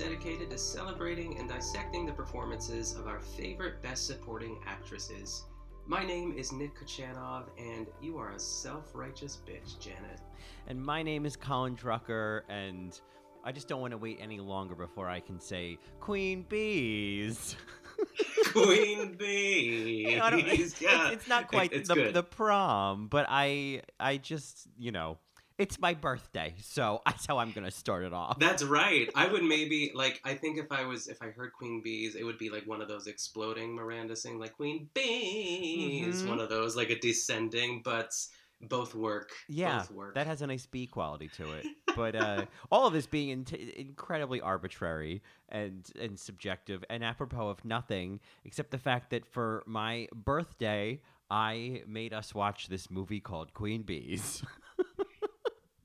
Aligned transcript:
Dedicated 0.00 0.48
to 0.48 0.56
celebrating 0.56 1.38
and 1.38 1.46
dissecting 1.46 2.06
the 2.06 2.12
performances 2.12 2.94
of 2.94 3.06
our 3.06 3.20
favorite 3.20 3.82
Best 3.82 4.06
Supporting 4.06 4.58
actresses. 4.66 5.44
My 5.86 6.06
name 6.06 6.32
is 6.38 6.52
Nick 6.52 6.70
Kachanov, 6.74 7.48
and 7.58 7.86
you 8.00 8.16
are 8.16 8.30
a 8.30 8.38
self-righteous 8.38 9.42
bitch, 9.46 9.78
Janet. 9.78 10.20
And 10.68 10.82
my 10.82 11.02
name 11.02 11.26
is 11.26 11.36
Colin 11.36 11.76
Drucker, 11.76 12.42
and 12.48 12.98
I 13.44 13.52
just 13.52 13.68
don't 13.68 13.82
want 13.82 13.90
to 13.90 13.98
wait 13.98 14.18
any 14.22 14.40
longer 14.40 14.74
before 14.74 15.06
I 15.06 15.20
can 15.20 15.38
say 15.38 15.76
Queen 16.00 16.46
Bees. 16.48 17.56
Queen 18.52 19.16
Bees. 19.18 20.18
I 20.18 20.30
don't- 20.30 20.40
it's, 20.46 20.80
it's 20.80 21.28
not 21.28 21.48
quite 21.48 21.74
It's 21.74 21.90
the, 21.90 22.10
the 22.10 22.22
prom, 22.22 23.08
but 23.08 23.26
I 23.28 23.82
I 24.00 24.16
just 24.16 24.66
you 24.78 24.92
know 24.92 25.18
it's 25.60 25.78
my 25.78 25.94
birthday, 25.94 26.54
so 26.60 27.02
that's 27.06 27.26
how 27.26 27.38
I'm 27.38 27.52
gonna 27.52 27.70
start 27.70 28.04
it 28.04 28.12
off. 28.12 28.38
That's 28.38 28.62
right. 28.64 29.08
I 29.14 29.28
would 29.28 29.44
maybe 29.44 29.92
like. 29.94 30.20
I 30.24 30.34
think 30.34 30.58
if 30.58 30.72
I 30.72 30.84
was, 30.84 31.06
if 31.08 31.22
I 31.22 31.26
heard 31.26 31.52
Queen 31.52 31.80
Bees, 31.82 32.14
it 32.14 32.24
would 32.24 32.38
be 32.38 32.50
like 32.50 32.66
one 32.66 32.80
of 32.80 32.88
those 32.88 33.06
exploding 33.06 33.74
Miranda 33.74 34.16
sing, 34.16 34.38
like 34.38 34.54
Queen 34.56 34.88
Bees. 34.94 36.22
Mhm. 36.22 36.28
One 36.28 36.40
of 36.40 36.48
those, 36.48 36.76
like 36.76 36.90
a 36.90 36.98
descending, 36.98 37.82
but 37.84 38.12
both 38.62 38.94
work. 38.94 39.30
yeah, 39.48 39.78
both 39.78 39.90
work. 39.92 40.14
that 40.14 40.26
has 40.26 40.42
a 40.42 40.46
nice 40.46 40.66
B 40.66 40.86
quality 40.86 41.28
to 41.36 41.52
it. 41.52 41.66
But 41.96 42.14
uh, 42.14 42.44
all 42.70 42.86
of 42.86 42.92
this 42.92 43.06
being 43.06 43.30
in 43.30 43.46
incredibly 43.76 44.40
arbitrary 44.40 45.22
and 45.48 45.86
and 45.98 46.18
subjective 46.18 46.84
and 46.90 47.02
apropos 47.02 47.48
of 47.48 47.64
nothing 47.64 48.20
except 48.44 48.70
the 48.70 48.78
fact 48.78 49.10
that 49.10 49.26
for 49.26 49.62
my 49.66 50.08
birthday 50.14 51.00
I 51.30 51.82
made 51.86 52.12
us 52.12 52.34
watch 52.34 52.68
this 52.68 52.90
movie 52.90 53.20
called 53.20 53.54
Queen 53.54 53.82
Bees. 53.82 54.42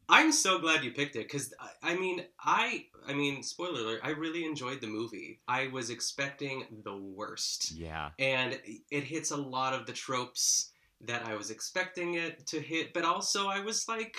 I'm 0.10 0.32
so 0.32 0.60
glad 0.60 0.84
you 0.84 0.92
picked 0.92 1.16
it 1.16 1.28
because 1.28 1.54
I 1.82 1.96
mean, 1.96 2.24
I, 2.40 2.86
I 3.08 3.14
mean, 3.14 3.44
spoiler 3.44 3.80
alert. 3.80 4.02
I 4.04 4.12
really 4.12 4.46
enjoyed 4.46 4.82
the 4.82 4.88
movie. 4.88 5.42
I 5.48 5.68
was 5.68 5.90
expecting 5.90 6.66
the 6.84 6.96
worst, 6.96 7.72
yeah. 7.72 8.10
and 8.20 8.60
it 8.92 9.04
hits 9.04 9.32
a 9.32 9.38
lot 9.38 9.74
of 9.74 9.86
the 9.86 9.94
tropes 9.94 10.72
that 11.02 11.26
I 11.26 11.36
was 11.36 11.52
expecting 11.52 12.16
it 12.16 12.46
to 12.48 12.60
hit. 12.60 12.94
But 12.94 13.06
also, 13.06 13.48
I 13.48 13.60
was 13.60 13.88
like, 13.88 14.16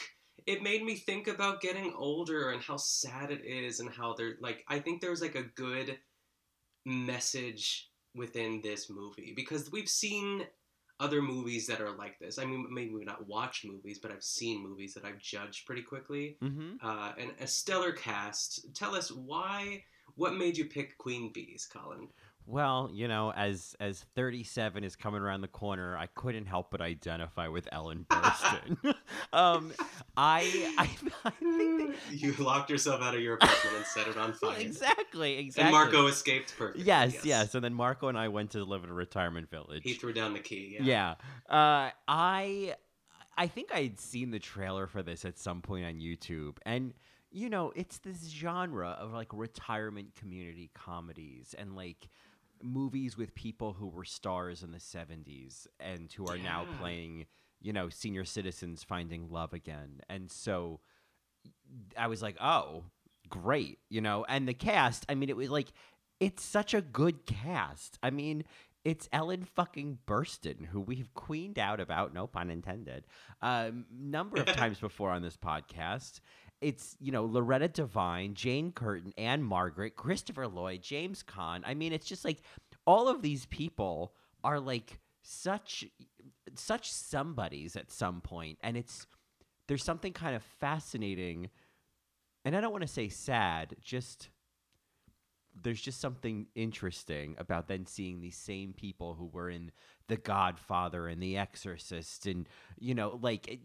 it 0.47 0.63
made 0.63 0.85
me 0.85 0.97
think 0.97 1.29
about 1.29 1.61
getting 1.61 1.93
older 1.97 2.51
and 2.51 2.63
how 2.63 2.77
sad 2.77 3.31
it 3.31 3.45
is, 3.45 3.81
and 3.81 3.91
how 3.91 4.15
they're 4.15 4.37
like. 4.41 4.65
I 4.69 4.79
think 4.79 5.01
there's 5.01 5.23
like 5.23 5.37
a 5.37 5.43
good 5.43 5.99
message 6.85 7.91
within 8.15 8.61
this 8.63 8.89
movie 8.89 9.35
because 9.37 9.71
we've 9.71 9.89
seen 9.89 10.47
other 10.99 11.21
movies 11.21 11.67
that 11.67 11.81
are 11.81 11.91
like 11.91 12.19
this. 12.19 12.39
I 12.39 12.45
mean, 12.45 12.67
maybe 12.71 12.93
not 13.05 13.27
watched 13.27 13.65
movies, 13.65 13.99
but 13.99 14.11
I've 14.11 14.23
seen 14.23 14.63
movies 14.63 14.95
that 14.95 15.05
I've 15.05 15.19
judged 15.19 15.67
pretty 15.67 15.83
quickly. 15.83 16.37
Mm-hmm. 16.43 16.87
Uh, 16.87 17.13
and 17.19 17.33
a 17.41 17.47
stellar 17.47 17.93
cast. 17.93 18.75
Tell 18.75 18.95
us 18.95 19.11
why. 19.11 19.85
What 20.15 20.35
made 20.35 20.57
you 20.57 20.65
pick 20.65 20.97
Queen 20.97 21.31
Bees, 21.33 21.69
Colin? 21.71 22.09
Well, 22.49 22.91
you 22.93 23.09
know, 23.09 23.33
as 23.33 23.75
as 23.81 24.05
37 24.15 24.85
is 24.85 24.95
coming 24.95 25.21
around 25.21 25.41
the 25.41 25.49
corner, 25.49 25.97
I 25.97 26.07
couldn't 26.07 26.47
help 26.47 26.71
but 26.71 26.81
identify 26.81 27.49
with 27.49 27.69
Ellen 27.73 28.07
Burstyn. 28.09 28.77
um, 29.33 29.73
I, 30.17 30.73
I 30.79 30.89
I 31.25 31.31
think 31.31 31.79
that, 31.79 31.95
You 32.13 32.33
locked 32.35 32.71
yourself 32.71 33.03
out 33.03 33.15
of 33.15 33.21
your 33.21 33.35
apartment 33.35 33.77
and 33.77 33.85
set 33.87 34.07
it 34.07 34.17
on 34.17 34.33
fire. 34.33 34.59
exactly 34.59 35.39
exactly. 35.39 35.65
And 35.65 35.73
Marco 35.73 36.07
escaped 36.07 36.55
perfectly. 36.57 36.85
Yes, 36.85 37.25
yes, 37.25 37.55
And 37.55 37.65
then 37.65 37.75
Marco 37.75 38.07
and 38.09 38.17
I 38.17 38.29
went 38.29 38.53
to 38.53 38.65
live 38.65 38.85
in 38.85 38.91
a 38.91 38.95
retirement 38.95 39.51
village. 39.51 39.83
He 39.83 39.95
threw 39.95 40.13
down 40.13 40.33
the 40.33 40.39
key. 40.39 40.79
Yeah. 40.81 41.17
Yeah. 41.49 41.55
Uh, 41.55 41.91
I 42.07 42.75
I 43.37 43.49
think 43.49 43.75
I'd 43.75 43.99
seen 43.99 44.31
the 44.31 44.39
trailer 44.39 44.87
for 44.87 45.03
this 45.03 45.25
at 45.25 45.37
some 45.39 45.63
point 45.63 45.85
on 45.85 45.95
YouTube, 45.95 46.59
and 46.65 46.95
you 47.33 47.51
know, 47.51 47.73
it's 47.75 47.99
this 47.99 48.29
genre 48.29 48.97
of 48.99 49.13
like 49.13 49.29
retirement 49.33 50.15
community 50.15 50.71
comedies 50.75 51.55
and 51.59 51.75
like 51.77 52.09
movies 52.63 53.17
with 53.17 53.35
people 53.35 53.73
who 53.75 53.89
were 53.89 54.05
stars 54.05 54.63
in 54.63 54.73
the 54.73 54.79
70s 54.79 55.67
and 55.81 56.13
who 56.13 56.27
are 56.27 56.39
now 56.39 56.67
playing, 56.81 57.27
you 57.61 57.73
know, 57.73 57.89
senior 57.89 58.25
citizens 58.25 58.85
finding 58.85 59.31
love 59.31 59.53
again. 59.53 60.01
And 60.09 60.31
so 60.31 60.81
I 61.97 62.07
was 62.07 62.23
like, 62.23 62.37
"Oh, 62.41 62.85
great." 63.29 63.79
You 63.89 64.01
know, 64.01 64.25
and 64.29 64.49
the 64.49 64.55
cast, 64.55 65.07
I 65.09 65.15
mean, 65.15 65.29
it 65.29 65.37
was 65.37 65.51
like 65.51 65.73
it's 66.21 66.43
such 66.43 66.75
a 66.75 66.81
good 66.81 67.27
cast. 67.27 67.99
I 68.03 68.11
mean, 68.11 68.45
it's 68.85 69.09
Ellen 69.13 69.45
fucking 69.45 69.99
Burstyn, 70.07 70.67
who 70.67 70.81
we 70.81 70.97
have 70.97 71.13
queened 71.13 71.59
out 71.59 71.81
about, 71.81 72.15
no 72.15 72.29
pun 72.29 72.51
intended, 72.51 73.05
a 73.43 73.73
number 73.93 74.41
of 74.41 74.47
times 74.57 74.79
before 74.79 75.11
on 75.11 75.23
this 75.23 75.37
podcast. 75.37 76.21
It's, 76.61 76.97
you 76.99 77.13
know, 77.13 77.25
Loretta 77.25 77.69
Devine, 77.69 78.35
Jane 78.35 78.73
Curtin, 78.73 79.13
Ann-Margret, 79.19 79.95
Christopher 79.97 80.49
Lloyd, 80.49 80.83
James 80.83 81.23
Caan. 81.23 81.63
I 81.67 81.75
mean, 81.75 81.93
it's 81.93 82.07
just 82.07 82.25
like 82.25 82.39
all 82.87 83.09
of 83.09 83.23
these 83.23 83.47
people 83.47 84.15
are 84.43 84.61
like 84.61 85.01
such 85.23 85.85
such 86.55 86.91
somebodies 86.93 87.75
at 87.75 87.91
some 87.91 88.21
point 88.21 88.57
and 88.63 88.77
it's 88.77 89.09
there's 89.67 89.83
something 89.83 90.13
kind 90.13 90.37
of 90.37 90.43
fascinating 90.61 91.51
and 92.47 92.57
I 92.57 92.61
don't 92.61 92.71
want 92.71 92.83
to 92.83 92.89
say 92.89 93.09
sad, 93.09 93.75
just 93.83 94.29
there's 95.61 95.81
just 95.81 96.01
something 96.01 96.47
interesting 96.55 97.35
about 97.39 97.67
then 97.67 97.87
seeing 97.87 98.21
these 98.21 98.37
same 98.37 98.73
people 98.73 99.15
who 99.15 99.27
were 99.27 99.51
in 99.51 99.73
The 100.09 100.17
Godfather 100.17 101.09
and 101.09 101.21
The 101.23 101.37
Exorcist 101.37 102.27
and 102.27 102.49
you 102.79 102.95
know 102.95 103.19
like 103.21 103.49
it- 103.49 103.61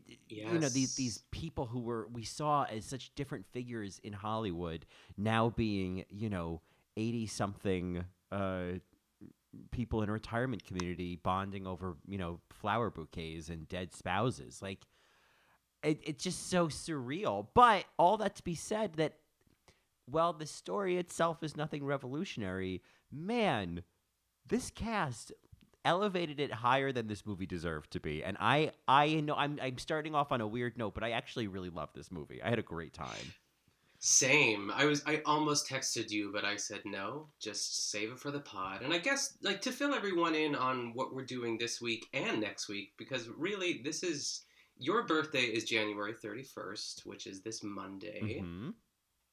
you 0.54 0.60
know 0.60 0.70
these 0.70 0.96
these 0.96 1.24
people 1.32 1.68
who 1.68 1.80
were 1.82 2.08
we 2.12 2.24
saw 2.24 2.64
as 2.64 2.86
such 2.86 3.14
different 3.16 3.46
figures 3.52 4.00
in 4.04 4.14
Hollywood 4.14 4.86
now 5.18 5.50
being 5.50 6.06
you 6.10 6.30
know 6.30 6.62
80 6.98 7.28
something 7.28 8.04
uh 8.32 8.64
people 9.72 10.02
in 10.02 10.10
a 10.10 10.14
retirement 10.14 10.64
community 10.64 11.18
bonding 11.18 11.68
over 11.68 11.96
you 12.08 12.18
know 12.18 12.40
flower 12.50 12.90
bouquets 12.90 13.50
and 13.50 13.68
dead 13.68 13.94
spouses. 13.94 14.62
Like 14.62 14.80
it, 15.84 16.00
it's 16.04 16.24
just 16.24 16.50
so 16.50 16.68
surreal. 16.68 17.48
But 17.54 17.86
all 17.98 18.18
that 18.18 18.36
to 18.38 18.44
be 18.44 18.56
said 18.56 18.94
that 18.94 19.18
well 20.10 20.34
the 20.34 20.46
story 20.46 20.98
itself 20.98 21.44
is 21.44 21.56
nothing 21.56 21.84
revolutionary 21.84 22.82
man 23.12 23.84
this 24.48 24.70
cast 24.72 25.32
elevated 25.84 26.40
it 26.40 26.52
higher 26.52 26.92
than 26.92 27.08
this 27.08 27.26
movie 27.26 27.46
deserved 27.46 27.92
to 27.92 28.00
be 28.00 28.24
and 28.24 28.38
i 28.40 28.72
i 28.88 29.08
know 29.22 29.36
i'm 29.36 29.60
i'm 29.62 29.78
starting 29.78 30.14
off 30.16 30.32
on 30.32 30.42
a 30.42 30.48
weird 30.48 30.78
note 30.78 30.94
but 30.94 31.04
i 31.04 31.12
actually 31.12 31.48
really 31.48 31.70
love 31.70 31.90
this 31.94 32.12
movie 32.12 32.42
i 32.44 32.50
had 32.50 32.60
a 32.60 32.64
great 32.64 32.94
time 32.94 33.34
Same. 34.04 34.72
I 34.74 34.86
was. 34.86 35.04
I 35.06 35.22
almost 35.28 35.70
texted 35.70 36.10
you, 36.10 36.32
but 36.34 36.44
I 36.44 36.56
said 36.56 36.82
no. 36.86 37.28
Just 37.40 37.92
save 37.92 38.12
it 38.12 38.20
for 38.20 38.32
the 38.32 38.40
pod. 38.40 38.82
And 38.82 38.92
I 38.92 38.98
guess 38.98 39.38
like 39.44 39.62
to 39.62 39.72
fill 39.72 39.94
everyone 39.94 40.34
in 40.34 40.56
on 40.56 40.94
what 40.96 41.14
we're 41.14 41.24
doing 41.24 41.56
this 41.60 41.80
week 41.80 42.08
and 42.12 42.42
next 42.42 42.68
week, 42.68 42.94
because 42.98 43.30
really 43.30 43.82
this 43.84 44.02
is 44.02 44.44
your 44.80 45.06
birthday 45.06 45.42
is 45.44 45.66
January 45.66 46.14
thirty 46.20 46.42
first, 46.42 47.04
which 47.06 47.28
is 47.28 47.44
this 47.44 47.62
Monday. 47.62 48.42
Mhm. 48.44 48.74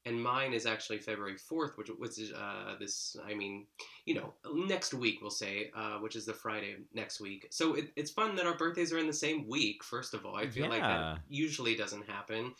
And 0.05 0.21
mine 0.21 0.53
is 0.53 0.65
actually 0.65 0.99
February 0.99 1.37
fourth, 1.37 1.77
which 1.77 1.89
which 1.97 2.17
is 2.19 2.31
uh, 2.31 2.75
this. 2.79 3.15
I 3.25 3.33
mean, 3.33 3.65
you 4.05 4.15
know, 4.15 4.33
next 4.53 4.93
week 4.93 5.19
we'll 5.21 5.29
say, 5.29 5.71
uh, 5.75 5.97
which 5.97 6.15
is 6.15 6.25
the 6.25 6.33
Friday 6.33 6.75
next 6.93 7.19
week. 7.19 7.47
So 7.51 7.75
it, 7.75 7.91
it's 7.95 8.11
fun 8.11 8.35
that 8.37 8.45
our 8.45 8.57
birthdays 8.57 8.93
are 8.93 8.97
in 8.97 9.07
the 9.07 9.13
same 9.13 9.47
week. 9.47 9.83
First 9.83 10.13
of 10.13 10.25
all, 10.25 10.35
I 10.35 10.47
feel 10.47 10.69
like 10.69 10.81
that 10.81 11.19
usually 11.27 11.75
doesn't 11.75 12.07
happen, 12.07 12.53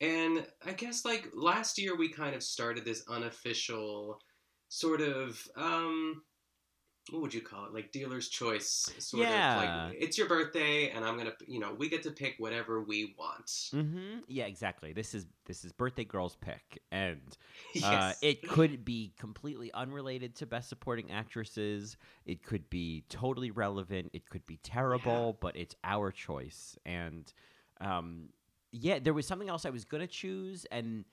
and 0.00 0.46
I 0.64 0.72
guess 0.72 1.04
like 1.04 1.28
last 1.34 1.78
year 1.78 1.96
we 1.96 2.08
kind 2.08 2.34
of 2.34 2.42
started 2.42 2.84
this 2.84 3.04
unofficial 3.08 4.20
sort 4.68 5.00
of. 5.00 5.46
Um, 5.56 6.22
what 7.10 7.22
would 7.22 7.34
you 7.34 7.40
call 7.40 7.66
it? 7.66 7.74
Like 7.74 7.92
dealer's 7.92 8.28
choice, 8.28 8.92
sort 8.98 9.28
Yeah. 9.28 9.52
of. 9.52 9.90
Like 9.90 10.00
it's 10.00 10.18
your 10.18 10.28
birthday, 10.28 10.90
and 10.90 11.04
I'm 11.04 11.16
gonna, 11.16 11.32
you 11.46 11.60
know, 11.60 11.72
we 11.74 11.88
get 11.88 12.02
to 12.04 12.10
pick 12.10 12.34
whatever 12.38 12.82
we 12.82 13.14
want. 13.18 13.46
Mm-hmm. 13.46 14.20
Yeah, 14.28 14.46
exactly. 14.46 14.92
This 14.92 15.14
is 15.14 15.26
this 15.44 15.64
is 15.64 15.72
birthday 15.72 16.04
girl's 16.04 16.36
pick, 16.36 16.82
and 16.90 17.20
uh, 17.76 17.80
Yes. 17.90 18.18
it 18.22 18.48
could 18.48 18.84
be 18.84 19.12
completely 19.18 19.72
unrelated 19.72 20.34
to 20.36 20.46
best 20.46 20.68
supporting 20.68 21.10
actresses. 21.10 21.96
It 22.24 22.42
could 22.42 22.68
be 22.70 23.04
totally 23.08 23.50
relevant. 23.50 24.10
It 24.12 24.28
could 24.28 24.46
be 24.46 24.58
terrible, 24.62 25.38
but 25.40 25.56
it's 25.56 25.76
our 25.84 26.10
choice. 26.10 26.76
And 26.84 27.32
um, 27.80 28.30
yeah, 28.72 28.98
there 28.98 29.14
was 29.14 29.26
something 29.26 29.48
else 29.48 29.64
I 29.64 29.70
was 29.70 29.84
gonna 29.84 30.06
choose, 30.06 30.66
and 30.72 31.04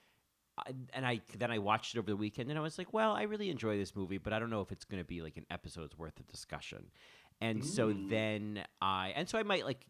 I, 0.57 0.71
and 0.93 1.05
I 1.05 1.21
then 1.37 1.49
I 1.51 1.57
watched 1.59 1.95
it 1.95 1.99
over 1.99 2.09
the 2.11 2.15
weekend, 2.17 2.49
and 2.49 2.59
I 2.59 2.61
was 2.61 2.77
like, 2.77 2.93
well, 2.93 3.13
I 3.13 3.23
really 3.23 3.49
enjoy 3.49 3.77
this 3.77 3.95
movie, 3.95 4.17
but 4.19 4.33
I 4.33 4.39
don't 4.39 4.49
know 4.49 4.61
if 4.61 4.71
it's 4.71 4.85
gonna 4.85 5.03
be 5.03 5.21
like 5.21 5.37
an 5.37 5.45
episode's 5.49 5.97
worth 5.97 6.19
of 6.19 6.27
discussion. 6.27 6.91
And 7.41 7.63
so 7.63 7.89
Mm. 7.89 8.09
then 8.09 8.63
I 8.81 9.13
and 9.15 9.27
so 9.27 9.37
I 9.39 9.43
might 9.43 9.65
like 9.65 9.85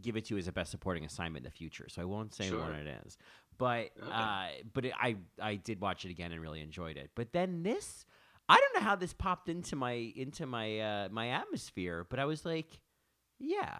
give 0.00 0.16
it 0.16 0.26
to 0.26 0.34
you 0.34 0.38
as 0.38 0.46
a 0.48 0.52
best 0.52 0.70
supporting 0.70 1.04
assignment 1.04 1.44
in 1.44 1.50
the 1.50 1.56
future. 1.56 1.86
So 1.88 2.02
I 2.02 2.04
won't 2.04 2.34
say 2.34 2.48
Sure. 2.48 2.60
what 2.60 2.72
it 2.74 2.86
is, 3.06 3.18
but 3.58 3.90
Okay. 3.98 4.10
uh, 4.12 4.48
but 4.72 4.84
it, 4.86 4.92
I 5.00 5.16
I 5.40 5.56
did 5.56 5.80
watch 5.80 6.04
it 6.04 6.10
again 6.10 6.32
and 6.32 6.40
really 6.40 6.60
enjoyed 6.60 6.96
it. 6.96 7.10
But 7.14 7.32
then 7.32 7.62
this, 7.64 8.04
I 8.48 8.56
don't 8.60 8.74
know 8.82 8.88
how 8.88 8.94
this 8.96 9.12
popped 9.12 9.48
into 9.48 9.74
my 9.76 9.92
into 9.92 10.46
my 10.46 10.78
uh, 10.80 11.08
my 11.10 11.28
atmosphere, 11.30 12.06
but 12.08 12.18
I 12.18 12.24
was 12.26 12.44
like, 12.44 12.80
yeah, 13.38 13.76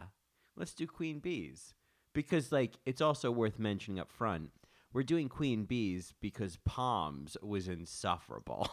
let's 0.56 0.74
do 0.74 0.86
Queen 0.86 1.20
Bees 1.20 1.74
because 2.12 2.50
like 2.52 2.74
it's 2.84 3.00
also 3.00 3.30
worth 3.30 3.58
mentioning 3.58 4.00
up 4.00 4.10
front. 4.10 4.50
We're 4.96 5.02
doing 5.02 5.28
Queen 5.28 5.64
Bees 5.66 6.14
because 6.22 6.56
Poms 6.64 7.36
was 7.42 7.68
insufferable. 7.68 8.70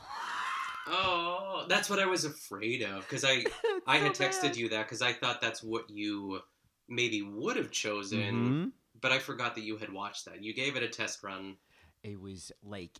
Oh, 0.87 1.65
that's 1.67 1.89
what 1.89 1.99
I 1.99 2.05
was 2.05 2.23
afraid 2.23 2.81
of 2.81 3.01
because 3.01 3.25
I 3.25 3.43
I 3.87 3.97
had 3.97 4.13
texted 4.13 4.55
you 4.55 4.69
that 4.69 4.83
because 4.85 5.01
I 5.01 5.11
thought 5.11 5.41
that's 5.41 5.61
what 5.61 5.89
you 5.89 6.39
maybe 6.87 7.21
would 7.21 7.57
have 7.57 7.71
chosen, 7.71 8.21
Mhm. 8.21 8.71
but 9.01 9.11
I 9.11 9.19
forgot 9.19 9.55
that 9.55 9.65
you 9.65 9.75
had 9.77 9.91
watched 9.91 10.23
that. 10.25 10.41
You 10.41 10.53
gave 10.53 10.77
it 10.77 10.83
a 10.83 10.87
test 10.87 11.23
run. 11.23 11.57
it 12.03 12.19
was 12.19 12.53
like 12.61 12.99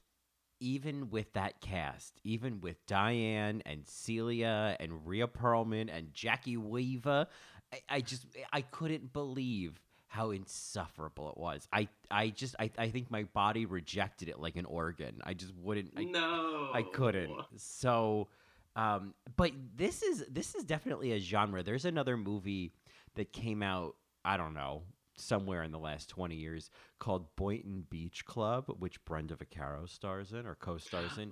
even 0.59 1.09
with 1.09 1.31
that 1.33 1.61
cast, 1.61 2.19
even 2.25 2.59
with 2.59 2.75
Diane 2.87 3.61
and 3.65 3.87
Celia 3.87 4.75
and 4.81 5.07
Rhea 5.07 5.27
Perlman 5.27 5.89
and 5.89 6.13
Jacki 6.13 6.57
Weaver, 6.57 7.27
I, 7.73 7.79
I 7.89 8.01
just 8.01 8.25
I 8.51 8.61
couldn't 8.61 9.13
believe 9.13 9.79
how 10.13 10.29
insufferable 10.29 11.31
it 11.31 11.37
was. 11.37 11.67
I 11.73 11.87
I 12.11 12.29
just 12.29 12.55
I, 12.59 12.69
I 12.77 12.89
think 12.89 13.09
my 13.09 13.23
body 13.23 13.65
rejected 13.65 14.29
it 14.29 14.39
like 14.39 14.57
an 14.57 14.65
organ. 14.65 15.19
I 15.23 15.33
just 15.33 15.51
wouldn't 15.55 15.91
I, 15.97 16.03
no, 16.03 16.69
I 16.71 16.83
couldn't. 16.83 17.31
So 17.57 18.27
um 18.75 19.15
but 19.35 19.53
this 19.75 20.03
is 20.03 20.23
this 20.29 20.53
is 20.53 20.65
definitely 20.65 21.13
a 21.13 21.19
genre. 21.19 21.63
There's 21.63 21.85
another 21.85 22.15
movie 22.15 22.73
that 23.15 23.33
came 23.33 23.63
out, 23.63 23.95
I 24.23 24.37
don't 24.37 24.53
know, 24.53 24.83
somewhere 25.17 25.63
in 25.63 25.71
the 25.71 25.79
last 25.79 26.09
20 26.09 26.35
years 26.35 26.69
called 26.99 27.35
Boynton 27.35 27.87
Beach 27.89 28.23
Club, 28.23 28.65
which 28.77 29.03
Brenda 29.05 29.35
Vaccaro 29.35 29.89
stars 29.89 30.31
in 30.31 30.45
or 30.45 30.53
co-stars 30.53 31.17
in. 31.17 31.31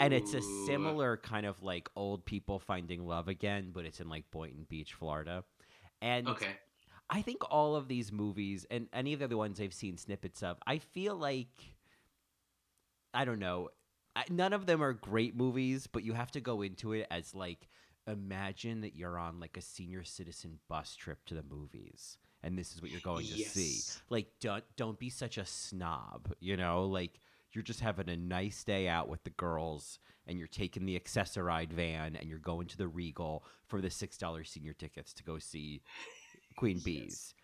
And 0.00 0.12
it's 0.12 0.34
a 0.34 0.42
similar 0.66 1.16
kind 1.16 1.46
of 1.46 1.62
like 1.62 1.88
old 1.96 2.26
people 2.26 2.58
finding 2.58 3.06
love 3.06 3.28
again, 3.28 3.70
but 3.72 3.86
it's 3.86 4.00
in 4.00 4.10
like 4.10 4.30
Boynton 4.30 4.66
Beach, 4.68 4.92
Florida. 4.92 5.44
And 6.02 6.28
Okay. 6.28 6.56
I 7.10 7.22
think 7.22 7.42
all 7.50 7.74
of 7.74 7.88
these 7.88 8.12
movies 8.12 8.66
and 8.70 8.88
any 8.92 9.12
of 9.12 9.20
the 9.20 9.24
other 9.26 9.36
ones 9.36 9.60
I've 9.60 9.72
seen 9.72 9.96
snippets 9.96 10.42
of, 10.42 10.58
I 10.66 10.78
feel 10.78 11.16
like 11.16 11.74
I 13.14 13.24
don't 13.24 13.38
know, 13.38 13.70
none 14.28 14.52
of 14.52 14.66
them 14.66 14.82
are 14.82 14.92
great 14.92 15.34
movies, 15.34 15.86
but 15.86 16.04
you 16.04 16.12
have 16.12 16.30
to 16.32 16.40
go 16.40 16.62
into 16.62 16.92
it 16.92 17.06
as 17.10 17.34
like 17.34 17.68
imagine 18.06 18.82
that 18.82 18.94
you're 18.96 19.18
on 19.18 19.40
like 19.40 19.56
a 19.56 19.62
senior 19.62 20.04
citizen 20.04 20.58
bus 20.68 20.96
trip 20.96 21.24
to 21.26 21.34
the 21.34 21.42
movies 21.42 22.18
and 22.42 22.58
this 22.58 22.74
is 22.74 22.80
what 22.80 22.90
you're 22.90 23.00
going 23.00 23.26
to 23.26 23.32
see. 23.32 23.80
Like 24.08 24.28
don't 24.40 24.64
don't 24.76 24.98
be 24.98 25.10
such 25.10 25.38
a 25.38 25.44
snob, 25.44 26.32
you 26.40 26.56
know? 26.56 26.84
Like 26.84 27.20
you're 27.52 27.64
just 27.64 27.80
having 27.80 28.08
a 28.08 28.16
nice 28.16 28.64
day 28.64 28.88
out 28.88 29.08
with 29.08 29.24
the 29.24 29.30
girls 29.30 29.98
and 30.26 30.38
you're 30.38 30.46
taking 30.46 30.84
the 30.84 30.96
Access-A-Ride 30.96 31.72
van 31.72 32.14
and 32.14 32.28
you're 32.28 32.38
going 32.38 32.66
to 32.68 32.76
the 32.76 32.88
Regal 32.88 33.44
for 33.66 33.80
the 33.80 33.88
$6 33.88 34.46
senior 34.46 34.74
tickets 34.74 35.14
to 35.14 35.24
go 35.24 35.38
see 35.38 35.82
Queen 36.58 36.80
Bees. 36.84 37.34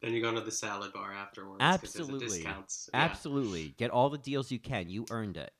Then 0.00 0.12
you're 0.12 0.22
going 0.22 0.36
to 0.36 0.40
the 0.40 0.50
salad 0.50 0.92
bar 0.94 1.12
afterwards. 1.12 1.58
Absolutely. 1.60 2.38
discounts. 2.38 2.88
Yeah. 2.94 3.00
Absolutely. 3.00 3.74
Get 3.76 3.90
all 3.90 4.08
the 4.08 4.16
deals 4.18 4.50
you 4.50 4.58
can. 4.58 4.88
You 4.88 5.04
earned 5.10 5.36
it. 5.36 5.52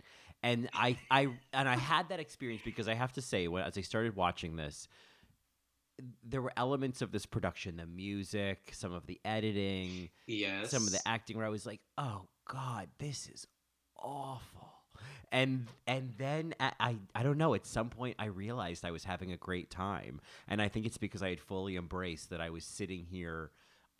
And 0.42 0.70
I, 0.72 0.96
I 1.10 1.28
and 1.52 1.68
I 1.68 1.76
had 1.76 2.08
that 2.08 2.18
experience 2.20 2.62
because 2.64 2.88
I 2.88 2.94
have 2.94 3.12
to 3.12 3.20
say, 3.22 3.46
when 3.48 3.62
as 3.62 3.76
I 3.76 3.82
started 3.82 4.16
watching 4.16 4.56
this, 4.56 4.88
there 6.24 6.40
were 6.40 6.52
elements 6.56 7.02
of 7.02 7.12
this 7.12 7.26
production, 7.26 7.76
the 7.76 7.84
music, 7.84 8.70
some 8.72 8.94
of 8.94 9.06
the 9.06 9.20
editing, 9.22 10.08
Yes. 10.26 10.70
some 10.70 10.84
of 10.84 10.92
the 10.92 11.00
acting 11.06 11.36
where 11.36 11.44
I 11.44 11.50
was 11.50 11.66
like, 11.66 11.80
oh 11.98 12.22
God, 12.48 12.88
this 12.98 13.26
is 13.28 13.46
awful. 13.98 14.69
And 15.32 15.68
and 15.86 16.12
then 16.18 16.54
I, 16.60 16.72
I 16.80 16.96
I 17.14 17.22
don't 17.22 17.38
know. 17.38 17.54
At 17.54 17.66
some 17.66 17.90
point, 17.90 18.16
I 18.18 18.26
realized 18.26 18.84
I 18.84 18.90
was 18.90 19.04
having 19.04 19.32
a 19.32 19.36
great 19.36 19.70
time, 19.70 20.20
and 20.48 20.60
I 20.62 20.68
think 20.68 20.86
it's 20.86 20.98
because 20.98 21.22
I 21.22 21.30
had 21.30 21.40
fully 21.40 21.76
embraced 21.76 22.30
that 22.30 22.40
I 22.40 22.50
was 22.50 22.64
sitting 22.64 23.04
here 23.04 23.50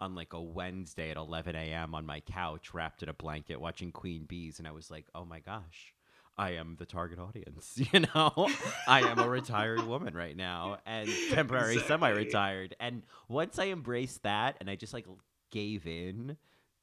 on 0.00 0.14
like 0.14 0.32
a 0.32 0.40
Wednesday 0.40 1.10
at 1.10 1.16
11 1.16 1.54
a.m. 1.56 1.94
on 1.94 2.06
my 2.06 2.20
couch, 2.20 2.72
wrapped 2.74 3.02
in 3.02 3.08
a 3.08 3.14
blanket, 3.14 3.60
watching 3.60 3.92
Queen 3.92 4.24
Bees, 4.24 4.58
and 4.58 4.66
I 4.66 4.72
was 4.72 4.90
like, 4.90 5.06
oh 5.14 5.24
my 5.24 5.40
gosh. 5.40 5.94
I 6.38 6.52
am 6.52 6.76
the 6.78 6.86
target 6.86 7.18
audience, 7.18 7.74
you 7.92 8.00
know. 8.14 8.54
I 8.86 9.02
am 9.02 9.20
a 9.20 9.28
retired 9.28 9.84
woman 9.84 10.14
right 10.14 10.36
now, 10.36 10.78
and 10.86 11.18
temporary 11.28 11.78
Exactly. 11.78 11.80
semi-retired. 11.80 12.76
And 12.80 13.02
once 13.28 13.58
I 13.58 13.66
embraced 13.68 14.22
that, 14.22 14.56
and 14.60 14.70
I 14.70 14.76
just 14.76 14.94
like 14.94 15.06
gave 15.50 15.86
in 15.86 16.36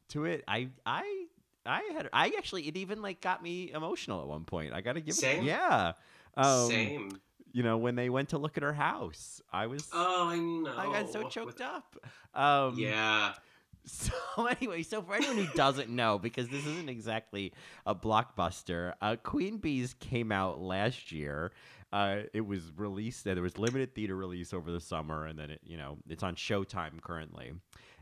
to 0.09 0.25
it, 0.25 0.43
I 0.47 0.69
I 0.85 1.26
I 1.67 1.81
had 1.93 2.09
I 2.13 2.31
actually 2.37 2.67
it 2.67 2.77
even 2.77 3.01
like 3.01 3.21
got 3.21 3.43
me 3.43 3.71
emotional 3.71 4.21
at 4.21 4.27
one 4.27 4.43
point. 4.45 4.73
I 4.73 4.81
gotta 4.81 5.01
give 5.01 5.15
Same. 5.15 5.43
it 5.43 5.47
yeah. 5.47 5.93
Um, 6.35 6.67
Same. 6.69 7.11
You 7.51 7.63
know 7.63 7.77
when 7.77 7.95
they 7.95 8.09
went 8.09 8.29
to 8.29 8.37
look 8.37 8.57
at 8.57 8.63
her 8.63 8.73
house, 8.73 9.41
I 9.51 9.67
was 9.67 9.87
Oh, 9.93 10.27
I 10.29 10.37
know. 10.37 10.73
I 10.77 10.85
got 10.85 11.11
so 11.11 11.23
With- 11.23 11.33
choked 11.33 11.61
up. 11.61 11.95
Um, 12.33 12.75
Yeah. 12.77 13.33
so 13.85 14.11
anyway, 14.45 14.83
so 14.83 15.01
for 15.01 15.15
anyone 15.15 15.37
who 15.37 15.47
doesn't 15.55 15.89
know, 15.89 16.19
because 16.19 16.49
this 16.49 16.65
isn't 16.65 16.89
exactly 16.89 17.53
a 17.85 17.95
blockbuster, 17.95 18.93
uh, 19.01 19.15
Queen 19.23 19.57
Bees 19.57 19.93
came 19.93 20.31
out 20.31 20.59
last 20.59 21.11
year. 21.13 21.51
Uh, 21.93 22.23
it 22.33 22.45
was 22.45 22.69
released. 22.75 23.23
There 23.23 23.41
was 23.41 23.57
limited 23.57 23.95
theater 23.95 24.13
release 24.17 24.53
over 24.53 24.71
the 24.73 24.81
summer, 24.81 25.25
and 25.25 25.39
then 25.39 25.51
it, 25.51 25.61
you 25.63 25.77
know, 25.77 25.99
it's 26.09 26.21
on 26.21 26.35
Showtime 26.35 27.01
currently, 27.01 27.53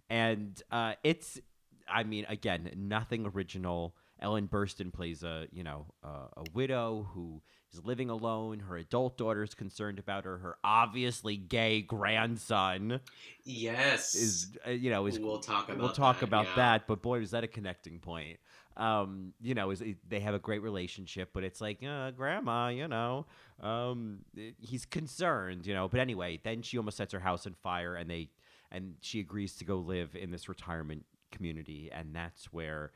and 0.10 0.60
uh, 0.72 0.94
it's. 1.04 1.40
I 1.88 2.04
mean, 2.04 2.26
again, 2.30 2.70
nothing 2.76 3.26
original. 3.26 3.96
Ellen 4.20 4.48
Burstyn 4.48 4.94
plays 4.94 5.24
a 5.24 5.48
you 5.52 5.64
know 5.64 5.88
uh, 6.04 6.28
a 6.38 6.44
widow 6.54 7.10
who 7.14 7.42
is 7.74 7.84
living 7.86 8.10
alone. 8.10 8.60
Her 8.60 8.78
adult 8.78 9.18
daughter 9.18 9.44
is 9.44 9.54
concerned 9.54 10.00
about 10.00 10.24
her. 10.24 10.38
Her 10.38 10.58
obviously 10.64 11.36
gay 11.36 11.82
grandson 11.82 13.02
Yes. 13.44 14.16
is 14.16 14.58
uh, 14.66 14.72
you 14.72 14.90
know 14.90 15.06
is 15.06 15.20
We'll 15.20 15.40
talk 15.40 15.68
about 15.70 15.80
we'll 15.80 15.92
talk 15.92 16.20
that, 16.20 16.26
about 16.26 16.46
yeah. 16.46 16.56
that 16.56 16.88
but 16.88 17.02
boy 17.02 17.20
was 17.20 17.32
that 17.32 17.44
a 17.44 17.48
connecting 17.48 18.00
point 18.00 18.40
um 18.78 19.34
you 19.42 19.54
know 19.54 19.70
is 19.70 19.82
they 20.08 20.20
have 20.20 20.34
a 20.34 20.40
great 20.40 20.62
relationship 20.62 21.30
but 21.34 21.44
it's 21.44 21.62
like 21.62 21.82
uh, 21.84 22.12
grandma 22.12 22.68
you 22.70 22.88
know 22.88 23.26
um 23.62 24.20
he's 24.60 24.86
concerned 24.86 25.66
you 25.66 25.74
know 25.74 25.88
but 25.88 26.00
anyway 26.00 26.40
then 26.44 26.62
she 26.62 26.78
almost 26.78 26.98
sets 26.98 27.14
her 27.14 27.20
house 27.20 27.46
on 27.48 27.54
fire 27.64 27.96
and 27.96 28.10
they 28.10 28.30
and 28.72 28.96
she 29.02 29.20
agrees 29.20 29.56
to 29.56 29.64
go 29.64 29.78
live 29.78 30.16
in 30.16 30.32
this 30.32 30.50
retirement 30.50 31.06
community 31.36 31.90
and 31.94 32.16
that's 32.16 32.46
where 32.54 32.92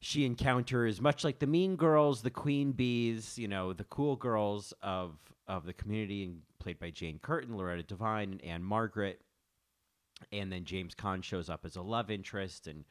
she 0.00 0.24
encounters 0.24 1.00
much 1.00 1.24
like 1.24 1.38
the 1.38 1.46
mean 1.46 1.76
girls 1.76 2.22
the 2.22 2.30
queen 2.30 2.72
bees 2.72 3.36
you 3.38 3.48
know 3.48 3.72
the 3.72 3.84
cool 3.84 4.16
girls 4.16 4.72
of 4.82 5.16
of 5.46 5.66
the 5.66 5.72
community 5.72 6.24
and 6.24 6.42
played 6.58 6.78
by 6.78 6.90
jane 6.90 7.18
curtin 7.20 7.56
loretta 7.56 7.82
devine 7.82 8.30
and 8.30 8.44
Ann-Margret 8.44 9.20
and 10.32 10.52
then 10.52 10.64
James 10.64 10.94
Caan 10.94 11.22
shows 11.22 11.48
up 11.48 11.64
as 11.64 11.76
a 11.76 11.82
love 11.82 12.10
interest, 12.10 12.66
and 12.66 12.84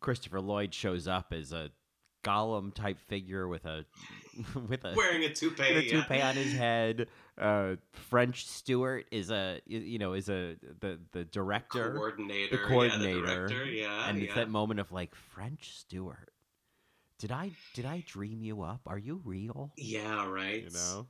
Christopher 0.00 0.40
Lloyd 0.40 0.74
shows 0.74 1.08
up 1.08 1.32
as 1.32 1.52
a 1.52 1.70
Gollum 2.24 2.74
type 2.74 2.98
figure 3.06 3.46
with 3.46 3.64
a 3.64 3.84
with 4.68 4.84
a 4.84 4.94
Wearing 4.96 5.24
a 5.24 5.32
toupee, 5.32 5.62
a 5.62 5.80
yeah. 5.80 5.90
toupee 5.90 6.20
on 6.20 6.34
his 6.34 6.52
head. 6.52 7.08
Uh, 7.38 7.76
French 7.92 8.46
Stewart 8.46 9.06
is 9.10 9.30
a 9.30 9.60
you 9.66 9.98
know 9.98 10.14
is 10.14 10.30
a 10.30 10.56
the 10.80 10.98
the 11.12 11.24
director 11.24 11.92
Coordinator, 11.92 12.56
the 12.56 12.56
yeah, 12.56 12.62
the 12.62 12.68
coordinator, 12.68 13.26
director, 13.26 13.64
yeah, 13.66 14.08
and 14.08 14.22
it's 14.22 14.34
that 14.34 14.48
moment 14.48 14.80
of 14.80 14.90
like 14.90 15.14
French 15.14 15.76
Stewart. 15.76 16.30
Did 17.18 17.32
I 17.32 17.50
did 17.74 17.84
I 17.84 18.02
dream 18.06 18.42
you 18.42 18.62
up? 18.62 18.80
Are 18.86 18.98
you 18.98 19.20
real? 19.24 19.72
Yeah, 19.76 20.26
right. 20.26 20.62
You 20.64 20.70
know. 20.70 21.06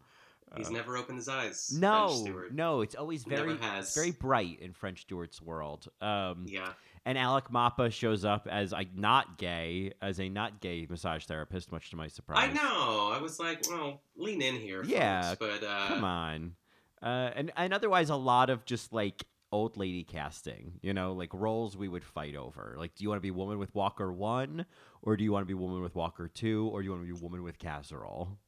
He's 0.54 0.68
Uh, 0.68 0.72
never 0.72 0.96
opened 0.96 1.18
his 1.18 1.28
eyes. 1.28 1.72
No, 1.76 2.24
no, 2.52 2.80
it's 2.80 2.94
always 2.94 3.24
very, 3.24 3.52
it's 3.54 3.94
very 3.94 4.12
bright 4.12 4.60
in 4.60 4.72
French 4.72 5.02
Stewart's 5.02 5.42
world. 5.42 5.88
Um, 6.00 6.44
Yeah. 6.46 6.72
and 7.04 7.18
Alec 7.18 7.50
Mapa 7.50 7.90
shows 7.90 8.24
up 8.24 8.46
as 8.48 8.72
a 8.72 8.86
not 8.94 9.38
gay, 9.38 9.92
as 10.00 10.20
a 10.20 10.28
not 10.28 10.60
gay 10.60 10.86
massage 10.88 11.24
therapist, 11.24 11.72
much 11.72 11.90
to 11.90 11.96
my 11.96 12.06
surprise. 12.08 12.48
I 12.48 12.52
know. 12.52 13.10
I 13.12 13.18
was 13.20 13.38
like, 13.40 13.64
well, 13.68 14.00
lean 14.16 14.40
in 14.40 14.54
here, 14.56 14.84
Yeah, 14.84 15.34
folks, 15.34 15.38
but 15.60 15.66
uh, 15.66 15.88
Come 15.88 16.04
on. 16.04 16.56
Uh, 17.02 17.30
and 17.34 17.52
and 17.56 17.74
otherwise 17.74 18.08
a 18.08 18.16
lot 18.16 18.48
of 18.48 18.64
just 18.64 18.92
like 18.92 19.26
old 19.52 19.76
lady 19.76 20.02
casting, 20.02 20.78
you 20.82 20.92
know, 20.94 21.12
like 21.12 21.32
roles 21.34 21.76
we 21.76 21.88
would 21.88 22.02
fight 22.04 22.34
over. 22.34 22.74
Like, 22.78 22.94
do 22.94 23.02
you 23.04 23.08
want 23.10 23.18
to 23.18 23.22
be 23.22 23.30
woman 23.30 23.58
with 23.58 23.74
Walker 23.74 24.12
one, 24.12 24.64
or 25.02 25.16
do 25.16 25.22
you 25.22 25.30
want 25.32 25.42
to 25.42 25.46
be 25.46 25.54
woman 25.54 25.82
with 25.82 25.94
Walker 25.94 26.28
two, 26.28 26.68
or 26.72 26.80
do 26.80 26.86
you 26.86 26.92
want 26.92 27.06
to 27.06 27.14
be 27.14 27.20
woman 27.20 27.42
with 27.42 27.58
casserole? 27.58 28.38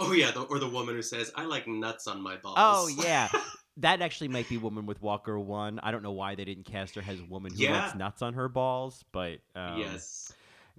Oh 0.00 0.12
yeah, 0.12 0.30
the, 0.30 0.40
or 0.42 0.58
the 0.58 0.68
woman 0.68 0.94
who 0.94 1.02
says, 1.02 1.30
"I 1.36 1.44
like 1.44 1.68
nuts 1.68 2.06
on 2.06 2.22
my 2.22 2.36
balls." 2.36 2.56
Oh 2.58 2.86
yeah, 3.04 3.28
that 3.76 4.00
actually 4.00 4.28
might 4.28 4.48
be 4.48 4.56
woman 4.56 4.86
with 4.86 5.02
Walker 5.02 5.38
one. 5.38 5.78
I 5.82 5.90
don't 5.90 6.02
know 6.02 6.12
why 6.12 6.34
they 6.34 6.44
didn't 6.44 6.64
cast 6.64 6.94
her 6.94 7.04
as 7.06 7.20
a 7.20 7.24
woman 7.24 7.52
who 7.52 7.60
Yeah. 7.60 7.82
likes 7.82 7.94
nuts 7.94 8.22
on 8.22 8.34
her 8.34 8.48
balls, 8.48 9.04
but 9.12 9.40
um, 9.54 9.78
yes. 9.78 10.32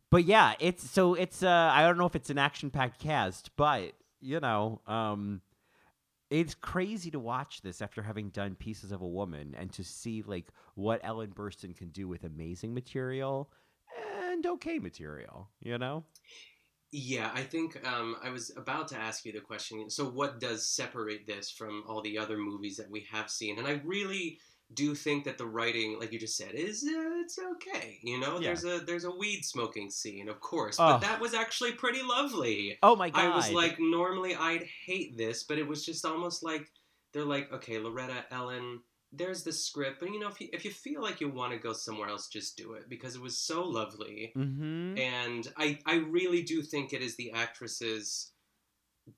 But 0.09 0.25
yeah, 0.25 0.55
it's 0.59 0.89
so 0.89 1.13
it's 1.13 1.43
uh 1.43 1.71
I 1.73 1.83
don't 1.83 1.97
know 1.97 2.05
if 2.05 2.15
it's 2.15 2.29
an 2.29 2.37
action 2.37 2.69
packed 2.71 2.99
cast, 2.99 3.55
but 3.55 3.93
you 4.19 4.39
know, 4.39 4.81
um 4.87 5.41
it's 6.29 6.55
crazy 6.55 7.11
to 7.11 7.19
watch 7.19 7.61
this 7.61 7.81
after 7.81 8.01
having 8.01 8.29
done 8.29 8.55
Pieces 8.55 8.91
of 8.93 9.01
a 9.01 9.07
Woman 9.07 9.53
and 9.57 9.71
to 9.73 9.83
see 9.83 10.21
like 10.21 10.47
what 10.75 11.01
Ellen 11.03 11.31
Burstyn 11.35 11.75
can 11.75 11.89
do 11.89 12.07
with 12.07 12.23
amazing 12.23 12.73
material 12.73 13.51
and 14.29 14.45
okay 14.45 14.79
material, 14.79 15.49
you 15.59 15.77
know? 15.77 16.05
Yeah, 16.93 17.31
I 17.33 17.43
think 17.43 17.79
um, 17.88 18.17
I 18.21 18.29
was 18.29 18.51
about 18.57 18.89
to 18.89 18.98
ask 18.98 19.24
you 19.25 19.31
the 19.31 19.39
question. 19.39 19.89
So, 19.89 20.05
what 20.10 20.39
does 20.39 20.67
separate 20.67 21.25
this 21.25 21.50
from 21.50 21.83
all 21.88 22.01
the 22.01 22.17
other 22.17 22.38
movies 22.38 22.75
that 22.77 22.89
we 22.91 23.05
have 23.12 23.29
seen? 23.29 23.57
And 23.60 23.67
I 23.67 23.81
really 23.86 24.39
do 24.74 24.93
think 24.95 25.25
that 25.25 25.38
the 25.38 25.45
writing, 25.45 25.98
like 26.00 26.12
you 26.13 26.19
just 26.19 26.38
said, 26.38 26.53
is 26.53 26.83
uh, 26.83 27.21
it's 27.24 27.38
okay. 27.55 28.00
You 28.03 28.19
know, 28.19 28.39
Yeah. 28.39 28.48
there's 28.53 28.65
a 28.65 28.79
there's 28.79 29.03
a 29.05 29.12
weed 29.12 29.43
smoking 29.43 29.89
scene, 29.89 30.27
of 30.29 30.39
course, 30.41 30.77
Oh. 30.79 30.93
but 30.93 31.00
that 31.01 31.19
was 31.21 31.33
actually 31.33 31.74
pretty 31.74 32.01
lovely. 32.03 32.77
Oh 32.83 32.95
my 32.95 33.10
god. 33.10 33.24
I 33.25 33.36
was 33.36 33.51
like, 33.51 33.79
normally 33.79 34.36
I'd 34.36 34.63
hate 34.86 35.17
this, 35.17 35.43
but 35.43 35.57
it 35.57 35.67
was 35.67 35.86
just 35.86 36.05
almost 36.05 36.43
like 36.43 36.69
they're 37.13 37.25
like, 37.25 37.51
okay, 37.51 37.79
Loretta, 37.79 38.25
Ellen, 38.31 38.81
there's 39.13 39.43
the 39.43 39.51
script, 39.51 39.99
but 39.99 40.09
you 40.09 40.19
know, 40.19 40.29
if 40.29 40.39
you 40.39 40.49
if 40.53 40.63
you 40.65 40.71
feel 40.71 41.01
like 41.01 41.19
you 41.21 41.29
want 41.29 41.51
to 41.53 41.59
go 41.59 41.73
somewhere 41.73 42.09
else, 42.09 42.27
just 42.29 42.55
do 42.57 42.73
it 42.73 42.87
because 42.89 43.15
it 43.15 43.21
was 43.21 43.37
so 43.37 43.63
lovely 43.63 44.31
Mhm. 44.35 44.97
and 44.99 45.47
I 45.57 45.79
I 45.85 45.95
really 45.95 46.43
do 46.43 46.61
think 46.61 46.93
it 46.93 47.01
is 47.01 47.15
the 47.17 47.31
actresses 47.31 48.31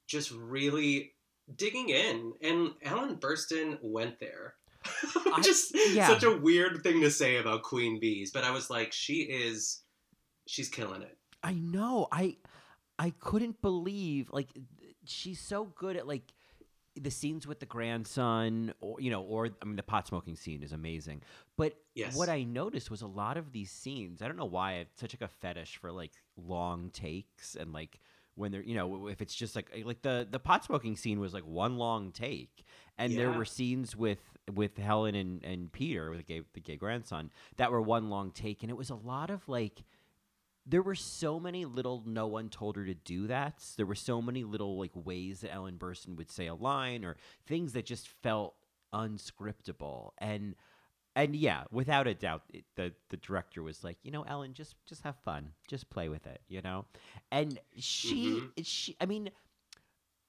just 0.08 0.32
really 0.32 1.14
digging 1.56 1.90
in, 1.90 2.34
and 2.42 2.72
Ellen 2.82 3.18
Burstyn 3.18 3.78
went 3.82 4.20
there. 4.20 4.56
just 5.42 5.74
yeah. 5.94 6.08
such 6.08 6.24
a 6.24 6.36
weird 6.38 6.84
thing 6.84 7.02
to 7.02 7.12
say 7.12 7.38
about 7.38 7.64
Queen 7.64 8.00
Bees, 8.00 8.32
but 8.32 8.44
I 8.44 8.52
was 8.52 8.70
like, 8.70 8.92
she 8.92 9.22
is, 9.22 9.82
she's 10.48 10.68
killing 10.70 11.02
it. 11.02 11.18
I 11.42 11.54
know. 11.54 12.08
I 12.12 12.38
I 13.00 13.12
couldn't 13.20 13.62
believe 13.62 14.30
like 14.32 14.50
she's 15.06 15.40
so 15.40 15.66
good 15.66 15.96
at 15.98 16.08
like 16.08 16.32
the 16.96 17.12
scenes 17.12 17.48
with 17.48 17.60
the 17.60 17.66
grandson 17.66 18.74
or 18.82 19.00
you 19.02 19.10
know 19.10 19.22
or 19.22 19.50
I 19.62 19.66
mean 19.66 19.76
the 19.76 19.84
pot 19.84 20.08
smoking 20.08 20.36
scene 20.36 20.62
is 20.64 20.72
amazing. 20.72 21.22
But 21.58 21.76
Yes. 21.96 22.16
what 22.16 22.28
I 22.30 22.44
noticed 22.44 22.90
was 22.90 23.02
a 23.02 23.08
lot 23.08 23.38
of 23.38 23.52
these 23.52 23.70
scenes, 23.72 24.22
I 24.22 24.28
don't 24.28 24.38
know 24.38 24.46
why 24.46 24.74
I 24.74 24.78
have 24.80 24.88
such 24.96 25.14
like 25.14 25.22
a 25.22 25.32
fetish 25.32 25.78
for 25.78 25.92
like 25.92 26.12
long 26.36 26.90
takes 26.90 27.56
and 27.56 27.72
like 27.74 28.00
when 28.36 28.52
they're 28.52 28.64
you 28.64 28.76
know 28.76 29.08
if 29.08 29.22
it's 29.22 29.36
just 29.36 29.56
like 29.56 29.70
eh, 29.76 29.84
like 29.86 30.02
the 30.02 30.28
the 30.30 30.40
pot 30.40 30.66
smoking 30.66 30.96
scene 30.96 31.20
was 31.20 31.34
like 31.34 31.46
one 31.46 31.78
long 31.78 32.12
take 32.12 32.64
and 32.98 33.14
there 33.18 33.32
were 33.32 33.46
scenes 33.46 33.96
with 33.96 34.20
with 34.54 34.78
Helen 34.78 35.14
and 35.16 35.44
and 35.44 35.72
Peter 35.72 36.10
with 36.10 36.18
the 36.20 36.24
gay 36.24 36.42
the 36.54 36.60
gay 36.60 36.76
grandson 36.76 37.30
that 37.58 37.72
were 37.72 37.82
one 37.82 38.10
long 38.10 38.32
take 38.32 38.64
and 38.64 38.72
it 38.72 38.76
was 38.78 38.90
a 38.90 38.96
lot 38.96 39.30
of 39.30 39.48
like 39.48 39.84
there 40.66 40.82
were 40.82 40.96
so 40.96 41.40
many 41.40 41.66
little 41.66 42.04
no 42.06 42.28
one 42.28 42.50
told 42.50 42.78
her 42.78 42.86
to 42.86 42.94
do 42.94 43.28
that. 43.28 43.64
There 43.76 43.86
were 43.86 43.96
so 43.96 44.22
many 44.22 44.44
little 44.44 44.80
like 44.80 44.92
ways 44.94 45.42
that 45.42 45.54
Ellen 45.54 45.78
Burstyn 45.78 46.16
would 46.16 46.32
say 46.32 46.48
a 46.48 46.56
line 46.56 47.04
or 47.04 47.18
things 47.46 47.74
that 47.74 47.86
just 47.86 48.08
felt 48.08 48.56
unscriptable. 48.94 50.12
And 50.20 50.56
and 51.16 51.36
yeah, 51.36 51.64
without 51.72 52.08
a 52.08 52.14
doubt, 52.14 52.44
it, 52.54 52.66
the 52.76 52.94
the 53.10 53.18
director 53.18 53.62
was 53.62 53.84
like, 53.84 53.98
you 54.04 54.12
know, 54.12 54.24
Ellen, 54.24 54.54
just 54.54 54.76
just 54.86 55.04
have 55.04 55.18
fun, 55.18 55.52
just 55.68 55.90
play 55.90 56.10
with 56.10 56.26
it, 56.26 56.42
you 56.48 56.62
know. 56.62 56.86
And 57.32 57.60
she 57.78 58.26
mm-hmm. 58.32 58.62
she, 58.64 58.96
I 59.02 59.06
mean, 59.06 59.32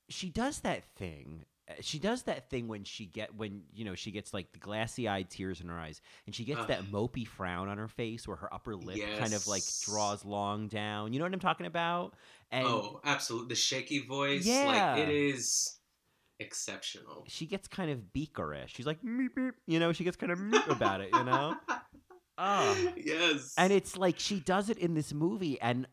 she 0.09 0.31
does 0.31 0.61
that 0.61 0.85
thing. 0.97 1.45
Uh, 1.68 1.75
She 1.80 1.99
does 1.99 2.23
that 2.25 2.50
thing 2.50 2.68
when 2.68 2.85
she 2.85 3.06
get 3.06 3.35
when 3.35 3.62
you 3.73 3.85
know 3.85 3.94
she 3.94 4.11
gets 4.11 4.35
like 4.35 4.52
the 4.52 4.59
glassy 4.59 5.09
eyed 5.09 5.30
tears 5.30 5.61
in 5.61 5.68
her 5.68 5.78
eyes, 5.78 6.00
and 6.26 6.35
she 6.35 6.44
gets 6.44 6.61
Ugh. 6.62 6.68
that 6.68 6.85
mopey 6.92 7.26
frown 7.26 7.68
on 7.68 7.78
her 7.78 7.88
face 7.88 8.26
where 8.28 8.37
her 8.37 8.52
upper 8.52 8.75
lip 8.76 9.00
kind 9.18 9.33
of 9.35 9.47
like 9.49 9.62
draws 9.83 10.25
long 10.25 10.68
down. 10.68 11.12
You 11.12 11.18
know 11.18 11.25
what 11.25 11.33
I'm 11.35 11.40
talking 11.40 11.66
about? 11.66 12.14
And 12.50 12.66
oh, 12.66 13.00
absolutely, 13.04 13.49
the 13.49 13.54
shaky 13.56 14.00
voice, 14.06 14.47
Yeah. 14.47 14.94
like 14.97 15.09
it 15.09 15.14
is 15.14 15.78
exceptional. 16.40 17.25
she 17.28 17.47
gets 17.47 17.68
kind 17.68 17.90
of 17.90 18.00
beakerish. 18.14 18.68
She's 18.68 18.87
like, 18.87 19.02
meep, 19.02 19.30
meep, 19.37 19.52
you 19.66 19.78
know, 19.78 19.92
she 19.92 20.04
gets 20.04 20.16
kind 20.16 20.33
of 20.33 20.38
meep 20.38 20.68
about 20.68 21.00
it, 21.00 21.11
you 21.12 21.25
know? 21.25 21.56
Oh. 22.37 22.92
yes, 22.97 23.54
And 23.56 23.73
it's 23.73 23.97
like 23.97 24.18
she 24.18 24.40
does 24.40 24.68
it 24.68 24.76
in 24.78 24.94
this 24.94 25.12
movie, 25.14 25.61
and 25.61 25.87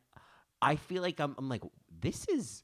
I 0.59 0.75
feel 0.75 1.03
like 1.03 1.19
I'm, 1.19 1.35
I'm 1.37 1.47
like, 1.47 1.61
this 2.01 2.27
is 2.29 2.63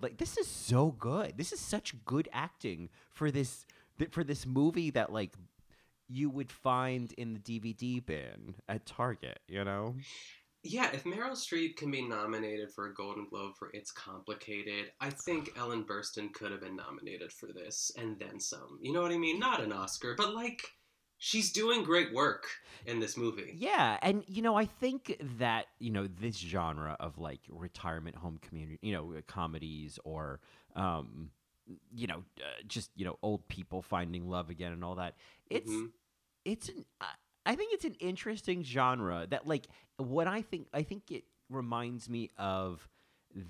like 0.00 0.18
this 0.18 0.36
is 0.36 0.46
so 0.46 0.92
good. 0.98 1.34
This 1.36 1.52
is 1.52 1.60
such 1.60 1.94
good 2.04 2.28
acting 2.32 2.90
for 3.10 3.30
this 3.30 3.66
th- 3.98 4.10
for 4.10 4.24
this 4.24 4.46
movie 4.46 4.90
that 4.90 5.12
like 5.12 5.32
you 6.08 6.28
would 6.28 6.50
find 6.50 7.12
in 7.12 7.34
the 7.34 7.40
DVD 7.40 8.04
bin 8.04 8.54
at 8.68 8.84
Target, 8.84 9.38
you 9.46 9.64
know? 9.64 9.94
Yeah, 10.62 10.90
if 10.92 11.04
Meryl 11.04 11.32
Streep 11.32 11.76
can 11.76 11.90
be 11.90 12.06
nominated 12.06 12.70
for 12.70 12.86
a 12.86 12.94
Golden 12.94 13.26
Globe 13.30 13.54
for 13.58 13.70
It's 13.72 13.90
Complicated, 13.90 14.92
I 15.00 15.08
think 15.08 15.50
Ellen 15.56 15.84
Burstyn 15.84 16.34
could 16.34 16.50
have 16.50 16.60
been 16.60 16.76
nominated 16.76 17.32
for 17.32 17.46
this 17.46 17.90
and 17.96 18.18
then 18.18 18.38
some. 18.38 18.78
You 18.82 18.92
know 18.92 19.00
what 19.00 19.12
I 19.12 19.16
mean? 19.16 19.38
Not 19.38 19.62
an 19.62 19.72
Oscar, 19.72 20.14
but 20.18 20.34
like 20.34 20.62
she's 21.20 21.52
doing 21.52 21.84
great 21.84 22.12
work 22.12 22.46
in 22.86 22.98
this 22.98 23.16
movie. 23.16 23.52
Yeah, 23.56 23.98
and 24.02 24.24
you 24.26 24.42
know, 24.42 24.56
I 24.56 24.64
think 24.64 25.16
that 25.38 25.66
you 25.78 25.90
know 25.90 26.08
this 26.08 26.36
genre 26.36 26.96
of 26.98 27.18
like 27.18 27.40
retirement 27.48 28.16
home 28.16 28.38
community, 28.42 28.78
you 28.82 28.92
know, 28.92 29.12
uh, 29.16 29.20
comedies 29.28 29.98
or 30.04 30.40
um, 30.74 31.30
you 31.94 32.06
know, 32.08 32.24
uh, 32.38 32.62
just 32.66 32.90
you 32.96 33.04
know, 33.04 33.18
old 33.22 33.46
people 33.48 33.82
finding 33.82 34.28
love 34.28 34.50
again 34.50 34.72
and 34.72 34.82
all 34.82 34.96
that. 34.96 35.14
It's 35.48 35.70
Mhm. 35.70 35.90
it's 36.44 36.68
an 36.70 36.84
I- 37.00 37.14
I 37.46 37.54
think 37.56 37.72
it's 37.74 37.84
an 37.84 37.94
interesting 38.00 38.62
genre 38.64 39.26
that 39.28 39.46
like 39.46 39.66
what 39.98 40.26
I 40.26 40.42
think 40.42 40.68
I 40.72 40.82
think 40.82 41.10
it 41.10 41.24
reminds 41.48 42.08
me 42.08 42.30
of 42.38 42.88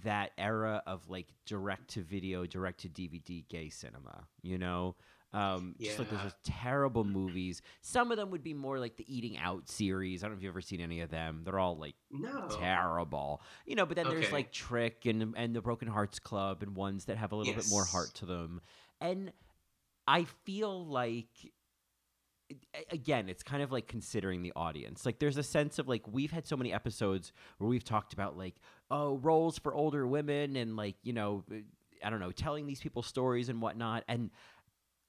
that 0.05 0.33
era 0.37 0.83
of 0.87 1.09
like 1.09 1.29
direct 1.47 1.89
to 1.91 2.03
video, 2.03 2.47
direct 2.47 2.81
to 2.81 2.89
DVD 2.89 3.47
gay 3.49 3.69
cinema, 3.71 4.27
you 4.43 4.59
know? 4.59 4.95
Um, 5.33 5.77
just 5.81 5.99
like 5.99 6.11
those 6.11 6.19
Yeah. 6.25 6.31
terrible 6.43 7.05
movies. 7.05 7.63
Some 7.83 8.11
of 8.11 8.17
them 8.17 8.31
would 8.33 8.43
be 8.43 8.53
more 8.55 8.81
like 8.81 8.97
the 8.97 9.05
Eating 9.15 9.39
Out 9.39 9.69
series. 9.69 10.25
I 10.25 10.27
don't 10.27 10.33
know 10.35 10.39
if 10.39 10.43
you've 10.43 10.53
ever 10.53 10.61
seen 10.61 10.81
any 10.81 11.01
of 11.03 11.11
them. 11.11 11.43
They're 11.45 11.59
all 11.59 11.77
like 11.77 11.95
No. 12.11 12.49
terrible. 12.51 13.41
You 13.65 13.77
know, 13.77 13.87
but 13.87 13.97
then 13.97 14.09
there's 14.09 14.33
like 14.33 14.51
Trick 14.53 15.07
and 15.07 15.35
and 15.37 15.55
the 15.55 15.61
Broken 15.63 15.87
Hearts 15.87 16.19
Club 16.19 16.63
and 16.65 16.75
ones 16.75 17.05
that 17.05 17.17
have 17.17 17.31
a 17.31 17.37
little 17.37 17.55
bit 17.55 17.69
more 17.71 17.85
heart 17.85 18.13
to 18.15 18.27
them. 18.27 18.61
And 19.01 19.33
I 20.09 20.25
feel 20.25 20.85
like 20.87 21.29
again, 22.91 23.29
it's 23.29 23.45
kind 23.45 23.63
of 23.63 23.71
like 23.71 23.87
considering 23.87 24.43
the 24.43 24.53
audience. 24.57 25.07
Like 25.07 25.21
there's 25.21 25.37
a 25.37 25.43
sense 25.45 25.79
of 25.79 25.87
like 25.87 26.03
we've 26.11 26.33
had 26.33 26.47
so 26.47 26.57
many 26.57 26.73
episodes 26.73 27.33
where 27.59 27.69
we've 27.71 27.85
talked 27.85 28.13
about 28.13 28.37
like 28.37 28.57
oh 28.91 29.19
roles 29.19 29.59
for 29.59 29.73
older 29.73 30.07
women 30.07 30.57
and 30.57 30.77
like 30.77 30.97
you 31.05 31.13
know 31.13 31.45
I 32.03 32.11
don't 32.11 32.19
know 32.19 32.33
telling 32.33 32.67
these 32.67 32.81
people 32.81 33.03
stories 33.03 33.49
and 33.49 33.63
whatnot 33.63 34.03
and. 34.09 34.31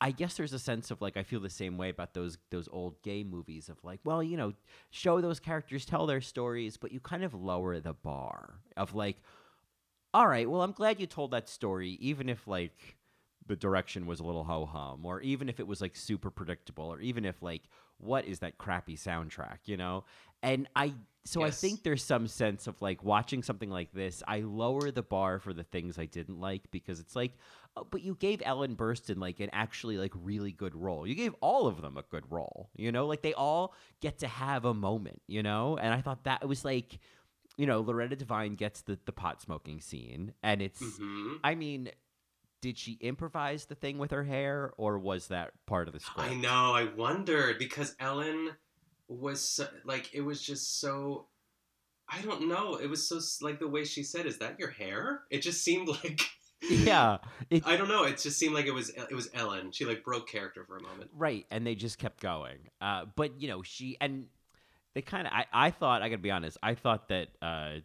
I 0.03 0.09
guess 0.09 0.35
there's 0.35 0.51
a 0.51 0.59
sense 0.59 0.89
of 0.89 0.99
like 0.99 1.15
I 1.15 1.21
feel 1.21 1.39
the 1.39 1.49
same 1.49 1.77
way 1.77 1.89
about 1.89 2.15
those 2.15 2.39
those 2.49 2.67
old 2.71 3.01
gay 3.03 3.23
movies 3.23 3.69
of 3.69 3.83
like, 3.83 3.99
well, 4.03 4.23
you 4.23 4.35
know, 4.35 4.53
show 4.89 5.21
those 5.21 5.39
characters 5.39 5.85
tell 5.85 6.07
their 6.07 6.21
stories, 6.21 6.75
but 6.75 6.91
you 6.91 6.99
kind 6.99 7.23
of 7.23 7.35
lower 7.35 7.79
the 7.79 7.93
bar 7.93 8.55
of 8.75 8.95
like, 8.95 9.17
all 10.11 10.27
right, 10.27 10.49
well, 10.49 10.63
I'm 10.63 10.71
glad 10.71 10.99
you 10.99 11.05
told 11.05 11.31
that 11.31 11.47
story, 11.47 11.91
even 12.01 12.29
if 12.29 12.47
like 12.47 12.97
the 13.45 13.55
direction 13.55 14.07
was 14.07 14.19
a 14.19 14.23
little 14.23 14.43
ho 14.43 14.65
hum, 14.65 15.05
or 15.05 15.21
even 15.21 15.47
if 15.49 15.59
it 15.59 15.67
was 15.67 15.81
like 15.81 15.95
super 15.95 16.31
predictable, 16.31 16.91
or 16.91 16.99
even 16.99 17.23
if 17.23 17.43
like 17.43 17.63
what 18.01 18.25
is 18.25 18.39
that 18.39 18.57
crappy 18.57 18.97
soundtrack, 18.97 19.59
you 19.65 19.77
know? 19.77 20.03
And 20.43 20.67
I 20.75 20.93
so 21.23 21.43
I 21.43 21.51
think 21.51 21.83
there's 21.83 22.03
some 22.03 22.25
sense 22.27 22.65
of 22.65 22.81
like 22.81 23.03
watching 23.03 23.43
something 23.43 23.69
like 23.69 23.91
this, 23.93 24.23
I 24.27 24.39
lower 24.39 24.89
the 24.89 25.03
bar 25.03 25.37
for 25.39 25.53
the 25.53 25.63
things 25.63 25.99
I 25.99 26.05
didn't 26.05 26.39
like 26.39 26.71
because 26.71 26.99
it's 26.99 27.15
like, 27.15 27.33
oh, 27.77 27.85
but 27.89 28.01
you 28.01 28.15
gave 28.15 28.41
Ellen 28.43 28.75
Burstyn 28.75 29.19
like 29.19 29.39
an 29.39 29.51
actually 29.53 29.97
like 29.97 30.13
really 30.15 30.51
good 30.51 30.75
role. 30.75 31.05
You 31.05 31.13
gave 31.13 31.35
all 31.39 31.67
of 31.67 31.81
them 31.81 31.95
a 31.95 32.01
good 32.01 32.23
role, 32.31 32.71
you 32.75 32.91
know? 32.91 33.05
Like 33.05 33.21
they 33.21 33.35
all 33.35 33.75
get 34.01 34.17
to 34.19 34.27
have 34.27 34.65
a 34.65 34.73
moment, 34.73 35.21
you 35.27 35.43
know? 35.43 35.77
And 35.77 35.93
I 35.93 36.01
thought 36.01 36.23
that 36.23 36.41
it 36.41 36.47
was 36.47 36.65
like 36.65 36.97
you 37.57 37.67
know, 37.67 37.81
Loretta 37.81 38.15
Devine 38.15 38.55
gets 38.55 38.81
the, 38.81 38.97
the 39.05 39.11
pot 39.11 39.41
smoking 39.41 39.81
scene, 39.81 40.33
and 40.41 40.61
it's, 40.61 40.81
Mhm. 40.81 41.35
I 41.43 41.53
mean, 41.53 41.91
did 42.61 42.77
she 42.77 42.93
improvise 43.01 43.65
the 43.65 43.75
thing 43.75 43.97
with 43.97 44.11
her 44.11 44.23
hair, 44.23 44.71
or 44.77 44.97
was 44.99 45.27
that 45.27 45.51
part 45.65 45.87
of 45.87 45.93
the 45.93 45.99
script? 45.99 46.29
I 46.29 46.35
know. 46.35 46.73
I 46.73 46.85
wondered 46.95 47.57
because 47.57 47.95
Ellen 47.99 48.51
was 49.07 49.41
so, 49.41 49.67
like, 49.83 50.13
it 50.13 50.21
was 50.21 50.41
just 50.41 50.79
so. 50.79 51.27
I 52.13 52.21
don't 52.21 52.49
know. 52.49 52.75
It 52.75 52.89
was 52.89 53.07
so 53.07 53.19
like 53.45 53.59
the 53.59 53.67
way 53.67 53.85
she 53.85 54.03
said, 54.03 54.25
"Is 54.25 54.37
that 54.39 54.59
your 54.59 54.69
hair?" 54.69 55.21
It 55.29 55.41
just 55.41 55.63
seemed 55.63 55.87
like 55.87 56.21
yeah, 56.69 57.17
it, 57.49 57.65
I 57.65 57.75
don't 57.75 57.87
know. 57.87 58.03
It 58.03 58.19
just 58.19 58.37
seemed 58.37 58.53
like 58.53 58.65
it 58.65 58.73
was 58.73 58.89
it 58.89 59.13
was 59.13 59.29
Ellen. 59.33 59.71
She 59.71 59.85
like 59.85 60.03
broke 60.03 60.27
character 60.29 60.63
for 60.63 60.77
a 60.77 60.81
moment. 60.81 61.09
right, 61.15 61.45
and 61.49 61.65
they 61.65 61.73
just 61.73 61.97
kept 61.97 62.21
going. 62.21 62.57
Uh, 62.79 63.05
but 63.15 63.41
you 63.41 63.47
know, 63.47 63.63
she 63.63 63.97
and 63.99 64.25
they 64.93 65.01
kind 65.01 65.25
of. 65.25 65.33
I, 65.33 65.45
I 65.51 65.71
thought 65.71 66.03
I 66.03 66.09
gotta 66.09 66.21
be 66.21 66.29
honest. 66.29 66.57
I 66.61 66.75
thought 66.75 67.07
that 67.09 67.29
uh, 67.41 67.77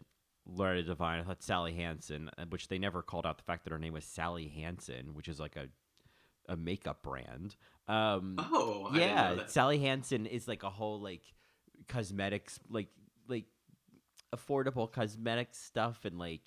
Loretta 0.47 0.83
Devine. 0.83 1.21
I 1.21 1.23
thought 1.25 1.43
Sally 1.43 1.75
Hansen, 1.75 2.31
uh, 2.39 2.45
which 2.49 2.69
they 2.69 2.79
never 2.79 3.03
called 3.03 3.27
out 3.27 3.37
the 3.39 3.45
fact 3.45 3.65
that 3.65 3.73
her 3.73 3.79
name 3.79 3.93
was 3.93 4.05
Sally 4.05 4.49
Hansen, 4.49 5.15
which 5.15 5.29
is 5.29 5.41
like 5.41 5.57
a 5.57 5.67
a 6.49 6.57
makeup 6.57 7.03
brand. 7.03 7.57
Um, 7.89 8.37
Oh, 8.39 8.91
yeah. 8.95 9.47
Sally 9.47 9.79
Hansen 9.79 10.27
is 10.27 10.47
like 10.47 10.63
a 10.63 10.71
whole 10.71 11.01
like 11.01 11.23
cosmetics 11.89 12.59
like 12.71 12.89
like 13.29 13.45
affordable 14.35 14.91
cosmetics 14.91 15.59
stuff 15.59 16.05
and 16.05 16.19
like 16.19 16.43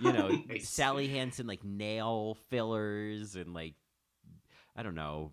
you 0.00 0.12
know 0.12 0.28
Nice. 0.48 0.68
Sally 0.68 1.08
Hansen 1.08 1.46
like 1.46 1.64
nail 1.64 2.36
fillers 2.50 3.34
and 3.36 3.52
like 3.54 3.74
I 4.76 4.82
don't 4.82 4.94
know 4.94 5.32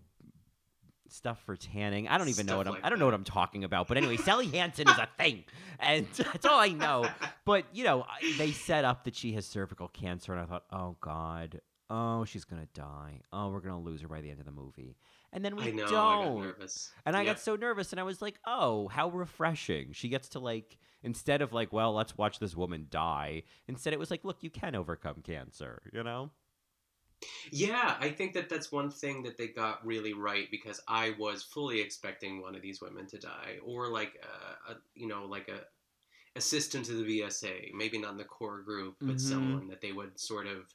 stuff 1.12 1.40
for 1.44 1.56
tanning. 1.56 2.08
I 2.08 2.18
don't 2.18 2.28
even 2.28 2.46
know 2.46 2.52
Stuff 2.52 2.58
what 2.58 2.66
I'm 2.68 2.72
like 2.74 2.84
I 2.84 2.90
don't 2.90 2.98
know 2.98 3.04
what 3.06 3.14
I'm 3.14 3.24
talking 3.24 3.64
about. 3.64 3.88
But 3.88 3.96
anyway, 3.96 4.16
Sally 4.16 4.46
Hansen 4.52 4.88
is 4.88 4.98
a 4.98 5.08
thing. 5.18 5.44
And 5.80 6.06
that's 6.16 6.46
all 6.46 6.58
I 6.60 6.68
know. 6.68 7.08
But, 7.44 7.64
you 7.72 7.84
know, 7.84 8.04
they 8.36 8.52
set 8.52 8.84
up 8.84 9.04
that 9.04 9.14
she 9.16 9.32
has 9.32 9.46
cervical 9.46 9.88
cancer 9.88 10.32
and 10.32 10.40
I 10.40 10.44
thought, 10.46 10.64
"Oh 10.72 10.96
god. 11.00 11.60
Oh, 11.90 12.24
she's 12.26 12.44
going 12.44 12.60
to 12.60 12.68
die. 12.80 13.22
Oh, 13.32 13.48
we're 13.48 13.60
going 13.60 13.72
to 13.72 13.80
lose 13.80 14.02
her 14.02 14.08
by 14.08 14.20
the 14.20 14.30
end 14.30 14.40
of 14.40 14.44
the 14.46 14.52
movie." 14.52 14.96
And 15.32 15.44
then 15.44 15.56
we 15.56 15.68
I 15.68 15.70
know. 15.70 15.88
don't. 15.88 16.54
I. 16.60 16.66
And 17.06 17.16
I 17.16 17.24
got 17.24 17.38
so 17.40 17.56
nervous 17.56 17.92
and 17.92 18.00
I 18.00 18.02
was 18.02 18.20
like, 18.22 18.38
"Oh, 18.46 18.88
how 18.88 19.08
refreshing." 19.08 19.92
She 19.92 20.08
gets 20.08 20.28
to 20.30 20.38
like 20.38 20.78
instead 21.02 21.42
of 21.42 21.52
like, 21.52 21.72
"Well, 21.72 21.92
let's 21.94 22.16
watch 22.18 22.38
this 22.38 22.56
woman 22.56 22.86
die." 22.90 23.44
Instead 23.66 23.92
it 23.92 23.98
was 23.98 24.10
like, 24.10 24.24
"Look, 24.24 24.42
you 24.42 24.50
can 24.50 24.74
overcome 24.74 25.22
cancer," 25.22 25.80
you 25.92 26.02
know? 26.02 26.30
Yeah, 27.50 27.96
I 28.00 28.10
think 28.10 28.34
that 28.34 28.48
that's 28.48 28.70
one 28.72 28.90
thing 28.90 29.22
that 29.24 29.36
they 29.36 29.48
got 29.48 29.84
really 29.84 30.12
right 30.12 30.50
because 30.50 30.80
I 30.86 31.14
was 31.18 31.42
fully 31.42 31.80
expecting 31.80 32.40
one 32.40 32.54
of 32.54 32.62
these 32.62 32.80
women 32.80 33.06
to 33.08 33.18
die, 33.18 33.58
or 33.62 33.88
like 33.88 34.22
a, 34.22 34.72
a 34.72 34.76
you 34.94 35.06
know 35.06 35.24
like 35.26 35.48
a 35.48 35.64
assistant 36.36 36.86
to 36.86 36.94
the 36.94 37.04
VSA, 37.04 37.72
maybe 37.74 37.98
not 37.98 38.12
in 38.12 38.18
the 38.18 38.24
core 38.24 38.62
group, 38.62 38.98
but 39.06 39.20
Mhm. 39.20 39.20
someone 39.20 39.68
that 39.68 39.80
they 39.82 39.92
would 39.92 40.20
sort 40.20 40.46
of, 40.46 40.74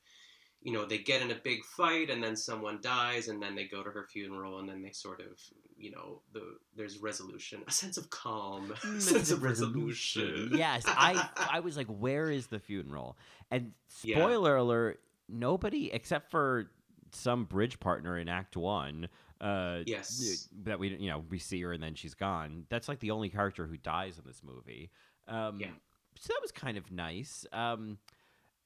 you 0.62 0.74
know, 0.74 0.86
they 0.86 1.00
get 1.00 1.22
in 1.22 1.32
a 1.32 1.36
big 1.36 1.64
fight 1.66 2.10
and 2.10 2.24
then 2.24 2.36
someone 2.38 2.82
dies 2.82 3.30
and 3.30 3.42
then 3.42 3.56
they 3.56 3.68
go 3.68 3.84
to 3.84 3.92
her 3.92 4.06
funeral 4.06 4.60
and 4.60 4.70
then 4.70 4.82
they 4.82 4.92
sort 4.92 5.22
of, 5.22 5.40
you 5.78 5.92
know, 5.92 6.22
the 6.34 6.60
there's 6.76 7.00
resolution, 7.00 7.64
a 7.68 7.72
sense 7.72 7.98
of 7.98 8.10
calm, 8.12 8.72
a 8.74 8.78
Mm, 8.84 9.02
sense 9.02 9.32
of 9.32 9.44
resolution. 9.44 10.52
yes, 10.52 10.90
I 10.96 11.26
I 11.48 11.60
was 11.62 11.78
like, 11.78 11.88
"Where 11.88 12.30
is 12.30 12.48
the 12.48 12.60
funeral?" 12.60 13.18
And 13.52 13.74
Yeah. 14.04 14.36
spoiler 14.36 14.56
alert, 14.58 15.02
nobody 15.30 15.92
except 15.92 16.30
for 16.32 16.72
some 17.12 17.46
bridge 17.46 17.80
partner 17.80 18.18
in 18.18 18.28
Act 18.30 18.58
One. 18.58 19.08
Uh, 19.42 19.80
Yes. 19.86 20.48
that 20.64 20.80
we 20.80 20.96
you 20.98 21.10
know 21.10 21.24
we 21.30 21.38
see 21.38 21.62
her 21.62 21.74
and 21.74 21.84
then 21.84 21.96
she's 21.96 22.14
gone. 22.14 22.66
That's 22.70 22.88
like 22.88 23.00
the 23.00 23.12
only 23.12 23.30
character 23.30 23.66
who 23.68 23.78
dies 23.78 24.18
in 24.18 24.24
this 24.26 24.42
movie. 24.44 24.90
Um, 25.28 25.60
Yeah. 25.60 25.68
So 26.16 26.28
that 26.34 26.40
was 26.42 26.52
kind 26.52 26.78
of 26.78 26.92
nice. 26.92 27.46
Um, 27.52 27.98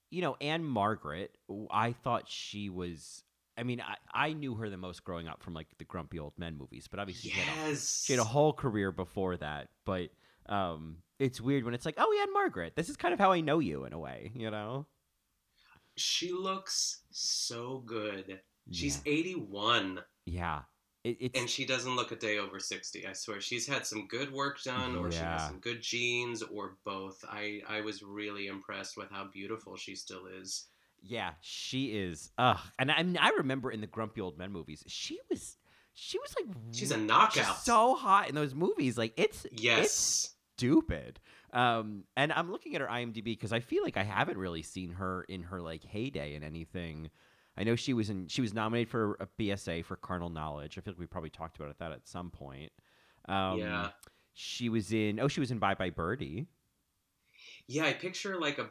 you 0.09 0.21
know, 0.21 0.35
Ann-Margret, 0.41 1.37
I 1.71 1.93
thought 1.93 2.29
she 2.29 2.69
was. 2.69 3.23
I 3.57 3.63
mean, 3.63 3.81
I, 3.81 3.95
I 4.27 4.33
knew 4.33 4.53
her 4.55 4.69
the 4.69 4.77
most 4.77 5.03
growing 5.03 5.27
up 5.27 5.41
from 5.41 5.53
like 5.53 5.67
the 5.79 5.83
Grumpy 5.85 6.19
Old 6.19 6.33
Men 6.37 6.55
movies, 6.57 6.87
but 6.89 6.99
obviously 6.99 7.31
she, 7.31 7.39
had 7.39 7.65
a, 7.67 7.69
Yes. 7.69 8.03
she 8.05 8.13
had 8.13 8.19
a 8.19 8.23
whole 8.25 8.53
career 8.53 8.91
before 8.91 9.35
that. 9.37 9.69
But 9.85 10.09
um, 10.47 10.97
it's 11.19 11.41
weird 11.41 11.63
when 11.65 11.73
it's 11.73 11.85
like, 11.85 11.95
oh, 11.97 12.19
Ann-Margret, 12.21 12.75
this 12.75 12.87
is 12.89 12.97
kind 12.97 13.13
of 13.13 13.19
how 13.19 13.31
I 13.31 13.41
know 13.41 13.57
you 13.59 13.85
in 13.85 13.93
a 13.93 13.99
way, 13.99 14.31
you 14.35 14.51
know? 14.51 14.85
She 15.97 16.31
looks 16.31 17.01
so 17.11 17.83
good. 17.85 18.39
She's 18.71 19.01
Yeah. 19.05 19.13
81. 19.13 19.99
Yeah, 20.25 20.61
it, 21.03 21.17
it's 21.19 21.39
and 21.39 21.49
she 21.49 21.65
doesn't 21.65 21.95
look 21.95 22.11
a 22.11 22.17
day 22.17 22.37
over 22.37 22.59
60 22.59 23.07
i 23.07 23.13
swear 23.13 23.39
she's 23.39 23.65
had 23.65 23.85
some 23.85 24.07
good 24.07 24.31
work 24.33 24.61
done 24.61 24.97
or 24.97 25.09
she 25.09 25.19
has 25.19 25.43
some 25.47 25.59
good 25.59 25.81
genes 25.81 26.41
or 26.43 26.75
both 26.83 27.23
i 27.29 27.61
i 27.69 27.79
was 27.79 28.03
really 28.03 28.47
impressed 28.47 28.97
with 28.97 29.09
how 29.09 29.25
beautiful 29.31 29.77
she 29.77 29.95
still 29.95 30.25
is 30.25 30.65
yeah, 31.03 31.33
she 31.41 31.97
is. 31.97 32.31
Ugh, 32.37 32.57
and 32.79 32.91
I 32.91 33.03
mean, 33.03 33.17
I 33.17 33.29
remember 33.37 33.71
in 33.71 33.81
the 33.81 33.87
Grumpy 33.87 34.19
Old 34.19 34.37
Men 34.37 34.51
movies, 34.51 34.83
she 34.87 35.19
was. 35.29 35.57
She 35.93 36.19
was 36.19 36.35
like 36.35 36.55
She's 36.71 36.91
a 36.91 36.97
knockout. 36.97 37.57
so 37.59 37.95
hot 37.95 38.29
in 38.29 38.35
those 38.35 38.53
movies. 38.53 38.97
Like 38.97 39.13
it's 39.17 39.45
it's 39.45 39.61
yes 39.61 40.35
stupid. 40.57 41.19
Um, 41.57 42.03
and 42.15 42.31
I'm 42.31 42.51
looking 42.51 42.75
at 42.75 42.81
her 42.81 42.87
IMDb 42.87 43.23
because 43.25 43.51
I 43.51 43.59
feel 43.59 43.83
like 43.83 43.97
I 43.97 44.03
haven't 44.03 44.37
really 44.37 44.61
seen 44.61 44.91
her 44.91 45.23
in 45.23 45.43
her 45.43 45.59
like 45.61 45.83
heyday 45.83 46.35
in 46.35 46.43
anything. 46.43 47.09
I 47.57 47.63
know 47.63 47.75
she 47.75 47.93
was 47.93 48.09
in. 48.11 48.27
She 48.27 48.41
was 48.41 48.53
nominated 48.53 48.89
for 48.89 49.17
a 49.19 49.27
BSA 49.39 49.83
for 49.85 49.95
Carnal 49.95 50.29
Knowledge. 50.29 50.77
I 50.77 50.81
feel 50.81 50.93
like 50.93 50.99
we 50.99 51.07
probably 51.07 51.31
talked 51.31 51.57
about 51.57 51.75
that 51.79 51.91
at 51.91 52.07
some 52.07 52.29
point. 52.29 52.71
Um, 53.27 53.57
Yeah. 53.59 53.89
She 54.33 54.69
was 54.69 54.93
in. 54.93 55.19
Oh, 55.19 55.27
she 55.27 55.39
was 55.39 55.49
in 55.49 55.57
Bye 55.57 55.73
Bye 55.73 55.89
Birdie. 55.89 56.45
yeah 57.67 57.85
i 57.85 57.93
picture 57.93 58.39
like 58.39 58.59
a 58.59 58.69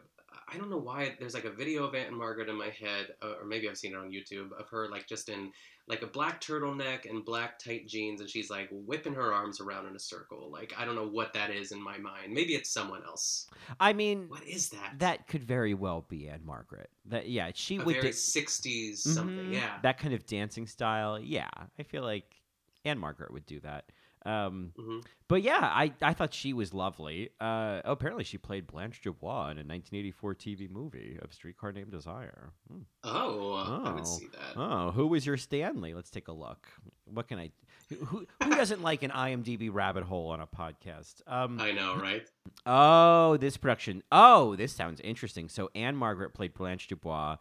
i 0.52 0.56
don't 0.56 0.70
know 0.70 0.76
why 0.76 1.14
there's 1.18 1.34
like 1.34 1.44
a 1.44 1.50
video 1.50 1.84
of 1.84 1.94
Ann-Margret 1.94 2.48
in 2.48 2.56
my 2.56 2.70
head 2.70 3.14
uh, 3.22 3.34
or 3.40 3.44
maybe 3.46 3.68
i've 3.68 3.76
seen 3.78 3.92
it 3.92 3.96
on 3.98 4.10
youtube 4.10 4.52
of 4.58 4.68
her 4.68 4.88
like 4.88 5.06
just 5.06 5.28
in 5.28 5.50
like 5.88 6.02
a 6.02 6.06
black 6.06 6.40
turtleneck 6.40 7.08
and 7.08 7.24
black 7.24 7.58
tight 7.58 7.86
jeans 7.86 8.20
and 8.20 8.28
she's 8.28 8.50
like 8.50 8.68
whipping 8.72 9.14
her 9.14 9.32
arms 9.32 9.60
around 9.60 9.86
in 9.86 9.94
a 9.96 9.98
circle 10.00 10.50
like 10.50 10.72
i 10.78 10.84
don't 10.84 10.94
know 10.96 11.06
what 11.08 11.32
that 11.32 11.50
is 11.50 11.72
in 11.72 11.80
my 11.82 11.96
mind 11.98 12.32
maybe 12.32 12.54
it's 12.54 12.70
someone 12.70 13.02
else 13.04 13.46
I 13.80 13.92
mean, 13.92 14.26
what 14.28 14.44
is 14.44 14.68
that 14.70 14.94
that 14.98 15.26
could 15.26 15.42
very 15.42 15.74
well 15.74 16.04
be 16.08 16.28
Ann-Margret. 16.28 16.88
That 17.06 17.28
yeah, 17.28 17.50
she 17.54 17.76
a 17.76 17.82
would. 17.84 17.96
very 17.96 18.08
da- 18.08 18.12
60s 18.12 18.98
something 18.98 19.46
Mhm. 19.46 19.52
yeah 19.54 19.78
That 19.82 19.98
kind 19.98 20.14
of 20.14 20.24
dancing 20.26 20.66
style. 20.68 21.18
Yeah, 21.18 21.48
I 21.78 21.82
feel 21.82 22.02
like 22.02 22.40
Ann-Margret 22.84 23.32
would 23.32 23.44
do 23.46 23.58
that. 23.60 23.86
Um, 24.26 24.72
hmm 24.76 24.98
But 25.28 25.42
yeah, 25.42 25.60
I, 25.60 25.92
I 26.02 26.12
thought 26.14 26.34
she 26.34 26.52
was 26.52 26.74
lovely. 26.74 27.30
Uh, 27.40 27.80
oh, 27.84 27.92
apparently, 27.92 28.24
she 28.24 28.38
played 28.38 28.66
Blanche 28.66 29.00
Dubois 29.02 29.50
in 29.50 29.58
a 29.58 29.64
1984 29.64 30.34
TV 30.34 30.70
movie 30.70 31.18
of 31.22 31.32
Streetcar 31.32 31.72
Named 31.72 31.90
Desire. 31.90 32.50
Hmm. 32.70 32.80
oh, 33.04 33.52
i 33.54 33.88
Oh. 33.90 33.94
would 33.94 34.06
see 34.06 34.26
that 34.32 34.56
Oh, 34.56 34.90
who 34.90 35.06
was 35.06 35.24
your 35.26 35.36
Stanley? 35.36 35.94
Let's 35.94 36.10
take 36.10 36.28
a 36.28 36.32
look. 36.32 36.66
What 37.04 37.28
can 37.28 37.38
I? 37.38 37.50
Who 37.88 38.26
who 38.42 38.50
doesn't 38.50 38.82
like 38.82 39.04
an 39.04 39.12
IMDb 39.12 39.70
rabbit 39.72 40.02
hole 40.02 40.30
on 40.30 40.40
a 40.40 40.46
podcast? 40.46 41.22
Um, 41.28 41.60
I 41.60 41.70
know, 41.70 41.96
right? 41.96 42.28
Oh, 42.66 43.36
this 43.36 43.56
production. 43.56 44.02
Oh, 44.10 44.56
this 44.56 44.72
sounds 44.72 45.00
interesting. 45.00 45.48
So 45.48 45.70
Ann-Margret 45.76 46.34
played 46.34 46.52
Blanche 46.54 46.88
Dubois. 46.88 47.36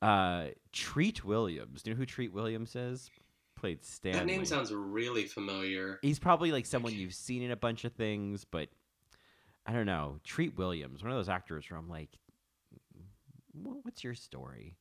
Uh, 0.00 0.48
Treat 0.72 1.24
Williams. 1.24 1.82
Do 1.82 1.90
you 1.90 1.94
know 1.94 1.98
who 1.98 2.06
Treat 2.06 2.32
Williams 2.32 2.76
is? 2.76 3.10
Played 3.58 3.84
Stanley. 3.84 4.18
That 4.20 4.26
name 4.26 4.44
sounds 4.44 4.72
really 4.72 5.24
familiar. 5.24 5.98
He's 6.02 6.18
probably 6.18 6.52
like 6.52 6.64
someone 6.64 6.94
you've 6.94 7.14
seen 7.14 7.42
in 7.42 7.50
a 7.50 7.56
bunch 7.56 7.84
of 7.84 7.92
things, 7.92 8.44
but 8.44 8.68
I 9.66 9.72
don't 9.72 9.86
know. 9.86 10.20
Treat 10.22 10.56
Williams, 10.56 11.02
one 11.02 11.10
of 11.10 11.18
those 11.18 11.28
actors 11.28 11.66
where 11.68 11.78
I'm 11.78 11.88
like, 11.88 12.10
what's 13.52 14.04
your 14.04 14.14
story? 14.14 14.76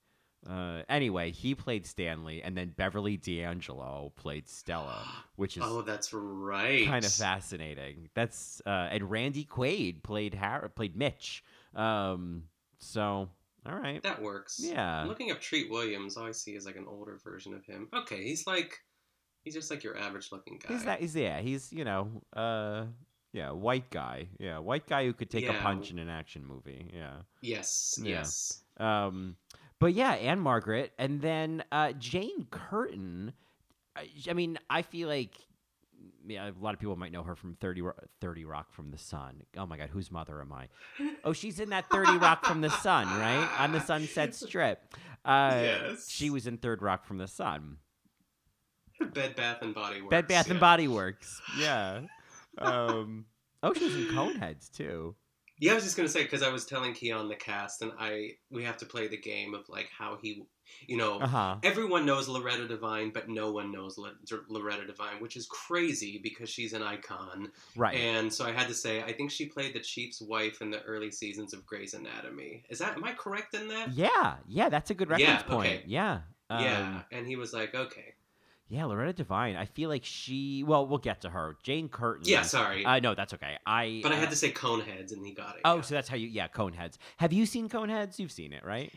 Uh, 0.48 0.84
anyway, 0.88 1.32
he 1.32 1.56
played 1.56 1.86
Stanley, 1.86 2.42
and 2.44 2.56
then 2.56 2.74
Beverly 2.78 3.18
D'Angelo 3.18 4.14
played 4.16 4.48
Stella, 4.48 5.04
which 5.36 5.58
is 5.58 5.64
Oh, 5.66 5.82
that's 5.82 6.14
right. 6.14 6.86
kind 6.86 7.04
of 7.04 7.12
fascinating. 7.12 8.10
That's 8.14 8.62
uh, 8.66 8.90
and 8.92 9.10
Randy 9.10 9.44
Quaid 9.46 10.04
played 10.04 10.36
Har- 10.36 10.70
played 10.70 10.96
Mitch. 10.96 11.44
Um, 11.76 12.44
so 12.78 13.30
all 13.68 13.76
right, 13.78 14.02
That 14.04 14.22
works. 14.22 14.60
Yeah. 14.62 15.02
I'm 15.02 15.08
looking 15.08 15.32
up 15.32 15.42
Treat 15.42 15.70
Williams. 15.70 16.18
All 16.18 16.26
I 16.26 16.32
see 16.32 16.56
is 16.56 16.66
like 16.66 16.76
an 16.78 16.86
older 16.88 17.18
version 17.24 17.54
of 17.54 17.66
him. 17.66 17.90
Okay, 17.94 18.24
he's 18.24 18.48
like, 18.48 18.78
he's 19.44 19.54
just 19.54 19.70
like 19.72 19.84
your 19.84 19.98
average 19.98 20.30
looking 20.32 20.60
guy. 20.60 20.74
he's 20.74 20.86
that. 20.86 21.00
He's 21.02 21.16
yeah. 21.16 21.40
He's 21.42 21.72
you 21.74 21.84
know 21.86 22.10
uh 22.36 22.86
yeah 23.34 23.52
white 23.52 23.90
guy. 23.92 24.28
Yeah, 24.40 24.60
white 24.60 24.88
guy 24.88 25.06
who 25.06 25.14
could 25.14 25.30
take 25.30 25.48
a 25.50 25.54
punch 25.54 25.92
in 25.92 26.00
an 26.00 26.10
action 26.10 26.46
movie. 26.46 26.90
Yeah. 26.94 27.18
Yes, 27.42 28.00
Yeah. 28.02 28.10
yes. 28.20 28.62
Um, 28.78 29.36
but 29.80 29.94
yeah, 29.94 30.12
Ann-Margret, 30.14 30.94
and 30.98 31.22
then 31.22 31.64
uh, 31.72 31.92
Jane 31.94 32.48
Curtin. 32.52 33.34
I 34.30 34.34
mean, 34.34 34.58
I 34.70 34.82
feel 34.84 35.08
like 35.08 35.34
yeah, 36.28 36.50
a 36.50 36.64
lot 36.64 36.74
of 36.74 36.80
people 36.80 36.96
might 36.96 37.12
know 37.12 37.24
her 37.24 37.36
from 37.36 37.56
30, 37.56 37.84
30 38.22 38.46
Rock 38.46 38.72
from 38.74 38.92
the 38.92 38.98
Sun. 38.98 39.44
Oh 39.58 39.66
my 39.66 39.78
God, 39.78 39.90
whose 39.90 40.12
mother 40.12 40.42
am 40.42 40.52
I? 40.54 40.68
Oh, 41.24 41.34
she's 41.34 41.60
in 41.60 41.70
that 41.70 41.90
30 41.90 42.18
Rock 42.18 42.46
from 42.46 42.62
the 42.62 42.70
Sun, 42.70 43.08
right? 43.20 43.50
On 43.60 43.72
the 43.72 43.80
Sunset 43.82 44.34
Strip. 44.36 44.94
Uh, 45.26 45.52
Yes. 45.56 46.10
She 46.10 46.30
was 46.30 46.48
in 46.48 46.58
Third 46.58 46.82
Rock 46.82 47.06
from 47.06 47.18
the 47.18 47.28
Sun. 47.28 47.78
Bed 49.14 49.36
Bath 49.36 49.60
and 49.62 49.76
Body 49.76 50.02
Works. 50.02 50.10
Bed 50.12 50.28
Bath 50.28 50.50
and. 50.50 50.60
Body 50.60 50.88
Works. 50.88 51.42
Yeah. 51.60 52.02
Um, 52.58 53.26
oh, 53.62 53.74
she 53.74 53.84
was 53.86 53.96
in 53.96 54.06
Coneheads 54.08 54.72
too. 54.72 55.16
Yeah, 55.60 55.72
I 55.74 55.76
was 55.76 55.84
just 55.84 55.96
gonna 55.98 56.10
say 56.10 56.24
because 56.24 56.42
I 56.44 56.50
was 56.50 56.66
telling 56.66 56.94
Keon 56.94 57.30
the 57.30 57.36
cast, 57.36 57.82
and 57.84 57.92
I 58.00 58.32
we 58.50 58.64
have 58.64 58.78
to 58.78 58.86
play 58.86 59.08
the 59.08 59.18
game 59.18 59.54
of 59.54 59.68
like 59.70 59.90
how 59.96 60.18
he 60.22 60.44
You 60.88 60.98
know, 60.98 61.20
Uh-huh. 61.20 61.58
everyone 61.64 62.06
knows 62.06 62.28
Loretta 62.28 62.68
Devine, 62.68 63.10
but 63.12 63.30
no 63.30 63.52
one 63.52 63.72
knows 63.72 63.98
L- 63.98 64.14
Loretta 64.50 64.86
Devine, 64.86 65.20
which 65.20 65.36
is 65.38 65.46
crazy 65.48 66.20
because 66.22 66.50
she's 66.50 66.74
an 66.74 66.84
icon. 66.84 67.52
Right. 67.76 67.96
And 67.96 68.32
so 68.34 68.46
I 68.46 68.52
had 68.52 68.68
to 68.68 68.74
say, 68.74 69.04
I 69.04 69.14
think 69.14 69.32
she 69.32 69.46
played 69.46 69.74
the 69.74 69.80
chief's 69.80 70.22
wife 70.22 70.62
in 70.62 70.70
the 70.72 70.82
early 70.84 71.12
seasons 71.12 71.54
of 71.54 71.66
Grey's 71.66 71.94
Anatomy. 71.94 72.64
Is 72.70 72.80
that 72.80 72.96
am 72.96 73.04
I 73.04 73.14
correct 73.14 73.54
in 73.54 73.68
that? 73.70 73.92
yeah, 73.94 74.36
yeah, 74.48 74.70
that's 74.70 74.90
a 74.90 74.94
good 74.94 75.10
reference 75.10 75.42
Yeah, 75.42 75.56
point. 75.56 75.68
okay. 75.74 75.84
Yeah. 75.88 76.20
yeah. 76.50 76.80
Um, 76.82 77.04
And 77.12 77.28
he 77.28 77.36
was 77.36 77.54
like, 77.54 77.74
okay. 77.76 78.14
Yeah, 78.70 78.84
Loretta 78.84 79.14
Devine. 79.14 79.56
I 79.56 79.64
feel 79.64 79.88
like 79.88 80.04
she. 80.04 80.62
Well, 80.62 80.86
we'll 80.88 80.98
get 80.98 81.22
to 81.22 81.30
her. 81.30 81.56
Jane 81.64 81.88
Curtin. 81.88 82.24
Yeah, 82.28 82.42
sorry. 82.42 82.84
Uh, 82.84 83.00
no, 83.00 83.16
that's 83.16 83.34
okay. 83.34 83.56
I. 83.66 84.02
but 84.04 84.12
I 84.12 84.16
uh, 84.16 84.20
had 84.20 84.30
to 84.32 84.36
say 84.36 84.52
Coneheads, 84.52 85.14
and 85.14 85.26
he 85.26 85.32
got 85.34 85.56
it. 85.56 85.62
Oh, 85.64 85.76
yeah. 85.78 85.82
so 85.84 85.96
that's 85.96 86.10
how 86.10 86.18
you. 86.18 86.28
Yeah, 86.28 86.50
Coneheads. 86.50 86.98
Have 87.16 87.32
you 87.32 87.46
seen 87.46 87.70
Coneheads? 87.70 88.20
You've 88.20 88.32
seen 88.34 88.52
it, 88.52 88.66
right? 88.66 88.92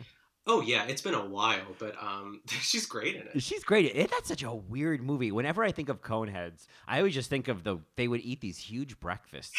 Oh 0.47 0.61
yeah, 0.63 0.85
it's 0.87 1.03
been 1.03 1.15
a 1.15 1.25
while, 1.25 1.77
but 1.79 1.95
um, 2.03 2.41
she's 2.49 2.87
great 2.87 3.17
in 3.17 3.23
it. 3.35 3.43
She's 3.43 3.63
great. 3.63 3.87
It, 3.95 4.11
that's 4.11 4.29
such 4.29 4.43
a 4.43 4.53
weird 4.55 5.03
movie. 5.03 5.31
Whenever 5.33 5.63
I 5.63 5.71
think 5.71 5.89
of 5.89 6.03
Coneheads, 6.03 6.67
I 6.89 6.99
always 6.99 7.15
just 7.15 7.31
think 7.31 7.49
of 7.49 7.63
the 7.63 7.79
they 7.97 8.09
would 8.09 8.21
eat 8.21 8.41
these 8.41 8.59
huge 8.59 8.99
breakfasts. 9.01 9.53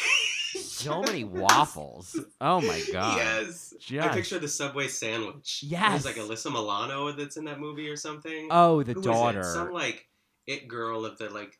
so 0.60 1.02
many 1.02 1.24
waffles. 1.24 2.20
Oh 2.42 2.62
my 2.62 2.82
god. 2.92 3.18
Yes. 3.18 3.74
I 3.74 3.80
Just- 3.80 4.14
picture 4.16 4.40
the 4.40 4.48
Subway 4.48 4.88
sandwich. 4.88 5.64
Yes. 5.66 6.04
There's 6.04 6.18
like 6.18 6.28
Alyssa 6.28 6.52
Milano 6.52 7.12
that's 7.12 7.38
in 7.38 7.46
that 7.46 7.60
movie 7.60 7.88
or 7.88 7.96
something. 7.96 8.48
Oh, 8.52 8.84
the 8.84 8.94
Who 8.94 9.02
daughter. 9.02 9.44
Some 9.44 9.72
like 9.72 10.08
it 10.48 10.68
girl 10.68 11.06
of 11.06 11.18
the 11.18 11.30
like 11.30 11.58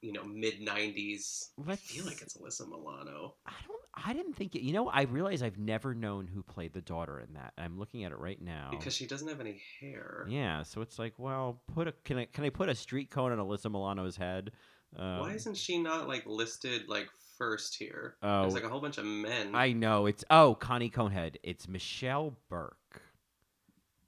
you 0.00 0.12
know 0.12 0.24
mid 0.24 0.60
'90s. 0.60 1.50
I 1.66 1.76
feel 1.76 2.04
like 2.04 2.20
it's 2.20 2.36
Alyssa 2.36 2.68
Milano. 2.68 3.36
I 3.46 3.52
don't. 3.66 3.79
I 3.94 4.12
didn't 4.12 4.34
think 4.34 4.54
it. 4.54 4.62
You 4.62 4.72
know, 4.72 4.88
I 4.88 5.02
realize 5.02 5.42
I've 5.42 5.58
never 5.58 5.94
known 5.94 6.26
who 6.26 6.42
played 6.42 6.72
the 6.72 6.80
daughter 6.80 7.20
in 7.20 7.34
that. 7.34 7.52
I'm 7.58 7.78
looking 7.78 8.04
at 8.04 8.12
it 8.12 8.18
right 8.18 8.40
now. 8.40 8.68
Because 8.70 8.94
she 8.94 9.06
doesn't 9.06 9.28
have 9.28 9.40
any 9.40 9.60
hair. 9.80 10.26
Yeah, 10.28 10.62
so 10.62 10.80
it's 10.80 10.98
like, 10.98 11.14
well, 11.18 11.60
put 11.74 11.88
a 11.88 11.92
can 12.04 12.18
I 12.18 12.24
can 12.26 12.44
I 12.44 12.50
put 12.50 12.68
a 12.68 12.74
street 12.74 13.10
cone 13.10 13.32
on 13.32 13.38
Alyssa 13.38 13.70
Milano's 13.70 14.16
head? 14.16 14.52
Um, 14.96 15.20
Why 15.20 15.32
isn't 15.32 15.56
she 15.56 15.78
not 15.78 16.08
like 16.08 16.24
listed 16.26 16.88
like 16.88 17.08
first 17.36 17.76
here? 17.76 18.16
Oh. 18.22 18.42
There's 18.42 18.54
like 18.54 18.64
a 18.64 18.68
whole 18.68 18.80
bunch 18.80 18.98
of 18.98 19.04
men. 19.04 19.54
I 19.54 19.72
know 19.72 20.06
it's 20.06 20.24
oh 20.30 20.54
Connie 20.54 20.90
Conehead. 20.90 21.36
It's 21.42 21.68
Michelle 21.68 22.36
Burke. 22.48 22.76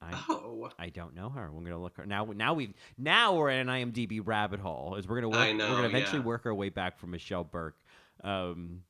I, 0.00 0.24
Oh. 0.28 0.70
I 0.78 0.88
don't 0.88 1.14
know 1.14 1.28
her. 1.30 1.50
We're 1.52 1.62
gonna 1.62 1.80
look 1.80 1.96
her 1.96 2.06
now. 2.06 2.24
Now 2.24 2.54
we 2.54 2.74
now 2.98 3.34
we're 3.34 3.50
in 3.50 3.68
an 3.68 3.92
IMDb 3.92 4.20
rabbit 4.24 4.60
hole. 4.60 4.96
Is 4.96 5.08
we're 5.08 5.16
gonna 5.16 5.28
work, 5.28 5.38
I 5.38 5.52
know, 5.52 5.70
we're 5.70 5.76
gonna 5.76 5.88
eventually 5.88 6.20
yeah. 6.20 6.26
work 6.26 6.46
our 6.46 6.54
way 6.54 6.68
back 6.68 6.98
from 6.98 7.10
Michelle 7.10 7.44
Burke. 7.44 7.78
Um, 8.22 8.82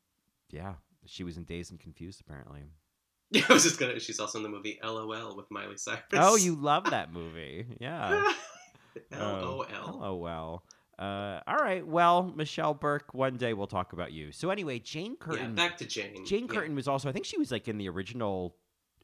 yeah, 0.53 0.75
she 1.07 1.25
was 1.25 1.37
in 1.37 1.45
Dazed 1.45 1.71
and 1.73 1.81
Confused 1.81 2.21
apparently. 2.21 2.61
Yeah, 3.31 3.43
I 3.49 3.53
was 3.55 3.63
just 3.65 3.81
gonna. 3.81 3.99
She's 3.99 4.21
also 4.21 4.39
in 4.39 4.43
the 4.45 4.49
movie 4.51 4.79
LOL 4.85 5.35
with 5.37 5.51
Miley 5.51 5.77
Cyrus. 5.79 6.03
Oh, 6.13 6.37
you 6.37 6.55
love 6.61 6.91
that 6.91 7.13
movie? 7.13 7.67
Yeah. 7.81 8.33
LOL. 9.11 9.67
Oh 10.05 10.15
well. 10.17 10.65
Uh, 10.99 11.41
all 11.47 11.57
right. 11.57 11.85
Well, 11.87 12.33
Michelle 12.37 12.75
Burke. 12.75 13.15
One 13.15 13.37
day 13.37 13.55
we'll 13.55 13.67
talk 13.67 13.93
about 13.95 14.13
you. 14.13 14.31
So 14.31 14.51
anyway, 14.51 14.79
Jane 14.79 15.17
Curtin. 15.17 15.57
Yeah, 15.57 15.69
back 15.69 15.79
to 15.79 15.87
Jane. 15.87 16.25
Jane 16.27 16.47
Yeah. 16.47 16.55
Curtin 16.55 16.75
was 16.75 16.87
also. 16.87 17.09
I 17.09 17.13
think 17.13 17.25
she 17.25 17.39
was 17.39 17.51
like 17.51 17.67
in 17.69 17.79
the 17.79 17.89
original 17.89 18.55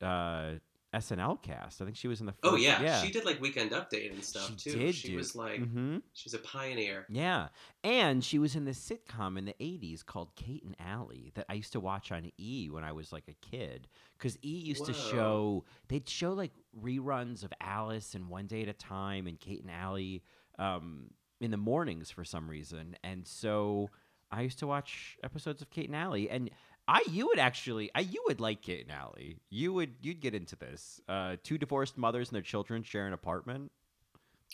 uh, 0.02 0.52
SNL 0.94 1.42
cast. 1.42 1.82
I 1.82 1.84
think 1.84 1.96
she 1.96 2.08
was 2.08 2.20
in 2.20 2.26
the. 2.26 2.32
First, 2.32 2.44
Oh 2.44 2.56
yeah. 2.56 2.80
yeah. 2.80 3.02
she 3.02 3.12
did 3.12 3.24
like 3.26 3.40
Weekend 3.42 3.72
Update 3.72 4.10
and 4.12 4.24
stuff 4.24 4.48
She 4.58 4.70
too. 4.70 4.78
did 4.78 4.94
she 4.94 5.08
do- 5.08 5.16
was 5.16 5.34
like, 5.36 5.60
Mhm. 5.60 6.02
she's 6.14 6.32
a 6.34 6.38
pioneer. 6.38 7.04
Yeah, 7.10 7.48
and 7.84 8.24
she 8.24 8.38
was 8.38 8.56
in 8.56 8.64
this 8.64 8.78
sitcom 8.78 9.36
in 9.36 9.44
the 9.44 9.54
'80s 9.60 10.02
called 10.04 10.34
Kate 10.34 10.62
and 10.64 10.74
Allie 10.78 11.30
that 11.34 11.44
I 11.48 11.54
used 11.54 11.72
to 11.72 11.80
watch 11.80 12.10
on 12.10 12.30
E 12.38 12.70
when 12.70 12.84
I 12.84 12.92
was 12.92 13.12
like 13.12 13.28
a 13.28 13.34
kid. 13.34 13.88
Because 14.16 14.36
E 14.42 14.48
used 14.48 14.86
to 14.86 14.94
show 14.94 15.64
they'd 15.88 16.08
show 16.08 16.32
like 16.32 16.52
reruns 16.82 17.44
of 17.44 17.52
Alice 17.60 18.14
and 18.14 18.28
One 18.30 18.46
Day 18.46 18.62
at 18.62 18.68
a 18.68 18.72
Time 18.72 19.26
and 19.26 19.38
Kate 19.38 19.60
and 19.60 19.70
Allie 19.70 20.22
um, 20.58 21.10
in 21.40 21.50
the 21.50 21.56
mornings 21.58 22.10
for 22.10 22.24
some 22.24 22.48
reason, 22.48 22.96
and 23.04 23.26
so 23.28 23.90
I 24.30 24.40
used 24.42 24.58
to 24.60 24.66
watch 24.66 25.16
episodes 25.22 25.60
of 25.62 25.68
Kate 25.70 25.86
and 25.86 25.96
Allie 25.96 26.30
and. 26.30 26.50
I 26.88 27.02
you 27.10 27.26
would 27.26 27.38
actually 27.38 27.90
I 27.94 28.00
you 28.00 28.24
would 28.26 28.40
like 28.40 28.62
Kate 28.62 28.82
and 28.88 28.90
Allie. 28.92 29.38
You 29.50 29.72
would 29.74 29.94
you'd 30.00 30.20
get 30.20 30.34
into 30.34 30.56
this. 30.56 31.00
Uh, 31.08 31.36
two 31.44 31.58
divorced 31.58 31.98
mothers 31.98 32.28
and 32.28 32.34
their 32.34 32.42
children 32.42 32.82
share 32.82 33.06
an 33.06 33.12
apartment. 33.12 33.70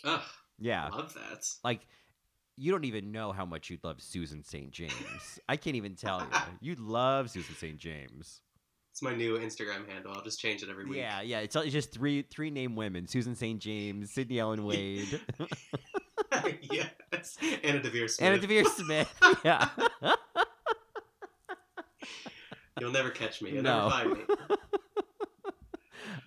Ugh, 0.04 0.20
Yeah, 0.58 0.88
love 0.88 1.14
that. 1.14 1.48
like 1.62 1.86
you 2.56 2.70
don't 2.72 2.84
even 2.84 3.12
know 3.12 3.32
how 3.32 3.44
much 3.44 3.70
you'd 3.70 3.82
love 3.84 4.00
Susan 4.02 4.42
St. 4.44 4.70
James. 4.70 5.38
I 5.48 5.56
can't 5.56 5.76
even 5.76 5.94
tell 5.96 6.20
you. 6.20 6.26
You'd 6.60 6.78
love 6.78 7.28
Susan 7.30 7.54
St. 7.56 7.76
James. 7.78 8.42
It's 8.92 9.02
my 9.02 9.12
new 9.12 9.38
Instagram 9.38 9.88
handle. 9.88 10.12
I'll 10.14 10.22
just 10.22 10.38
change 10.38 10.62
it 10.62 10.68
every 10.68 10.84
week. 10.84 10.98
Yeah, 10.98 11.20
yeah. 11.20 11.40
It's, 11.40 11.56
it's 11.56 11.72
just 11.72 11.92
three 11.92 12.22
three 12.22 12.50
name 12.50 12.76
women: 12.76 13.08
Susan 13.08 13.34
St. 13.34 13.58
James, 13.60 14.12
Sydney 14.12 14.38
Ellen 14.38 14.64
Wade, 14.66 15.20
yes. 16.70 17.36
Anna 17.64 17.80
Deavere 17.80 18.08
Smith. 18.08 18.20
Anna 18.20 18.38
Deavere 18.38 18.66
Smith. 18.66 19.12
Yeah. 19.44 19.68
You'll 22.80 22.90
never 22.92 23.10
catch 23.10 23.40
me. 23.42 23.50
You'll 23.52 23.62
No. 23.62 23.88
never 23.88 23.90
find 23.90 24.12
me. 24.12 24.24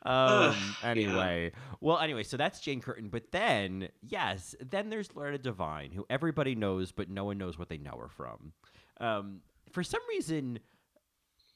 um. 0.03 0.55
Anyway, 0.83 1.51
well, 1.81 1.97
anyway, 1.99 2.23
so 2.23 2.38
that's 2.38 2.60
Jane 2.60 2.81
Curtin. 2.81 3.10
But 3.10 3.31
then, 3.31 3.89
yes, 4.01 4.55
then 4.62 4.89
there's 4.89 5.13
Loretta 5.15 5.38
Devine, 5.38 5.91
who 5.91 6.05
everybody 6.10 6.55
knows, 6.55 6.91
but 6.91 7.10
no 7.10 7.25
one 7.25 7.38
knows 7.38 7.57
what 7.57 7.67
they 7.69 7.77
know 7.77 7.97
her 7.99 8.07
from. 8.10 8.53
Um, 8.99 9.41
for 9.71 9.83
some 9.83 10.01
reason, 10.10 10.60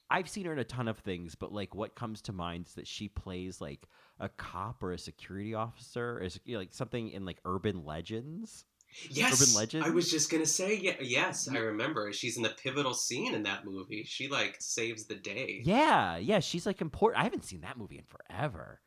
I've 0.09 0.27
seen 0.27 0.45
her 0.45 0.53
in 0.53 0.59
a 0.59 0.63
ton 0.65 0.87
of 0.89 0.97
things, 0.99 1.35
but 1.35 1.53
like 1.53 1.73
what 1.73 1.95
comes 1.95 2.21
to 2.23 2.33
mind 2.33 2.67
is 2.67 2.73
that 2.73 2.87
she 2.87 3.07
plays 3.07 3.61
like 3.61 3.87
a 4.19 4.27
cop 4.27 4.83
or 4.83 4.91
a 4.91 4.97
security 4.97 5.53
officer, 5.53 6.21
or 6.21 6.55
like 6.57 6.73
something 6.73 7.09
in 7.09 7.25
like 7.25 7.39
Urban 7.45 7.85
Legends. 7.85 8.65
Yes. 9.09 9.41
Urban 9.41 9.55
Legends. 9.55 9.87
I 9.87 9.89
was 9.89 10.09
just 10.11 10.29
gonna 10.29 10.45
say, 10.45 10.75
yeah, 10.77 10.95
yes, 11.01 11.47
I 11.47 11.57
remember. 11.57 12.11
She's 12.13 12.37
in 12.37 12.43
the 12.43 12.49
pivotal 12.49 12.93
scene 12.93 13.33
in 13.33 13.43
that 13.43 13.65
movie. 13.65 14.03
She 14.03 14.27
like 14.27 14.57
saves 14.59 15.05
the 15.05 15.15
day. 15.15 15.61
Yeah, 15.63 16.17
yeah, 16.17 16.39
she's 16.39 16.65
like 16.65 16.81
important. 16.81 17.21
I 17.21 17.23
haven't 17.23 17.45
seen 17.45 17.61
that 17.61 17.77
movie 17.77 17.97
in 17.97 18.05
forever. 18.05 18.81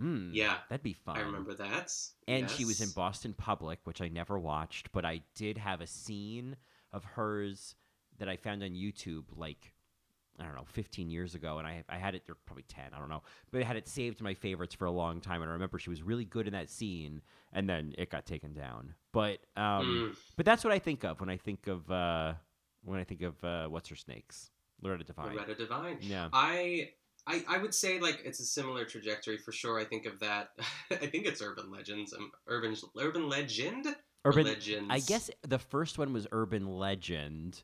Mm, 0.00 0.30
Yeah, 0.34 0.58
that'd 0.68 0.82
be 0.82 0.92
fun. 0.92 1.16
I 1.16 1.20
remember 1.20 1.54
that. 1.54 1.90
And 2.28 2.50
she 2.50 2.66
was 2.66 2.82
in 2.82 2.90
Boston 2.90 3.32
Public, 3.32 3.78
which 3.84 4.02
I 4.02 4.08
never 4.08 4.38
watched, 4.38 4.92
but 4.92 5.06
I 5.06 5.22
did 5.34 5.56
have 5.56 5.80
a 5.80 5.86
scene 5.86 6.56
of 6.92 7.02
hers 7.04 7.74
that 8.18 8.28
I 8.28 8.36
found 8.36 8.62
on 8.62 8.70
YouTube, 8.70 9.24
like 9.34 9.72
I 10.38 10.44
don't 10.44 10.54
know, 10.54 10.64
15 10.66 11.08
years 11.10 11.34
ago, 11.34 11.58
and 11.58 11.66
I 11.66 11.82
I 11.88 11.96
had 11.96 12.14
it 12.14 12.22
or 12.28 12.36
probably 12.46 12.64
10, 12.68 12.84
I 12.94 12.98
don't 12.98 13.08
know, 13.08 13.22
but 13.50 13.60
I 13.62 13.64
had 13.64 13.76
it 13.76 13.88
saved 13.88 14.20
in 14.20 14.24
my 14.24 14.34
favorites 14.34 14.74
for 14.74 14.84
a 14.84 14.90
long 14.90 15.20
time, 15.20 15.40
and 15.42 15.50
I 15.50 15.54
remember 15.54 15.78
she 15.78 15.90
was 15.90 16.02
really 16.02 16.24
good 16.24 16.46
in 16.46 16.52
that 16.52 16.68
scene, 16.70 17.22
and 17.52 17.68
then 17.68 17.94
it 17.96 18.10
got 18.10 18.26
taken 18.26 18.52
down. 18.52 18.94
But 19.12 19.38
um, 19.56 20.12
Mm. 20.12 20.16
but 20.36 20.44
that's 20.46 20.62
what 20.64 20.72
I 20.72 20.78
think 20.78 21.04
of 21.04 21.20
when 21.20 21.30
I 21.30 21.36
think 21.38 21.66
of 21.68 21.90
uh, 21.90 22.34
when 22.84 23.00
I 23.00 23.04
think 23.04 23.22
of 23.22 23.42
uh, 23.44 23.66
what's 23.68 23.88
her 23.88 23.96
snakes, 23.96 24.50
Loretta 24.82 25.04
Devine. 25.04 25.34
Loretta 25.36 25.54
Devine. 25.54 25.98
Yeah. 26.00 26.28
I, 26.32 26.90
I 27.26 27.42
I 27.48 27.58
would 27.58 27.74
say 27.74 27.98
like 27.98 28.20
it's 28.24 28.40
a 28.40 28.44
similar 28.44 28.84
trajectory 28.84 29.38
for 29.38 29.52
sure. 29.52 29.80
I 29.80 29.84
think 29.84 30.04
of 30.06 30.20
that. 30.20 30.50
I 30.90 31.06
think 31.06 31.26
it's 31.26 31.40
Urban 31.42 31.70
Legends. 31.70 32.12
Um, 32.12 32.30
Urban 32.46 32.76
Urban 32.98 33.28
Legend. 33.28 33.86
Urban 34.24 34.44
Legends. 34.44 34.88
I 34.90 34.98
guess 35.00 35.30
the 35.42 35.58
first 35.58 35.98
one 35.98 36.12
was 36.12 36.26
Urban 36.32 36.66
Legend, 36.66 37.62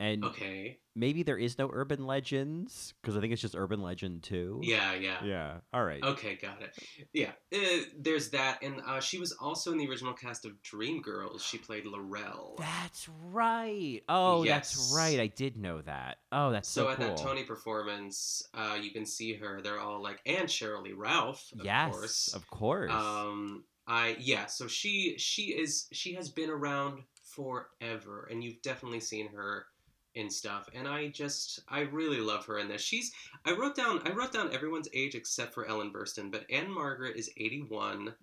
and 0.00 0.24
Okay. 0.24 0.78
maybe 0.96 1.22
there 1.22 1.36
is 1.36 1.58
no 1.58 1.70
Urban 1.72 2.06
Legends 2.06 2.94
because 3.00 3.16
I 3.16 3.20
think 3.20 3.34
it's 3.34 3.42
just 3.42 3.54
Urban 3.54 3.82
Legend 3.82 4.22
too. 4.22 4.60
Yeah, 4.62 4.94
yeah. 4.94 5.22
Yeah. 5.22 5.58
All 5.74 5.84
right. 5.84 6.02
Okay, 6.02 6.36
got 6.40 6.62
it. 6.62 6.74
Yeah, 7.12 7.32
uh, 7.54 7.82
there's 7.98 8.30
that, 8.30 8.62
and 8.62 8.80
uh, 8.86 9.00
she 9.00 9.18
was 9.18 9.32
also 9.32 9.72
in 9.72 9.78
the 9.78 9.86
original 9.88 10.14
cast 10.14 10.46
of 10.46 10.52
Dreamgirls. 10.62 11.42
She 11.42 11.58
played 11.58 11.84
Lorrell. 11.84 12.56
That's 12.56 13.08
right. 13.30 14.00
Oh, 14.08 14.44
that's 14.44 14.92
right. 14.96 15.20
I 15.20 15.26
did 15.26 15.58
know 15.58 15.82
that. 15.82 16.16
Oh, 16.32 16.50
that's 16.50 16.68
so, 16.68 16.84
so 16.84 16.90
at 16.90 16.96
cool. 16.96 17.06
that 17.08 17.16
Tony 17.18 17.44
performance, 17.44 18.42
uh, 18.54 18.78
you 18.80 18.90
can 18.90 19.04
see 19.04 19.34
her. 19.34 19.60
They're 19.60 19.80
all 19.80 20.02
like, 20.02 20.20
and 20.24 20.48
Sheryl 20.48 20.82
Lee 20.82 20.92
Ralph, 20.92 21.46
of 21.58 21.64
yes, 21.64 21.92
course. 21.92 22.34
of 22.34 22.48
course. 22.48 22.90
Um, 22.90 23.64
I 23.86 24.16
yeah. 24.18 24.46
So 24.46 24.66
she 24.66 25.16
she 25.18 25.48
is 25.48 25.88
she 25.92 26.14
has 26.14 26.30
been 26.30 26.48
around 26.48 27.02
forever, 27.24 28.28
and 28.30 28.42
you've 28.42 28.62
definitely 28.62 29.00
seen 29.00 29.28
her 29.34 29.66
in 30.14 30.30
stuff. 30.30 30.68
And 30.74 30.88
I 30.88 31.08
just 31.08 31.60
I 31.68 31.80
really 31.80 32.20
love 32.20 32.44
her 32.46 32.58
in 32.58 32.68
this. 32.68 32.82
She's 32.82 33.12
I 33.44 33.52
wrote 33.52 33.76
down 33.76 34.00
I 34.04 34.10
wrote 34.10 34.32
down 34.32 34.52
everyone's 34.52 34.88
age 34.92 35.14
except 35.14 35.54
for 35.54 35.66
Ellen 35.66 35.92
Burstyn, 35.92 36.30
but 36.30 36.50
Ann-Margret 36.50 37.16
is 37.16 37.30
eighty 37.36 37.64
one, 37.68 38.14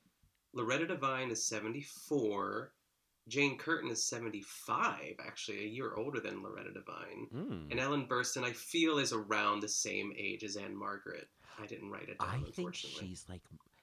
Loretta 0.54 0.88
Devine 0.88 1.32
is 1.32 1.48
seventy 1.48 1.82
four. 1.82 2.72
Jane 3.28 3.58
Curtin 3.58 3.92
is 3.92 4.08
75, 4.08 5.16
actually, 5.20 5.60
a 5.66 5.68
year 5.68 5.96
older 5.98 6.22
than 6.22 6.42
Loretta 6.42 6.72
Devine. 6.72 7.28
Mm. 7.36 7.72
And 7.72 7.78
Ellen 7.78 8.08
Burstyn, 8.08 8.46
I 8.46 8.54
feel, 8.54 9.00
is 9.00 9.12
around 9.12 9.60
the 9.60 9.68
same 9.68 10.14
age 10.18 10.46
as 10.46 10.56
Ann-Margret. 10.56 11.28
I 11.62 11.66
didn't 11.66 11.90
write 11.90 12.08
it 12.08 12.20
down, 12.20 12.30
I 12.30 12.34
think 12.36 12.58
unfortunately. 12.58 13.10
she's 13.10 13.26
like 13.28 13.42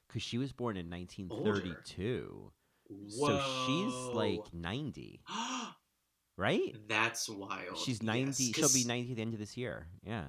because 0.09 0.23
she 0.23 0.39
was 0.39 0.51
born 0.51 0.79
in 0.79 0.89
1932, 0.89 2.53
Whoa. 2.89 3.29
so 3.29 3.67
she's 3.67 4.15
like 4.15 4.41
90, 4.55 5.21
right? 6.37 6.75
That's 6.89 7.29
wild. 7.29 7.79
She's 7.79 8.03
90. 8.03 8.43
Yes, 8.45 8.57
she'll 8.57 8.83
be 8.83 8.87
90 8.87 9.11
at 9.13 9.17
the 9.17 9.23
end 9.23 9.35
of 9.35 9.41
this 9.41 9.57
year. 9.57 9.87
Yeah. 10.07 10.25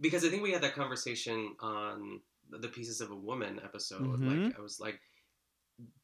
Because 0.00 0.24
I 0.24 0.28
think 0.30 0.42
we 0.42 0.52
had 0.52 0.62
that 0.62 0.74
conversation 0.74 1.54
on 1.60 2.20
the 2.50 2.68
Pieces 2.68 3.00
of 3.00 3.10
a 3.10 3.16
Woman 3.16 3.60
episode. 3.62 4.02
Mhm. 4.02 4.46
Like 4.46 4.58
I 4.58 4.62
was 4.62 4.80
like, 4.80 5.00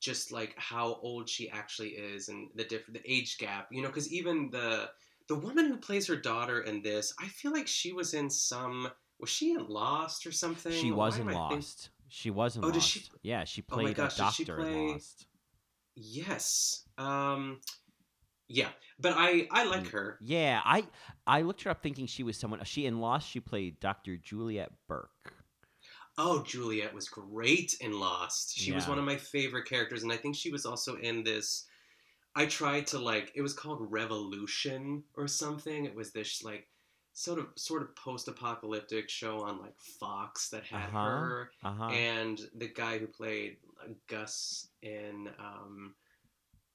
just 0.00 0.32
like 0.32 0.54
how 0.58 0.94
old 0.96 1.28
she 1.28 1.48
actually 1.48 1.90
is 1.90 2.28
and 2.28 2.50
the 2.54 2.64
different 2.64 3.00
the 3.02 3.10
age 3.10 3.38
gap. 3.38 3.68
You 3.72 3.80
know, 3.82 3.88
because 3.88 4.12
even 4.12 4.50
the 4.50 4.90
the 5.28 5.34
woman 5.36 5.66
who 5.66 5.76
plays 5.78 6.06
her 6.08 6.16
daughter 6.16 6.60
in 6.60 6.82
this, 6.82 7.14
I 7.18 7.28
feel 7.28 7.52
like 7.52 7.66
she 7.68 7.92
was 7.92 8.12
in 8.12 8.28
some. 8.28 8.90
Was 9.18 9.30
she 9.30 9.52
in 9.52 9.66
Lost 9.68 10.26
or 10.26 10.32
something? 10.32 10.72
She 10.72 10.90
Why 10.90 11.06
was 11.06 11.16
in 11.16 11.22
am 11.22 11.28
I 11.28 11.32
think- 11.32 11.52
Lost. 11.52 11.90
She 12.08 12.28
was 12.28 12.56
in 12.56 12.64
Oh, 12.64 12.66
Lost. 12.66 12.74
did 12.74 12.82
she- 13.04 13.08
Yeah, 13.22 13.44
she 13.44 13.62
Oh 13.70 13.76
my 13.76 13.82
played 13.84 13.96
gosh, 13.96 14.18
a 14.18 14.24
did 14.24 14.32
she 14.34 14.44
doctor 14.44 14.66
in 14.66 14.88
Lost. 14.88 15.26
Yes. 15.94 16.84
Um. 16.98 17.60
Yeah, 18.48 18.70
but 18.98 19.14
I 19.16 19.48
I 19.50 19.64
like 19.64 19.84
Mm. 19.84 19.90
her. 19.90 20.20
Yeah, 20.20 20.60
I 20.64 20.86
I 21.26 21.42
looked 21.42 21.62
her 21.62 21.70
up 21.70 21.82
thinking 21.82 22.06
she 22.06 22.22
was 22.22 22.38
someone. 22.38 22.62
She 22.64 22.86
in 22.86 23.00
Lost. 23.00 23.28
She 23.28 23.40
played 23.40 23.80
Dr. 23.80 24.16
Juliet 24.16 24.72
Burke. 24.86 25.34
Oh, 26.18 26.42
Juliet 26.42 26.92
was 26.94 27.08
great 27.08 27.74
in 27.80 27.98
Lost. 27.98 28.54
She 28.56 28.72
was 28.72 28.86
one 28.86 28.98
of 28.98 29.04
my 29.04 29.16
favorite 29.16 29.66
characters, 29.66 30.02
and 30.02 30.12
I 30.12 30.16
think 30.16 30.36
she 30.36 30.50
was 30.50 30.66
also 30.66 30.96
in 30.96 31.24
this. 31.24 31.66
I 32.36 32.46
tried 32.46 32.86
to 32.88 32.98
like. 32.98 33.32
It 33.34 33.42
was 33.42 33.54
called 33.54 33.90
Revolution 33.92 35.04
or 35.14 35.28
something. 35.28 35.86
It 35.86 35.94
was 35.94 36.12
this 36.12 36.42
like 36.44 36.68
sort 37.14 37.38
of 37.40 37.48
sort 37.56 37.82
of 37.82 37.96
post-apocalyptic 37.96 39.08
show 39.10 39.42
on 39.42 39.60
like 39.60 39.78
Fox 39.80 40.50
that 40.50 40.64
had 40.64 40.90
Uh-huh, 40.90 40.98
her 41.00 41.52
uh-huh. 41.62 41.88
and 41.88 42.40
the 42.54 42.68
guy 42.68 42.98
who 42.98 43.06
played 43.06 43.58
Gus 44.08 44.68
in 44.82 45.30
um, 45.38 45.94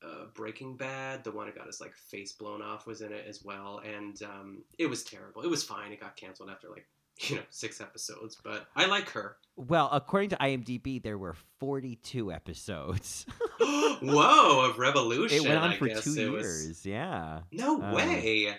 uh, 0.03 0.25
Breaking 0.33 0.75
Bad, 0.77 1.23
the 1.23 1.31
one 1.31 1.47
who 1.47 1.53
got 1.53 1.67
his 1.67 1.81
like 1.81 1.95
face 1.95 2.31
blown 2.33 2.61
off, 2.61 2.85
was 2.87 3.01
in 3.01 3.11
it 3.11 3.25
as 3.27 3.43
well, 3.43 3.81
and 3.85 4.21
um, 4.23 4.63
it 4.77 4.87
was 4.87 5.03
terrible. 5.03 5.41
It 5.43 5.49
was 5.49 5.63
fine. 5.63 5.91
It 5.91 5.99
got 5.99 6.15
canceled 6.15 6.49
after 6.49 6.69
like 6.69 6.85
you 7.21 7.37
know 7.37 7.41
six 7.49 7.81
episodes, 7.81 8.37
but 8.43 8.67
I 8.75 8.85
like 8.85 9.09
her. 9.09 9.37
Well, 9.55 9.89
according 9.91 10.29
to 10.31 10.35
IMDb, 10.37 11.01
there 11.01 11.17
were 11.17 11.35
42 11.59 12.31
episodes. 12.31 13.25
Whoa, 13.59 14.69
of 14.69 14.77
Revolution. 14.77 15.37
it 15.37 15.47
went 15.47 15.59
on 15.61 15.71
I 15.71 15.77
for 15.77 15.87
two 15.89 15.93
it 16.19 16.31
was- 16.31 16.43
years. 16.45 16.85
Yeah. 16.85 17.39
No 17.51 17.81
Um, 17.81 17.91
way. 17.93 18.55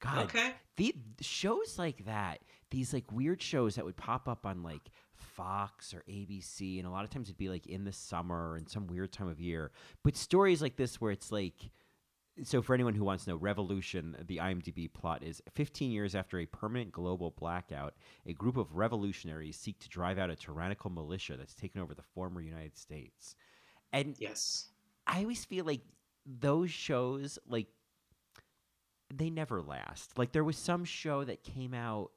God, 0.00 0.24
Okay. 0.24 0.52
the 0.76 0.94
shows 1.20 1.78
like 1.78 2.04
that, 2.06 2.40
these 2.70 2.92
like 2.92 3.10
weird 3.12 3.40
shows 3.40 3.76
that 3.76 3.84
would 3.84 3.96
pop 3.96 4.28
up 4.28 4.44
on 4.44 4.62
like 4.62 4.90
Fox 5.34 5.94
or 5.94 6.02
ABC, 6.08 6.78
and 6.78 6.86
a 6.86 6.90
lot 6.90 7.04
of 7.04 7.10
times 7.10 7.28
it'd 7.28 7.38
be 7.38 7.48
like 7.48 7.66
in 7.66 7.84
the 7.84 7.92
summer 7.92 8.50
or 8.50 8.56
in 8.56 8.66
some 8.66 8.86
weird 8.86 9.12
time 9.12 9.28
of 9.28 9.40
year. 9.40 9.70
But 10.02 10.16
stories 10.16 10.62
like 10.62 10.76
this, 10.76 11.00
where 11.00 11.12
it's 11.12 11.32
like, 11.32 11.70
so 12.42 12.62
for 12.62 12.74
anyone 12.74 12.94
who 12.94 13.04
wants 13.04 13.24
to 13.24 13.30
know, 13.30 13.36
Revolution, 13.36 14.16
the 14.26 14.38
IMDb 14.38 14.92
plot 14.92 15.22
is 15.22 15.42
15 15.54 15.90
years 15.90 16.14
after 16.14 16.38
a 16.38 16.46
permanent 16.46 16.92
global 16.92 17.30
blackout, 17.30 17.94
a 18.26 18.32
group 18.32 18.56
of 18.56 18.74
revolutionaries 18.74 19.56
seek 19.56 19.78
to 19.80 19.88
drive 19.88 20.18
out 20.18 20.30
a 20.30 20.36
tyrannical 20.36 20.90
militia 20.90 21.36
that's 21.36 21.54
taken 21.54 21.80
over 21.80 21.94
the 21.94 22.02
former 22.02 22.40
United 22.40 22.76
States. 22.76 23.34
And 23.92 24.16
Yes. 24.18 24.68
I 25.06 25.22
always 25.22 25.44
feel 25.44 25.64
like 25.64 25.82
those 26.24 26.70
shows, 26.70 27.38
like, 27.46 27.66
they 29.12 29.28
never 29.28 29.60
last. 29.60 30.16
Like, 30.16 30.32
there 30.32 30.44
was 30.44 30.56
some 30.56 30.84
show 30.84 31.24
that 31.24 31.42
came 31.42 31.74
out 31.74 32.12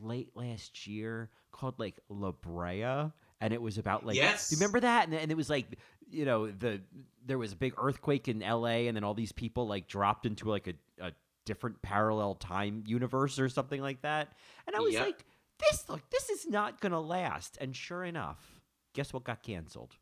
late 0.00 0.30
last 0.34 0.86
year 0.86 1.30
called, 1.52 1.78
like, 1.78 1.98
La 2.08 2.32
Brea. 2.32 3.10
And 3.42 3.54
it 3.54 3.62
was 3.62 3.78
about 3.78 4.04
like, 4.04 4.16
Yes. 4.16 4.50
do 4.50 4.54
you 4.54 4.58
remember 4.58 4.80
that? 4.80 5.06
And, 5.08 5.14
and 5.14 5.30
it 5.30 5.34
was 5.36 5.48
like, 5.48 5.78
you 6.10 6.26
know, 6.26 6.50
the 6.50 6.82
there 7.24 7.38
was 7.38 7.52
a 7.52 7.56
big 7.56 7.72
earthquake 7.78 8.28
in 8.28 8.42
L.A. 8.42 8.86
and 8.88 8.94
then 8.96 9.02
all 9.04 9.14
these 9.14 9.32
people 9.32 9.66
like 9.66 9.86
dropped 9.88 10.26
into 10.26 10.50
like 10.50 10.66
a, 10.66 10.74
a 11.06 11.12
different 11.46 11.80
parallel 11.80 12.34
time 12.34 12.82
universe 12.86 13.38
or 13.38 13.48
something 13.48 13.80
like 13.80 14.02
that. 14.02 14.28
And 14.66 14.76
I 14.76 14.80
was 14.80 14.92
Yep. 14.94 15.02
like, 15.06 15.24
this 15.58 15.88
look, 15.88 16.08
this 16.10 16.28
is 16.28 16.46
not 16.48 16.80
gonna 16.82 17.00
last. 17.00 17.56
And 17.62 17.74
sure 17.74 18.04
enough, 18.04 18.60
guess 18.92 19.12
what 19.14 19.24
got 19.24 19.42
canceled? 19.42 19.96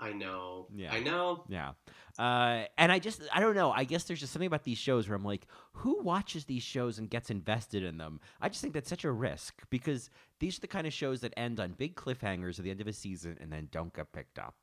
I 0.00 0.12
know. 0.12 0.68
Yeah. 0.74 0.92
I 0.92 1.00
know. 1.00 1.44
Yeah. 1.48 1.72
Uh, 2.18 2.64
and 2.76 2.92
I 2.92 2.98
just, 2.98 3.22
I 3.32 3.40
don't 3.40 3.54
know. 3.54 3.72
I 3.72 3.84
guess 3.84 4.04
there's 4.04 4.20
just 4.20 4.32
something 4.32 4.46
about 4.46 4.64
these 4.64 4.78
shows 4.78 5.08
where 5.08 5.16
I'm 5.16 5.24
like, 5.24 5.46
who 5.72 6.00
watches 6.02 6.44
these 6.44 6.62
shows 6.62 6.98
and 6.98 7.10
gets 7.10 7.30
invested 7.30 7.82
in 7.82 7.98
them? 7.98 8.20
I 8.40 8.48
just 8.48 8.60
think 8.60 8.74
that's 8.74 8.88
such 8.88 9.04
a 9.04 9.10
risk 9.10 9.62
because 9.70 10.10
these 10.38 10.58
are 10.58 10.60
the 10.60 10.68
kind 10.68 10.86
of 10.86 10.92
shows 10.92 11.20
that 11.20 11.34
end 11.36 11.58
on 11.58 11.72
big 11.72 11.96
cliffhangers 11.96 12.58
at 12.58 12.64
the 12.64 12.70
end 12.70 12.80
of 12.80 12.86
a 12.86 12.92
season 12.92 13.36
and 13.40 13.52
then 13.52 13.68
don't 13.72 13.92
get 13.92 14.12
picked 14.12 14.38
up. 14.38 14.54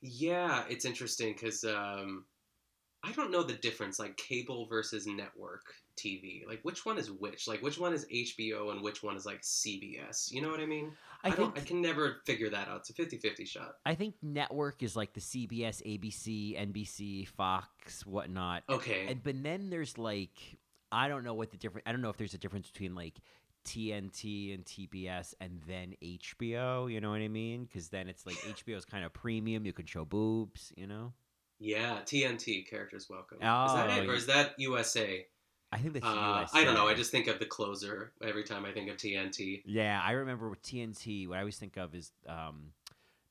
Yeah, 0.00 0.64
it's 0.68 0.84
interesting 0.84 1.32
because 1.32 1.64
um, 1.64 2.24
I 3.04 3.12
don't 3.12 3.30
know 3.30 3.42
the 3.42 3.52
difference, 3.54 3.98
like 3.98 4.16
cable 4.16 4.66
versus 4.66 5.06
network 5.06 5.62
TV. 5.96 6.46
Like, 6.46 6.60
which 6.62 6.86
one 6.86 6.96
is 6.98 7.10
which? 7.10 7.46
Like, 7.46 7.62
which 7.62 7.78
one 7.78 7.92
is 7.92 8.06
HBO 8.06 8.70
and 8.72 8.82
which 8.82 9.02
one 9.02 9.16
is 9.16 9.26
like 9.26 9.42
CBS? 9.42 10.32
You 10.32 10.42
know 10.42 10.50
what 10.50 10.60
I 10.60 10.66
mean? 10.66 10.92
I 11.22 11.30
don't. 11.30 11.54
think- 11.54 11.64
I 11.66 11.68
can 11.68 11.82
never 11.82 12.16
figure 12.24 12.50
that 12.50 12.68
out. 12.68 12.80
It's 12.88 12.90
a 12.90 12.92
50-50 12.94 13.46
shot. 13.46 13.76
I 13.84 13.94
think 13.94 14.14
network 14.22 14.82
is 14.82 14.96
like 14.96 15.12
the 15.12 15.20
CBS, 15.20 15.82
ABC, 15.86 16.58
NBC, 16.58 17.28
Fox, 17.28 18.04
whatnot. 18.06 18.62
Okay. 18.68 19.06
And 19.08 19.22
but 19.22 19.42
then 19.42 19.70
there's 19.70 19.98
like 19.98 20.58
I 20.90 21.08
don't 21.08 21.24
know 21.24 21.34
what 21.34 21.50
the 21.50 21.56
difference. 21.56 21.84
I 21.86 21.92
don't 21.92 22.00
know 22.02 22.10
if 22.10 22.16
there's 22.16 22.34
a 22.34 22.38
difference 22.38 22.70
between 22.70 22.94
like 22.94 23.20
TNT 23.64 24.54
and 24.54 24.64
TBS 24.64 25.34
and 25.40 25.60
then 25.66 25.94
HBO. 26.02 26.90
You 26.92 27.00
know 27.00 27.10
what 27.10 27.20
I 27.20 27.28
mean? 27.28 27.64
Because 27.64 27.88
then 27.88 28.08
it's 28.08 28.26
like 28.26 28.36
HBO 28.36 28.76
is 28.76 28.84
kind 28.84 29.04
of 29.04 29.12
premium. 29.12 29.64
You 29.66 29.72
can 29.72 29.86
show 29.86 30.04
boobs. 30.04 30.72
You 30.76 30.86
know. 30.86 31.12
Yeah, 31.58 32.00
TNT 32.04 32.68
characters 32.68 33.08
welcome. 33.08 33.38
is 33.38 33.42
that 33.42 33.90
Oh, 33.90 33.96
it, 33.96 34.00
or 34.08 34.12
yeah. 34.12 34.12
is 34.12 34.26
that 34.26 34.54
USA? 34.58 35.26
I 35.72 35.78
think 35.78 35.94
that's 35.94 36.04
Uh, 36.06 36.38
USA. 36.40 36.58
I 36.58 36.64
don't 36.64 36.74
know. 36.74 36.86
I 36.86 36.94
just 36.94 37.10
think 37.10 37.26
of 37.26 37.38
the 37.38 37.46
closer 37.46 38.12
every 38.22 38.44
time 38.44 38.64
I 38.64 38.72
think 38.72 38.90
of 38.90 38.96
TNT. 38.96 39.62
Yeah, 39.64 40.00
I 40.04 40.12
remember 40.12 40.48
with 40.48 40.62
TNT. 40.62 41.26
What 41.28 41.36
I 41.36 41.40
always 41.40 41.58
think 41.58 41.76
of 41.76 41.94
is 41.94 42.12
um, 42.28 42.72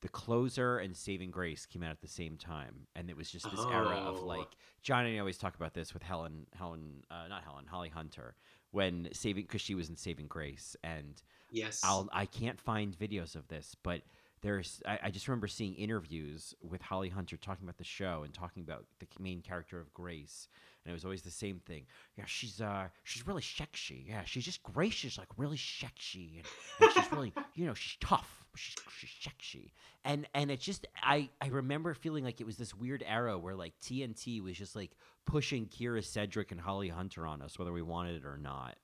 the 0.01 0.09
closer 0.09 0.79
and 0.79 0.95
Saving 0.95 1.31
Grace 1.31 1.65
came 1.65 1.83
out 1.83 1.91
at 1.91 2.01
the 2.01 2.07
same 2.07 2.38
time, 2.38 2.88
and 2.95 3.09
it 3.09 3.15
was 3.15 3.31
just 3.31 3.49
this 3.49 3.59
era 3.65 3.95
of 3.95 4.19
Oh. 4.21 4.25
like 4.25 4.47
John 4.81 5.05
and 5.05 5.15
I 5.15 5.19
always 5.19 5.38
talk 5.38 5.55
about 5.55 5.73
this 5.73 5.93
with 5.93 6.03
Helen, 6.03 6.47
Helen, 6.53 7.03
uh, 7.09 7.27
not 7.29 7.43
Helen, 7.43 7.65
Holly 7.65 7.89
Hunter, 7.89 8.36
when 8.71 9.07
Saving 9.13 9.43
because 9.43 9.62
she 9.62 9.75
was 9.75 9.89
in 9.89 9.95
Saving 9.95 10.27
Grace, 10.27 10.75
and 10.83 11.21
Yes. 11.51 11.81
I'll 11.83 12.09
I 12.12 12.25
can't 12.25 12.59
find 12.59 12.97
videos 12.97 13.36
of 13.36 13.47
this, 13.47 13.75
but 13.83 14.01
there's 14.43 14.82
I, 14.86 14.99
I 15.06 15.10
just 15.10 15.27
remember 15.27 15.47
seeing 15.47 15.73
interviews 15.75 16.53
with 16.62 16.82
Holly 16.82 17.10
Hunter 17.10 17.38
talking 17.38 17.63
about 17.63 17.77
the 17.77 17.84
show 17.84 18.21
and 18.23 18.34
talking 18.34 18.62
about 18.62 18.86
the 18.99 19.08
main 19.19 19.41
character 19.41 19.79
of 19.79 19.91
Grace, 19.93 20.49
and 20.84 20.91
it 20.91 20.93
was 20.93 21.06
always 21.06 21.21
the 21.21 21.32
same 21.32 21.60
thing. 21.65 21.86
Yeah, 22.17 22.25
she's 22.27 22.62
uh 22.62 22.89
she's 23.03 23.25
really 23.25 23.41
sexy. 23.41 24.06
Yeah, 24.08 24.23
she's 24.25 24.45
just 24.45 24.62
Grace. 24.62 25.17
Like 25.17 25.29
really 25.38 25.58
sexy, 25.58 26.41
and, 26.43 26.47
and 26.82 26.91
she's 26.93 27.12
really 27.12 27.34
you 27.56 27.65
know 27.65 27.73
she's 27.73 27.97
tough. 28.01 28.45
She's 28.56 28.75
she's 28.97 29.10
sexy, 29.21 29.73
and 30.03 30.27
and 30.36 30.51
it 30.51 30.60
just 30.60 30.86
I 31.01 31.29
I 31.41 31.47
remember 31.47 31.93
feeling 31.93 32.25
like 32.25 32.41
it 32.41 32.45
was 32.45 32.58
this 32.58 32.75
weird 32.75 33.03
era 33.08 33.39
where 33.39 33.56
like 33.56 33.73
TNT 33.82 34.43
was 34.43 34.58
just 34.58 34.75
like 34.75 34.91
pushing 35.25 35.67
Kyra 35.67 36.03
Sedgwick 36.03 36.51
and 36.51 36.60
Holly 36.60 36.89
Hunter 36.89 37.25
on 37.25 37.41
us, 37.41 37.58
whether 37.58 37.71
we 37.71 37.82
wanted 37.82 38.17
it 38.17 38.25
or 38.25 38.38
not. 38.38 38.75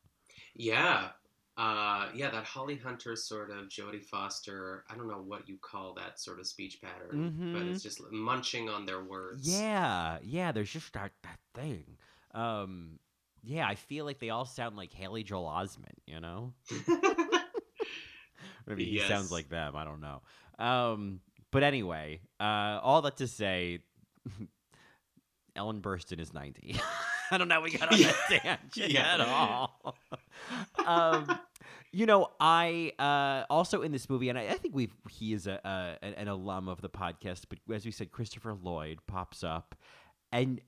Yeah. 0.56 1.10
Uh, 1.62 2.08
yeah, 2.16 2.30
that 2.30 2.46
Holly 2.46 2.78
Hunter 2.78 3.18
sort 3.18 3.52
of 3.52 3.68
Jodie 3.68 4.02
Foster. 4.06 4.86
I 4.90 4.96
don't 4.96 5.10
know 5.10 5.22
what 5.26 5.50
you 5.50 5.58
call 5.62 5.94
that 5.96 6.18
sort 6.18 6.40
of 6.40 6.48
speech 6.48 6.80
pattern, 6.82 7.52
but 7.54 7.62
Mhm. 7.64 7.74
it's 7.74 7.84
just 7.84 8.00
munching 8.12 8.70
on 8.70 8.86
their 8.86 9.04
words. 9.04 9.46
Yeah, 9.46 10.20
yeah. 10.24 10.54
There's 10.54 10.72
just 10.72 10.94
that 10.94 11.12
that 11.24 11.40
thing. 11.54 11.98
Um, 12.34 13.00
yeah, 13.44 13.68
I 13.68 13.76
feel 13.76 14.06
like 14.06 14.20
they 14.20 14.30
all 14.30 14.46
sound 14.46 14.78
like 14.78 14.94
Haley 14.94 15.24
Joel 15.24 15.50
Osment. 15.50 15.98
You 16.08 16.22
know, 16.22 16.54
maybe 18.66 18.86
he 18.86 19.00
sounds 19.00 19.30
like 19.32 19.50
them. 19.50 19.76
I 19.76 19.84
don't 19.84 20.00
know. 20.02 20.22
Um, 20.60 21.20
but 21.52 21.64
anyway, 21.64 22.22
uh, 22.40 22.80
all 22.82 23.02
that 23.02 23.18
to 23.18 23.28
say, 23.28 23.80
Ellen 25.58 25.82
Burstyn 25.82 26.20
is 26.22 26.34
ninety. 26.34 26.80
I 27.32 27.38
don't 27.38 27.48
know. 27.48 27.62
We 27.62 27.72
got 27.72 27.92
on 27.94 28.00
that 28.00 28.16
tangent 28.44 28.92
Yeah. 28.92 29.14
at 29.16 29.22
all. 29.22 29.96
um, 30.86 31.40
you 31.92 32.06
know, 32.06 32.30
I 32.40 32.94
uh, 33.00 33.46
also 33.50 33.82
in 33.82 33.92
this 33.92 34.10
movie, 34.10 34.30
and 34.30 34.38
I, 34.38 34.44
I 34.44 34.54
think 34.54 34.76
we've 34.76 34.94
he 35.10 35.34
is 35.34 35.48
a, 35.48 35.98
an, 36.02 36.14
an 36.14 36.28
alum 36.28 36.68
of 36.68 36.82
the 36.82 36.90
podcast, 36.90 37.46
but 37.50 37.60
as 37.74 37.86
we 37.86 37.92
said, 37.92 38.12
Christopher 38.12 38.54
Lloyd 38.54 39.00
pops 39.08 39.44
up, 39.44 39.76
and 40.32 40.62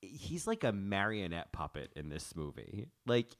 he's 0.00 0.46
like 0.46 0.64
a 0.64 0.72
marionette 0.72 1.52
puppet 1.52 1.92
in 1.96 2.08
this 2.08 2.34
movie. 2.36 2.86
Like 3.06 3.36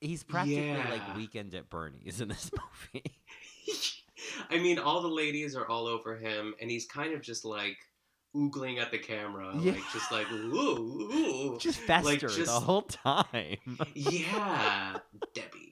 he's 0.00 0.22
practically 0.24 0.68
Yeah. 0.68 0.86
like 0.90 1.16
Weekend 1.16 1.54
at 1.54 1.70
Bernie's 1.70 2.20
in 2.20 2.28
this 2.28 2.50
movie. 2.94 3.04
I 4.50 4.58
mean, 4.58 4.78
all 4.78 5.00
the 5.02 5.08
ladies 5.08 5.54
are 5.56 5.66
all 5.68 5.86
over 5.86 6.16
him, 6.16 6.54
and 6.60 6.70
he's 6.70 6.86
kind 6.86 7.14
of 7.14 7.22
just 7.22 7.44
like 7.44 7.76
oogling 8.36 8.78
at 8.80 8.90
the 8.90 8.98
camera, 8.98 9.52
Yeah. 9.58 9.72
like 9.72 9.82
just 9.92 10.10
like 10.12 10.30
ooh, 10.30 10.54
ooh. 11.54 11.58
just 11.60 11.78
fester 11.80 12.28
like, 12.28 12.36
the 12.44 12.50
whole 12.50 12.82
time. 12.82 13.56
yeah, 13.94 14.98
Debbie. 15.34 15.67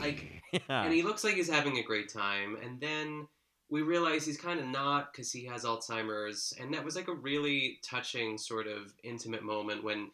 Like, 0.00 0.42
Yeah. 0.52 0.82
and 0.84 0.92
he 0.92 1.02
looks 1.02 1.24
like 1.24 1.34
he's 1.34 1.50
having 1.50 1.78
a 1.78 1.82
great 1.82 2.08
time, 2.12 2.56
and 2.62 2.80
then 2.80 3.26
we 3.68 3.82
realize 3.82 4.24
he's 4.24 4.40
kind 4.40 4.58
of 4.58 4.66
not 4.66 5.12
because 5.12 5.30
he 5.30 5.44
has 5.44 5.64
Alzheimer's, 5.64 6.54
and 6.58 6.72
that 6.72 6.84
was 6.84 6.96
like 6.96 7.08
a 7.08 7.12
really 7.14 7.78
touching 7.82 8.38
sort 8.38 8.66
of 8.66 8.92
intimate 9.02 9.42
moment 9.42 9.84
when. 9.84 10.10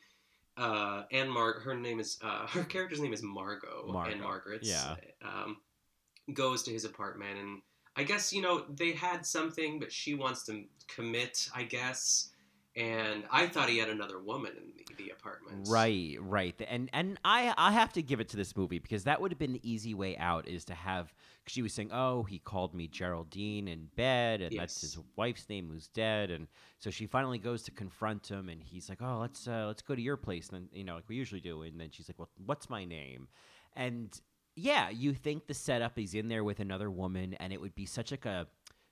Uh, 0.57 1.03
Anne 1.11 1.29
Mar, 1.29 1.55
her 1.65 1.75
name 1.75 1.99
is 1.99 2.17
uh, 2.23 2.47
her 2.49 2.63
character's 2.63 3.01
name 3.01 3.13
is 3.13 3.25
Margot, 3.25 3.87
Margot, 3.89 4.13
and 4.13 4.21
Margaret's. 4.21 4.69
yeah. 4.69 4.95
Um, 5.21 5.57
goes 6.33 6.63
to 6.63 6.71
his 6.73 6.85
apartment 6.85 7.39
and 7.39 7.61
I 7.97 8.05
guess 8.05 8.33
you 8.33 8.41
know 8.41 8.65
they 8.69 8.93
had 8.93 9.27
something, 9.27 9.79
but 9.81 9.93
she 9.93 10.15
wants 10.15 10.45
to 10.47 10.65
commit. 10.89 11.49
I 11.55 11.65
guess, 11.65 12.31
and 12.77 13.25
I 13.31 13.47
thought 13.47 13.69
he 13.69 13.79
had 13.79 13.89
another 13.89 14.19
woman 14.19 14.53
in 14.57 14.73
the, 14.77 15.05
the 15.05 15.11
apartment. 15.11 15.69
Right, 15.69 16.17
right, 16.21 16.61
and 16.69 16.91
and 16.93 17.19
I 17.25 17.55
I 17.57 17.73
have 17.73 17.93
to 17.95 18.03
give 18.03 18.21
it 18.21 18.29
to 18.31 18.37
this 18.37 18.57
movie 18.57 18.79
because 18.79 19.05
that 19.05 19.21
would 19.21 19.31
have 19.31 19.39
been 19.39 19.53
the 19.53 19.69
easy 19.69 19.95
way 19.95 20.17
out 20.17 20.49
is 20.49 20.65
to 20.67 20.75
have. 20.75 21.13
She 21.47 21.63
was 21.63 21.73
saying, 21.73 21.91
"Oh, 21.93 22.25
he 22.25 22.39
called 22.39 22.75
me 22.75 22.89
Geraldine 22.89 23.69
in 23.69 23.89
bed, 23.97 24.41
and 24.41 24.59
that's 24.59 24.81
his 24.81 24.99
wife's 25.17 25.49
name 25.49 25.69
who's 25.71 25.89
dead." 25.89 26.31
And 26.31 26.49
so 26.79 26.91
she 26.91 27.07
finally 27.07 27.39
goes 27.39 27.63
to 27.65 27.71
confront 27.71 28.29
him, 28.29 28.49
and 28.49 28.63
he's 28.63 28.89
like, 28.89 29.03
"Oh, 29.03 29.19
let's 29.21 29.47
uh, 29.47 29.67
let's 29.67 29.83
go 29.83 29.95
to 29.95 30.03
your 30.03 30.17
place," 30.17 30.49
and 30.49 30.63
then 30.63 30.69
you 30.73 30.85
know, 30.85 30.97
like 30.97 31.09
we 31.09 31.17
usually 31.17 31.41
do. 31.41 31.63
And 31.63 31.81
then 31.81 31.91
she's 31.91 32.09
like, 32.09 32.19
"Well, 32.19 32.31
what's 32.45 32.69
my 32.69 32.85
name?" 32.85 33.29
And 33.77 34.19
yeah, 34.57 34.89
you 34.91 35.15
think 35.15 35.47
the 35.47 35.55
setup 35.55 35.93
he's 35.97 36.15
in 36.15 36.29
there 36.29 36.45
with 36.45 36.61
another 36.61 36.91
woman, 36.91 37.35
and 37.35 37.53
it 37.53 37.61
would 37.61 37.75
be 37.75 37.87
such 37.87 38.11
like 38.11 38.27
a 38.27 38.47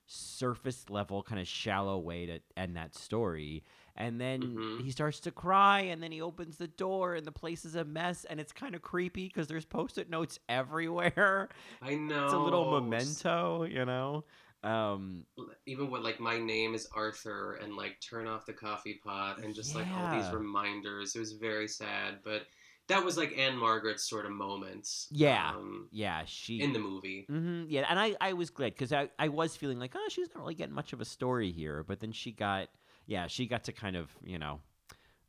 surface 0.05 0.89
level, 0.89 1.23
kind 1.23 1.39
of 1.41 1.47
shallow 1.47 1.97
way 1.97 2.25
to 2.25 2.39
end 2.57 2.75
that 2.77 2.95
story. 2.95 3.63
And 3.95 4.19
then 4.19 4.41
Mhm. 4.43 4.79
he 4.79 4.91
starts 4.91 5.19
to 5.21 5.31
cry, 5.31 5.81
and 5.81 6.01
then 6.01 6.11
he 6.11 6.21
opens 6.21 6.57
the 6.57 6.67
door, 6.67 7.15
and 7.15 7.25
the 7.25 7.31
place 7.31 7.63
is 7.65 7.75
a 7.75 7.83
mess, 7.85 8.25
and 8.25 8.39
it's 8.39 8.51
kind 8.51 8.75
of 8.75 8.81
creepy 8.81 9.27
because 9.27 9.47
there's 9.47 9.65
post-it 9.65 10.09
notes 10.09 10.39
everywhere. 10.49 11.49
I 11.81 11.95
know. 11.95 12.23
It's 12.23 12.33
a 12.33 12.37
little 12.37 12.65
memento, 12.65 13.63
you 13.63 13.85
know. 13.85 14.25
Um, 14.63 15.25
Even 15.65 15.89
with 15.89 16.01
like 16.03 16.19
my 16.19 16.37
name 16.37 16.73
is 16.75 16.87
Arthur 16.93 17.55
and 17.55 17.75
like 17.75 17.99
turn 18.01 18.27
off 18.27 18.45
the 18.45 18.53
coffee 18.53 18.99
pot 19.03 19.39
and 19.43 19.53
just 19.55 19.75
like 19.75 19.87
all 19.95 20.07
these 20.07 20.31
reminders. 20.31 21.15
It 21.15 21.19
was 21.19 21.33
very 21.33 21.67
sad, 21.67 22.19
but 22.23 22.47
that 22.87 23.03
was 23.03 23.17
like 23.17 23.37
Ann-Margret's 23.37 24.03
sort 24.03 24.25
of 24.25 24.31
moment. 24.31 24.89
yeah, 25.11 25.51
um, 25.55 25.87
yeah, 25.91 26.23
she 26.25 26.61
in 26.61 26.73
the 26.73 26.79
movie. 26.79 27.25
hmm 27.29 27.63
yeah, 27.67 27.85
and 27.89 27.99
I, 27.99 28.15
I 28.19 28.33
was 28.33 28.49
glad 28.49 28.73
because 28.73 28.91
I, 28.91 29.09
I 29.17 29.29
was 29.29 29.55
feeling 29.55 29.79
like, 29.79 29.93
oh, 29.95 30.07
she's 30.09 30.27
not 30.33 30.41
really 30.41 30.55
getting 30.55 30.75
much 30.75 30.93
of 30.93 31.01
a 31.01 31.05
story 31.05 31.51
here. 31.51 31.83
But 31.83 31.99
then 31.99 32.11
she 32.11 32.31
got, 32.31 32.69
yeah, 33.05 33.27
she 33.27 33.45
got 33.47 33.63
to 33.65 33.71
kind 33.71 33.95
of, 33.95 34.09
you 34.23 34.37
know, 34.37 34.59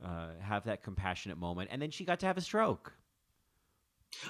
uh, 0.04 0.28
have 0.40 0.64
that 0.64 0.82
compassionate 0.82 1.38
moment, 1.38 1.70
and 1.72 1.80
then 1.80 1.90
she 1.90 2.04
got 2.04 2.20
to 2.20 2.26
have 2.26 2.36
a 2.36 2.40
stroke. 2.40 2.92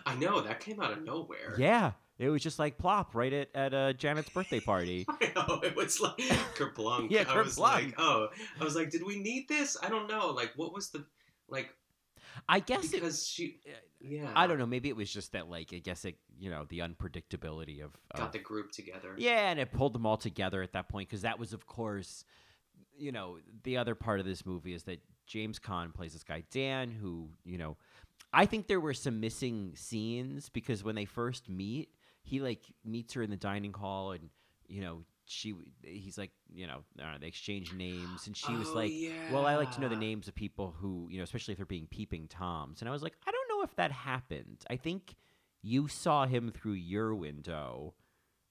I 0.06 0.14
know 0.14 0.40
that 0.40 0.60
came 0.60 0.80
out 0.80 0.92
of 0.92 1.02
nowhere. 1.04 1.54
Yeah, 1.58 1.92
it 2.18 2.28
was 2.28 2.42
just 2.42 2.58
like 2.58 2.78
plop 2.78 3.14
right 3.14 3.32
at 3.32 3.48
at 3.54 3.74
uh, 3.74 3.92
Janet's 3.94 4.30
birthday 4.30 4.60
party. 4.60 5.04
I 5.08 5.32
know 5.34 5.60
it 5.62 5.74
was 5.76 6.00
like 6.00 6.16
kerplunk. 6.56 7.10
Yeah, 7.10 7.24
I 7.28 7.40
was 7.40 7.58
like, 7.58 7.94
oh, 7.98 8.28
I 8.60 8.64
was 8.64 8.76
like, 8.76 8.90
did 8.90 9.04
we 9.04 9.18
need 9.18 9.48
this? 9.48 9.76
I 9.82 9.88
don't 9.88 10.08
know. 10.08 10.28
Like, 10.30 10.52
what 10.56 10.72
was 10.74 10.90
the 10.90 11.04
like? 11.48 11.70
I 12.48 12.60
guess 12.60 12.86
it, 12.86 13.00
Because 13.00 13.26
she, 13.26 13.60
uh, 13.66 13.72
yeah, 14.00 14.30
I 14.34 14.46
don't 14.46 14.58
know. 14.58 14.66
Maybe 14.66 14.88
it 14.88 14.96
was 14.96 15.12
just 15.12 15.32
that, 15.32 15.48
like, 15.48 15.72
I 15.72 15.78
guess 15.78 16.04
it, 16.04 16.16
you 16.38 16.50
know, 16.50 16.64
the 16.68 16.80
unpredictability 16.80 17.82
of, 17.82 17.96
of 18.10 18.20
Got 18.20 18.32
the 18.32 18.38
group 18.38 18.72
together. 18.72 19.14
Yeah, 19.16 19.50
and 19.50 19.58
it 19.58 19.72
pulled 19.72 19.92
them 19.94 20.06
all 20.06 20.16
together 20.16 20.62
at 20.62 20.72
that 20.72 20.88
point 20.88 21.08
because 21.08 21.22
that 21.22 21.38
was, 21.38 21.52
of 21.52 21.66
course, 21.66 22.24
you 22.96 23.12
know, 23.12 23.38
the 23.62 23.76
other 23.76 23.94
part 23.94 24.20
of 24.20 24.26
this 24.26 24.44
movie 24.44 24.74
is 24.74 24.84
that 24.84 25.00
James 25.26 25.58
Caan 25.58 25.92
plays 25.92 26.12
this 26.12 26.24
guy 26.24 26.44
Dan, 26.50 26.90
who 26.90 27.30
you 27.44 27.58
know, 27.58 27.76
I 28.32 28.46
think 28.46 28.66
there 28.66 28.80
were 28.80 28.94
some 28.94 29.20
missing 29.20 29.72
scenes 29.74 30.48
because 30.48 30.84
when 30.84 30.94
they 30.94 31.04
first 31.04 31.48
meet, 31.48 31.88
he 32.22 32.40
like 32.40 32.62
meets 32.84 33.14
her 33.14 33.22
in 33.22 33.30
the 33.30 33.36
dining 33.36 33.72
hall, 33.72 34.12
and 34.12 34.28
you 34.66 34.80
know, 34.80 35.02
she 35.26 35.54
he's 35.82 36.18
like, 36.18 36.30
you 36.54 36.66
know, 36.66 36.80
know, 36.96 37.14
they 37.20 37.26
exchange 37.26 37.72
names, 37.72 38.26
and 38.26 38.36
she 38.36 38.52
was 38.54 38.68
Oh, 38.68 38.74
like, 38.74 38.92
well, 39.32 39.46
I 39.46 39.56
like 39.56 39.70
to 39.72 39.80
know 39.80 39.88
the 39.88 39.96
names 39.96 40.28
of 40.28 40.34
people 40.34 40.74
who, 40.78 41.08
you 41.10 41.18
know, 41.18 41.24
especially 41.24 41.52
if 41.52 41.58
they're 41.58 41.66
being 41.66 41.86
peeping 41.90 42.28
toms, 42.28 42.80
and 42.80 42.88
I 42.88 42.92
was 42.92 43.02
like, 43.02 43.14
I 43.26 43.30
don't 43.30 43.48
know 43.58 43.64
if 43.64 43.74
that 43.76 43.92
happened. 43.92 44.64
I 44.68 44.76
think 44.76 45.16
you 45.62 45.88
saw 45.88 46.26
him 46.26 46.50
through 46.50 46.72
your 46.74 47.14
window. 47.14 47.94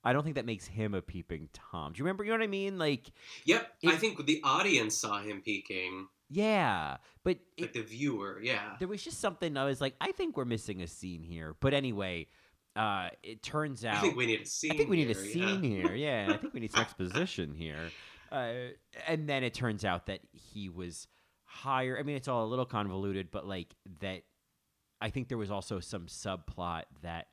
I 0.03 0.11
don't 0.11 0.23
think 0.23 0.35
that 0.35 0.45
makes 0.45 0.65
him 0.67 0.93
a 0.93 1.01
peeping 1.01 1.47
tom. 1.53 1.93
Do 1.93 1.99
you 1.99 2.03
remember? 2.03 2.23
You 2.25 2.31
know 2.31 2.37
what 2.39 2.43
I 2.43 2.47
mean? 2.47 2.77
Like, 2.77 3.11
Yep, 3.45 3.67
I 3.85 3.95
think 3.95 4.25
the 4.25 4.41
audience 4.43 4.97
saw 4.97 5.21
him 5.21 5.41
peeking, 5.41 6.07
yeah, 6.29 6.97
but 7.23 7.37
like 7.57 7.69
it, 7.69 7.73
the 7.73 7.83
viewer. 7.83 8.39
Yeah, 8.41 8.75
there 8.79 8.87
was 8.87 9.03
just 9.03 9.21
something 9.21 9.55
I 9.55 9.65
was 9.65 9.79
like, 9.79 9.95
I 10.01 10.11
think 10.11 10.35
we're 10.35 10.45
missing 10.45 10.81
a 10.81 10.87
scene 10.87 11.21
here. 11.23 11.55
But 11.59 11.73
anyway, 11.73 12.27
uh, 12.75 13.09
it 13.21 13.43
turns 13.43 13.85
out 13.85 13.95
I 13.95 14.01
think 14.01 14.15
we 14.15 14.25
need 14.25 14.41
a 14.41 14.45
scene. 14.45 14.71
I 14.71 14.77
think 14.77 14.89
we 14.89 14.97
need 14.97 15.11
a 15.11 15.19
here, 15.19 15.31
scene 15.31 15.63
yeah. 15.63 15.69
here. 15.69 15.95
Yeah, 15.95 16.27
I 16.33 16.37
think 16.37 16.53
we 16.53 16.59
need 16.59 16.71
some 16.71 16.81
exposition 16.81 17.53
here. 17.53 17.91
Uh, 18.31 18.53
and 19.07 19.29
then 19.29 19.43
it 19.43 19.53
turns 19.53 19.85
out 19.85 20.07
that 20.07 20.21
he 20.31 20.69
was 20.69 21.07
hired. 21.45 21.99
I 21.99 22.03
mean, 22.03 22.15
it's 22.15 22.27
all 22.27 22.45
a 22.45 22.47
little 22.49 22.65
convoluted, 22.65 23.29
but 23.31 23.47
like 23.47 23.75
that. 23.99 24.23
I 25.01 25.09
think 25.09 25.27
there 25.27 25.37
was 25.37 25.51
also 25.51 25.81
some 25.81 26.05
subplot 26.05 26.83
that 27.01 27.27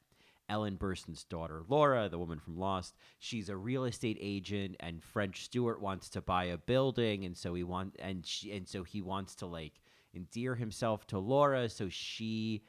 Ellen 0.50 0.76
Burstyn's 0.76 1.22
daughter, 1.22 1.62
Laura, 1.68 2.08
the 2.08 2.18
woman 2.18 2.40
from 2.40 2.58
Lost, 2.58 2.96
she's 3.20 3.48
a 3.48 3.56
real 3.56 3.84
estate 3.84 4.18
agent, 4.20 4.74
and 4.80 5.02
French 5.02 5.44
Stewart 5.44 5.80
wants 5.80 6.10
to 6.10 6.20
buy 6.20 6.44
a 6.44 6.58
building, 6.58 7.24
and 7.24 7.36
so 7.36 7.54
he 7.54 7.62
want 7.62 7.94
and 8.00 8.26
she 8.26 8.50
and 8.52 8.68
so 8.68 8.82
he 8.82 9.00
wants 9.00 9.36
to 9.36 9.46
like 9.46 9.74
endear 10.14 10.56
himself 10.56 11.06
to 11.06 11.18
Laura, 11.18 11.68
so 11.68 11.88
she 11.88 12.64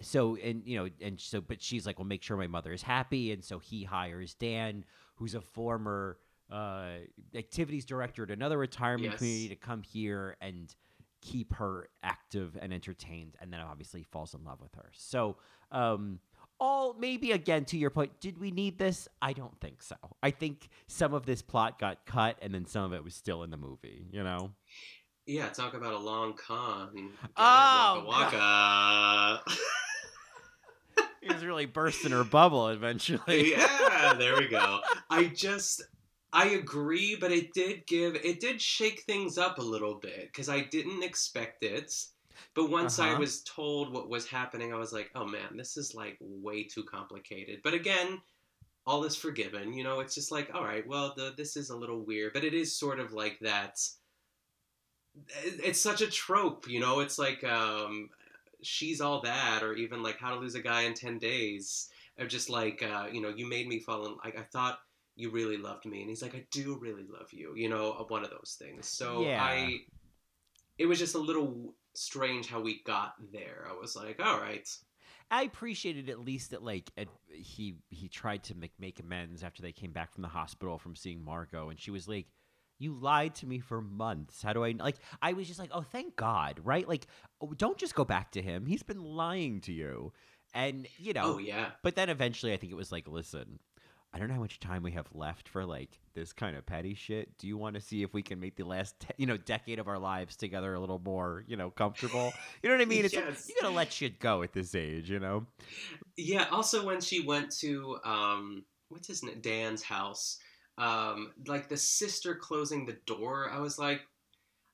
so 0.00 0.36
and 0.36 0.62
you 0.66 0.76
know 0.76 0.88
and 1.00 1.20
so 1.20 1.40
but 1.40 1.60
she's 1.62 1.86
like 1.86 1.98
well 1.98 2.06
make 2.06 2.22
sure 2.22 2.36
my 2.36 2.46
mother 2.46 2.72
is 2.72 2.82
happy 2.82 3.32
and 3.32 3.42
so 3.44 3.58
he 3.58 3.82
hires 3.84 4.34
dan 4.34 4.84
who's 5.16 5.34
a 5.34 5.40
former 5.40 6.18
uh 6.52 6.92
activities 7.34 7.84
director 7.84 8.22
at 8.22 8.30
another 8.30 8.56
retirement 8.58 9.10
Yes. 9.10 9.18
community 9.18 9.48
to 9.48 9.56
come 9.56 9.82
here 9.82 10.36
and 10.40 10.74
keep 11.20 11.52
her 11.54 11.88
active 12.04 12.56
and 12.60 12.72
entertained 12.72 13.34
and 13.40 13.52
then 13.52 13.60
obviously 13.60 14.04
falls 14.04 14.34
in 14.34 14.44
love 14.44 14.60
with 14.60 14.74
her 14.76 14.90
so 14.92 15.36
um 15.72 16.20
all 16.60 16.94
maybe 16.94 17.32
again 17.32 17.64
to 17.64 17.76
your 17.76 17.90
point 17.90 18.12
did 18.20 18.38
we 18.38 18.50
need 18.52 18.78
this 18.78 19.08
i 19.20 19.32
don't 19.32 19.60
think 19.60 19.82
so 19.82 19.96
i 20.22 20.30
think 20.30 20.68
some 20.86 21.12
of 21.12 21.26
this 21.26 21.42
plot 21.42 21.78
got 21.78 22.06
cut 22.06 22.36
and 22.40 22.54
then 22.54 22.64
some 22.66 22.84
of 22.84 22.92
it 22.92 23.02
was 23.02 23.14
still 23.14 23.42
in 23.42 23.50
the 23.50 23.56
movie 23.56 24.06
you 24.12 24.22
know 24.22 24.52
Yeah, 25.26 25.48
talk 25.50 25.74
about 25.74 25.92
a 25.92 25.98
long 25.98 26.32
con. 26.34 27.10
Oh, 27.36 28.04
waka 28.06 28.36
waka. 28.36 29.42
it 29.46 29.52
was 31.28 31.44
really 31.44 31.66
bursting 31.66 32.12
her 32.12 32.24
bubble 32.24 32.68
eventually 32.68 33.52
yeah, 33.52 34.14
there 34.14 34.36
we 34.36 34.48
go. 34.48 34.80
I 35.10 35.24
just 35.26 35.82
I 36.32 36.48
agree, 36.50 37.16
but 37.16 37.32
it 37.32 37.52
did 37.54 37.86
give 37.86 38.16
it 38.16 38.40
did 38.40 38.60
shake 38.60 39.02
things 39.02 39.38
up 39.38 39.58
a 39.58 39.62
little 39.62 39.94
bit 39.94 40.26
because 40.26 40.48
I 40.48 40.60
didn't 40.60 41.02
expect 41.02 41.62
it. 41.64 41.92
But 42.54 42.70
once 42.70 42.98
I 42.98 43.10
Uh-huh. 43.10 43.20
was 43.20 43.42
told 43.42 43.92
what 43.92 44.08
was 44.08 44.26
happening, 44.28 44.72
I 44.72 44.76
was 44.76 44.92
like, 44.92 45.10
"Oh 45.14 45.26
man, 45.26 45.56
this 45.56 45.76
is 45.76 45.94
like 45.94 46.16
way 46.20 46.64
too 46.64 46.84
complicated." 46.84 47.60
But 47.64 47.74
again, 47.74 48.20
all 48.86 49.04
is 49.04 49.16
forgiven. 49.16 49.72
You 49.74 49.84
know, 49.84 50.00
it's 50.00 50.14
just 50.14 50.32
like, 50.32 50.50
"All 50.54 50.64
right, 50.64 50.86
well, 50.86 51.14
the, 51.16 51.34
this 51.36 51.56
is 51.56 51.70
a 51.70 51.76
little 51.76 52.04
weird, 52.04 52.32
but 52.34 52.44
it 52.44 52.54
is 52.54 52.78
sort 52.78 53.00
of 53.00 53.12
like 53.12 53.38
that." 53.40 53.78
It's 55.44 55.80
such 55.80 56.00
a 56.00 56.10
trope, 56.10 56.68
you 56.68 56.80
know. 56.80 57.00
It's 57.00 57.18
like 57.18 57.42
um, 57.44 58.10
she's 58.62 59.00
all 59.00 59.22
that, 59.22 59.62
or 59.62 59.74
even 59.74 60.02
like 60.02 60.18
How 60.18 60.30
to 60.34 60.40
Lose 60.40 60.54
a 60.54 60.60
Guy 60.60 60.82
in 60.82 60.94
Ten 60.94 61.18
Days 61.18 61.88
or 62.18 62.26
just 62.26 62.50
like 62.50 62.82
uh, 62.82 63.06
you 63.10 63.20
know 63.20 63.28
you 63.28 63.48
made 63.48 63.68
me 63.68 63.78
fall 63.78 64.06
in 64.06 64.16
like 64.24 64.38
i 64.38 64.42
thought 64.42 64.80
you 65.16 65.30
really 65.30 65.56
loved 65.56 65.86
me 65.86 66.00
and 66.00 66.08
he's 66.08 66.22
like 66.22 66.34
i 66.34 66.44
do 66.50 66.78
really 66.80 67.04
love 67.08 67.32
you 67.32 67.54
you 67.56 67.68
know 67.68 67.92
uh, 67.92 68.04
one 68.04 68.24
of 68.24 68.30
those 68.30 68.56
things 68.58 68.88
so 68.88 69.22
Yeah. 69.22 69.42
i 69.42 69.78
it 70.78 70.86
was 70.86 70.98
just 70.98 71.14
a 71.14 71.18
little 71.18 71.74
strange 71.94 72.48
how 72.48 72.60
we 72.60 72.82
got 72.84 73.14
there 73.32 73.66
i 73.68 73.74
was 73.74 73.96
like 73.96 74.20
all 74.22 74.40
right 74.40 74.68
I 75.30 75.42
appreciated 75.42 76.08
at 76.08 76.20
least 76.20 76.52
that 76.52 76.62
like 76.62 76.90
at, 76.96 77.08
he 77.30 77.74
he 77.90 78.08
tried 78.08 78.44
to 78.44 78.54
make 78.54 78.72
make 78.78 78.98
amends 78.98 79.42
after 79.42 79.60
they 79.60 79.72
came 79.72 79.92
back 79.92 80.10
from 80.14 80.22
the 80.22 80.28
hospital 80.28 80.78
from 80.78 80.96
seeing 80.96 81.22
Margot, 81.22 81.68
and 81.68 81.78
she 81.78 81.90
was 81.90 82.08
like, 82.08 82.28
"You 82.78 82.94
lied 82.94 83.34
to 83.34 83.46
me 83.46 83.58
for 83.58 83.82
months. 83.82 84.40
How 84.40 84.54
do 84.54 84.64
I 84.64 84.70
like?" 84.78 84.96
I 85.20 85.34
was 85.34 85.46
just 85.46 85.60
like, 85.60 85.68
"Oh, 85.70 85.82
thank 85.82 86.16
God!" 86.16 86.62
Right? 86.64 86.88
Like, 86.88 87.08
oh, 87.40 87.52
don't 87.56 87.78
just 87.78 87.94
go 87.94 88.04
back 88.04 88.32
to 88.32 88.42
him. 88.42 88.66
He's 88.66 88.82
been 88.82 89.02
lying 89.02 89.60
to 89.62 89.72
you, 89.72 90.12
and 90.54 90.86
you 90.98 91.12
know. 91.12 91.34
oh 91.34 91.38
yeah 91.38 91.70
But 91.82 91.94
then 91.96 92.08
eventually, 92.08 92.52
I 92.52 92.56
think 92.56 92.72
it 92.72 92.76
was 92.76 92.92
like, 92.92 93.08
"Listen." 93.08 93.58
I 94.10 94.18
don't 94.18 94.28
know 94.28 94.34
how 94.36 94.40
much 94.40 94.58
time 94.58 94.82
we 94.82 94.92
have 94.92 95.06
left 95.12 95.50
for 95.50 95.66
like 95.66 95.90
this 96.14 96.32
kind 96.32 96.56
of 96.56 96.64
petty 96.64 96.94
shit. 96.94 97.36
Do 97.36 97.46
you 97.46 97.58
want 97.58 97.74
to 97.74 97.80
see 97.82 98.02
if 98.02 98.14
we 98.14 98.22
can 98.22 98.40
make 98.40 98.56
the 98.56 98.64
last, 98.64 98.98
te- 99.00 99.12
you 99.18 99.26
know, 99.26 99.36
decade 99.36 99.78
of 99.78 99.86
our 99.86 99.98
lives 99.98 100.34
together 100.34 100.72
a 100.72 100.80
little 100.80 100.98
more, 100.98 101.44
you 101.46 101.58
know, 101.58 101.68
comfortable? 101.68 102.32
You 102.62 102.70
know 102.70 102.76
what 102.76 102.80
I 102.82 102.86
mean? 102.86 103.04
It's 103.04 103.14
like, 103.14 103.26
Yes. 103.26 103.46
you 103.50 103.54
gotta 103.60 103.74
let 103.74 103.92
shit 103.92 104.18
go 104.18 104.42
at 104.42 104.54
this 104.54 104.74
age, 104.74 105.10
you 105.10 105.20
know. 105.20 105.44
yeah 106.16 106.46
also 106.50 106.86
when 106.86 107.02
she 107.02 107.20
went 107.20 107.50
to 107.58 107.98
um 108.02 108.64
what's 108.88 109.08
his 109.08 109.22
name 109.22 109.40
dan's 109.42 109.82
house 109.82 110.38
um 110.78 111.32
like 111.46 111.68
the 111.68 111.76
sister 111.76 112.34
closing 112.34 112.86
the 112.86 112.96
door 113.06 113.50
i 113.52 113.58
was 113.58 113.78
like 113.78 114.00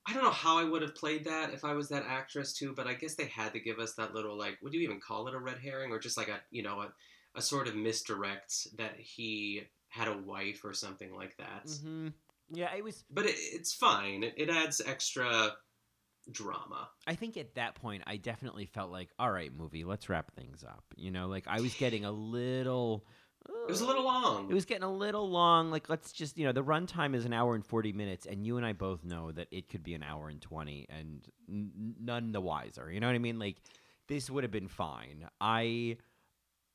I 0.07 0.13
don't 0.13 0.23
know 0.23 0.29
how 0.29 0.57
I 0.57 0.63
would 0.63 0.81
have 0.81 0.95
played 0.95 1.25
that 1.25 1.53
if 1.53 1.65
I 1.65 1.73
was 1.73 1.89
that 1.89 2.05
actress 2.07 2.53
too, 2.53 2.73
but 2.75 2.87
I 2.87 2.93
guess 2.93 3.15
they 3.15 3.25
had 3.25 3.53
to 3.53 3.59
give 3.59 3.79
us 3.79 3.93
that 3.95 4.13
little 4.13 4.37
like, 4.37 4.59
would 4.61 4.73
you 4.73 4.81
even 4.81 4.99
call 4.99 5.27
it 5.27 5.33
a 5.33 5.39
red 5.39 5.57
herring 5.57 5.91
or 5.91 5.99
just 5.99 6.17
like 6.17 6.27
a 6.27 6.39
you 6.51 6.61
know 6.63 6.81
a, 6.81 6.93
a 7.35 7.41
sort 7.41 7.67
of 7.67 7.75
misdirect 7.75 8.67
that 8.77 8.95
he 8.97 9.63
had 9.95 10.07
a 10.07 10.17
wife 10.17 10.63
or 10.63 10.73
something 10.73 11.15
like 11.15 11.37
that. 11.37 11.65
Mm-hmm. 11.65 12.09
Yeah, 12.51 12.73
it 12.75 12.83
was. 12.83 13.03
But 13.09 13.25
it, 13.25 13.35
it's 13.37 13.73
fine. 13.73 14.23
It, 14.23 14.33
it 14.37 14.49
adds 14.49 14.81
extra 14.85 15.53
drama. 16.31 16.89
I 17.07 17.15
think 17.15 17.37
at 17.37 17.55
that 17.55 17.75
point, 17.75 18.03
I 18.05 18.17
definitely 18.17 18.65
felt 18.65 18.91
like, 18.91 19.09
all 19.17 19.31
right, 19.31 19.51
movie, 19.55 19.83
let's 19.83 20.09
wrap 20.09 20.33
things 20.35 20.63
up. 20.63 20.83
You 20.95 21.11
know, 21.11 21.27
like 21.27 21.45
I 21.47 21.61
was 21.61 21.73
getting 21.75 22.05
a 22.05 22.11
little, 22.11 23.05
It 23.47 23.71
was 23.71 23.81
a 23.81 23.85
little 23.85 24.03
long. 24.05 24.49
It 24.49 24.53
was 24.53 24.65
getting 24.65 24.83
a 24.83 24.91
little 24.91 25.29
long. 25.29 25.71
Like, 25.71 25.89
let's 25.89 26.11
just, 26.11 26.37
you 26.37 26.45
know, 26.45 26.51
the 26.51 26.63
runtime 26.63 27.15
is 27.15 27.25
an 27.25 27.33
hour 27.33 27.55
and 27.55 27.65
40 27.65 27.93
minutes, 27.93 28.25
and 28.25 28.45
you 28.45 28.57
and 28.57 28.65
I 28.65 28.73
both 28.73 29.03
know 29.03 29.31
that 29.31 29.47
it 29.51 29.69
could 29.69 29.83
be 29.83 29.93
an 29.95 30.03
hour 30.03 30.29
and 30.29 30.41
20, 30.41 30.87
and 30.89 31.27
n- 31.49 31.95
none 31.99 32.31
the 32.31 32.41
wiser. 32.41 32.91
You 32.91 32.99
know 32.99 33.07
what 33.07 33.15
I 33.15 33.19
mean? 33.19 33.39
Like, 33.39 33.57
this 34.07 34.29
would 34.29 34.43
have 34.43 34.51
been 34.51 34.67
fine. 34.67 35.27
I. 35.39 35.97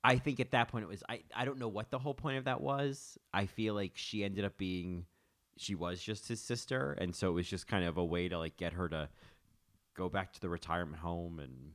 I 0.03 0.17
think 0.17 0.41
at 0.41 0.53
that 0.53 0.69
point 0.69 0.85
it 0.85 0.89
was 0.89 1.03
I, 1.11 1.25
I 1.37 1.45
don't 1.45 1.59
know 1.59 1.69
what 1.69 1.91
the 1.91 1.99
whole 1.99 2.15
point 2.15 2.39
of 2.39 2.45
that 2.45 2.63
was. 2.63 3.19
I 3.35 3.45
feel 3.45 3.75
like 3.75 3.93
she 3.97 4.25
ended 4.25 4.47
up 4.47 4.57
being 4.57 5.05
she 5.59 5.75
was 5.75 6.01
just 6.01 6.27
his 6.27 6.41
sister 6.41 6.97
and 6.99 7.15
so 7.15 7.29
it 7.29 7.33
was 7.33 7.47
just 7.47 7.67
kind 7.67 7.85
of 7.85 7.99
a 7.99 8.05
way 8.05 8.27
to 8.27 8.39
like 8.39 8.57
get 8.57 8.73
her 8.73 8.89
to 8.89 9.11
go 9.95 10.09
back 10.09 10.33
to 10.33 10.41
the 10.41 10.49
retirement 10.49 10.97
home 10.97 11.39
and 11.39 11.73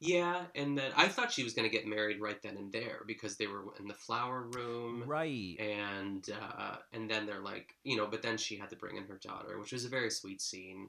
Yeah, 0.00 0.42
and 0.54 0.76
then 0.76 0.92
I 0.96 1.08
thought 1.08 1.32
she 1.32 1.44
was 1.44 1.52
going 1.52 1.68
to 1.68 1.74
get 1.74 1.86
married 1.86 2.20
right 2.20 2.40
then 2.42 2.56
and 2.56 2.72
there 2.72 3.00
because 3.06 3.36
they 3.36 3.46
were 3.46 3.64
in 3.78 3.88
the 3.88 3.94
flower 3.94 4.46
room, 4.52 5.04
right? 5.06 5.58
And 5.60 6.28
uh, 6.30 6.76
and 6.92 7.10
then 7.10 7.26
they're 7.26 7.40
like, 7.40 7.74
you 7.84 7.96
know, 7.96 8.06
but 8.06 8.22
then 8.22 8.36
she 8.36 8.56
had 8.56 8.70
to 8.70 8.76
bring 8.76 8.96
in 8.96 9.04
her 9.04 9.18
daughter, 9.22 9.58
which 9.58 9.72
was 9.72 9.84
a 9.84 9.88
very 9.88 10.10
sweet 10.10 10.40
scene. 10.40 10.88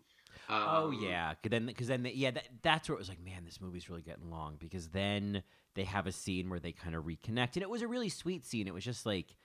Um, 0.50 0.64
oh 0.68 0.92
yeah, 0.92 1.34
cause 1.44 1.50
then 1.50 1.66
because 1.66 1.88
then 1.88 2.08
yeah 2.14 2.32
that, 2.32 2.48
that's 2.62 2.88
where 2.88 2.96
it 2.96 3.00
was 3.00 3.10
like, 3.10 3.24
man, 3.24 3.44
this 3.44 3.60
movie's 3.60 3.90
really 3.90 4.04
getting 4.04 4.30
long 4.30 4.56
because 4.60 4.90
then 4.90 5.44
they 5.74 5.84
have 5.84 6.08
a 6.08 6.12
scene 6.12 6.50
where 6.50 6.60
they 6.60 6.72
kind 6.72 6.96
of 6.96 7.06
reconnect, 7.06 7.56
and 7.56 7.64
it 7.64 7.70
was 7.70 7.82
a 7.82 7.88
really 7.88 8.10
sweet 8.10 8.46
scene. 8.46 8.68
It 8.68 8.74
was 8.74 8.84
just 8.84 9.06
like. 9.06 9.36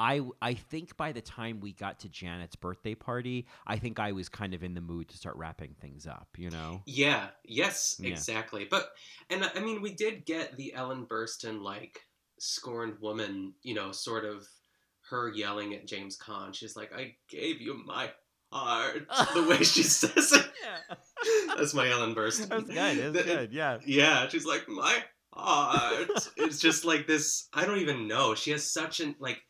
I, 0.00 0.22
I 0.40 0.54
think 0.54 0.96
by 0.96 1.12
the 1.12 1.20
time 1.20 1.60
we 1.60 1.74
got 1.74 2.00
to 2.00 2.08
Janet's 2.08 2.56
birthday 2.56 2.94
party, 2.94 3.46
I 3.66 3.76
think 3.76 4.00
I 4.00 4.12
was 4.12 4.30
kind 4.30 4.54
of 4.54 4.62
in 4.64 4.72
the 4.72 4.80
mood 4.80 5.08
to 5.10 5.18
start 5.18 5.36
wrapping 5.36 5.74
things 5.78 6.06
up, 6.06 6.28
you 6.38 6.48
know? 6.48 6.80
Yeah, 6.86 7.28
yes, 7.44 7.96
Yeah. 8.00 8.08
exactly. 8.08 8.64
But 8.64 8.88
and 9.28 9.44
I 9.54 9.60
mean, 9.60 9.82
we 9.82 9.92
did 9.94 10.24
get 10.24 10.56
the 10.56 10.72
Ellen 10.72 11.04
Burstyn 11.06 11.60
like 11.60 12.00
scorned 12.38 12.98
woman, 13.00 13.52
you 13.62 13.74
know, 13.74 13.92
sort 13.92 14.24
of 14.24 14.48
her 15.10 15.28
yelling 15.28 15.74
at 15.74 15.86
James 15.86 16.16
Caan. 16.16 16.54
She's 16.54 16.76
like, 16.76 16.94
"I 16.94 17.16
gave 17.28 17.60
you 17.60 17.74
my 17.84 18.10
heart." 18.50 19.06
the 19.34 19.46
way 19.48 19.58
she 19.62 19.82
says 19.82 20.32
it. 20.32 20.46
That's 21.58 21.74
my 21.74 21.90
Ellen 21.90 22.14
Burstyn. 22.14 22.48
That's 22.48 22.70
good. 22.70 23.12
That's 23.12 23.26
good. 23.26 23.52
Yeah. 23.52 23.78
Yeah, 23.84 24.28
she's 24.28 24.46
like 24.46 24.66
my 24.66 25.04
heart. 25.34 26.08
it's 26.38 26.58
just 26.58 26.86
like 26.86 27.06
this. 27.06 27.48
I 27.52 27.66
don't 27.66 27.80
even 27.80 28.08
know. 28.08 28.34
She 28.34 28.50
has 28.52 28.64
such 28.64 29.00
an 29.00 29.14
like 29.18 29.42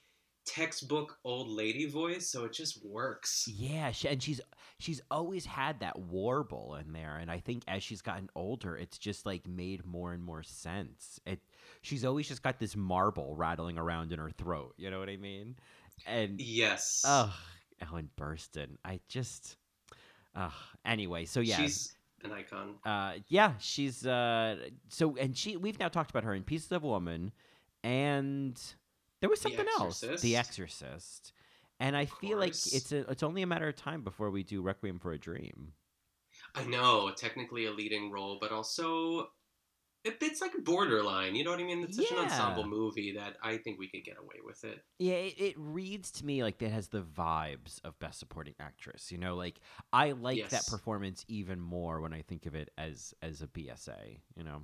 textbook 0.46 1.18
old 1.24 1.48
lady 1.48 1.86
voice, 1.86 2.30
so 2.30 2.44
it 2.44 2.52
just 2.52 2.84
works. 2.84 3.46
Yeah, 3.48 3.90
she, 3.92 4.08
and 4.08 4.22
she's 4.22 4.40
she's 4.78 5.00
always 5.10 5.46
had 5.46 5.80
that 5.80 5.98
warble 5.98 6.76
in 6.76 6.92
there, 6.92 7.16
and 7.18 7.30
I 7.30 7.38
think 7.38 7.62
as 7.68 7.82
she's 7.82 8.02
gotten 8.02 8.28
older, 8.34 8.76
it's 8.76 8.98
just 8.98 9.26
like 9.26 9.46
made 9.46 9.84
more 9.86 10.12
and 10.12 10.22
more 10.22 10.42
sense. 10.42 11.20
It 11.26 11.40
she's 11.82 12.04
always 12.04 12.28
just 12.28 12.42
got 12.42 12.58
this 12.58 12.74
marble 12.76 13.36
rattling 13.36 13.78
around 13.78 14.12
in 14.12 14.18
her 14.18 14.30
throat. 14.30 14.74
You 14.76 14.90
know 14.90 14.98
what 14.98 15.08
I 15.08 15.16
mean? 15.16 15.56
And 16.06 16.40
Yes. 16.40 17.02
oh, 17.06 17.34
Ellen 17.80 18.08
Burstyn. 18.18 18.76
I 18.84 19.00
just, 19.08 19.56
ugh. 20.34 20.52
Anyway, 20.84 21.26
so 21.26 21.40
yeah, 21.40 21.56
She's 21.56 21.94
an 22.24 22.32
icon. 22.32 22.74
uh, 22.84 23.14
yeah, 23.28 23.52
she's 23.58 24.06
uh, 24.06 24.56
so 24.88 25.16
and 25.16 25.36
she 25.36 25.56
we've 25.56 25.78
now 25.78 25.88
talked 25.88 26.10
about 26.10 26.24
her 26.24 26.34
in 26.34 26.42
Pieces 26.42 26.72
of 26.72 26.82
Woman, 26.82 27.32
and 27.84 28.60
there 29.20 29.30
was 29.30 29.40
The 29.40 29.50
something 29.50 29.66
else, 29.78 30.00
The 30.00 30.36
Exorcist. 30.36 31.32
And 31.78 31.96
I 31.96 32.04
feel 32.04 32.38
like 32.38 32.50
it's 32.50 32.92
a, 32.92 33.10
it's 33.10 33.22
only 33.22 33.40
a 33.42 33.46
matter 33.46 33.68
of 33.68 33.76
time 33.76 34.02
before 34.02 34.30
we 34.30 34.42
do 34.42 34.60
Requiem 34.60 34.98
for 34.98 35.12
a 35.12 35.18
Dream. 35.18 35.72
I 36.54 36.64
know, 36.64 37.10
technically 37.16 37.66
a 37.66 37.72
leading 37.72 38.10
role, 38.10 38.38
but 38.40 38.52
also 38.52 39.28
it, 40.04 40.16
it's 40.20 40.40
like 40.40 40.52
borderline. 40.64 41.34
You 41.34 41.44
know 41.44 41.50
what 41.50 41.60
I 41.60 41.64
mean? 41.64 41.84
It's 41.84 41.96
such 41.96 42.10
an 42.10 42.18
ensemble 42.18 42.66
movie 42.66 43.14
that 43.16 43.36
I 43.42 43.58
think 43.58 43.78
we 43.78 43.88
could 43.88 44.04
get 44.04 44.16
away 44.18 44.36
with 44.44 44.64
it. 44.64 44.82
Yeah, 44.98 45.14
it, 45.14 45.34
it 45.38 45.54
reads 45.58 46.10
to 46.12 46.26
me 46.26 46.42
like 46.42 46.60
it 46.62 46.70
has 46.70 46.88
the 46.88 47.02
vibes 47.02 47.80
of 47.84 47.98
Best 47.98 48.18
Supporting 48.18 48.54
Actress. 48.58 49.12
You 49.12 49.18
know, 49.18 49.34
like 49.34 49.60
I 49.92 50.12
like 50.12 50.48
that 50.50 50.66
performance 50.66 51.24
even 51.28 51.60
more 51.60 52.00
when 52.00 52.14
I 52.14 52.22
think 52.22 52.46
of 52.46 52.54
it 52.54 52.70
as 52.78 53.14
as 53.22 53.42
a 53.42 53.46
BSA. 53.46 54.20
You 54.36 54.44
know. 54.44 54.62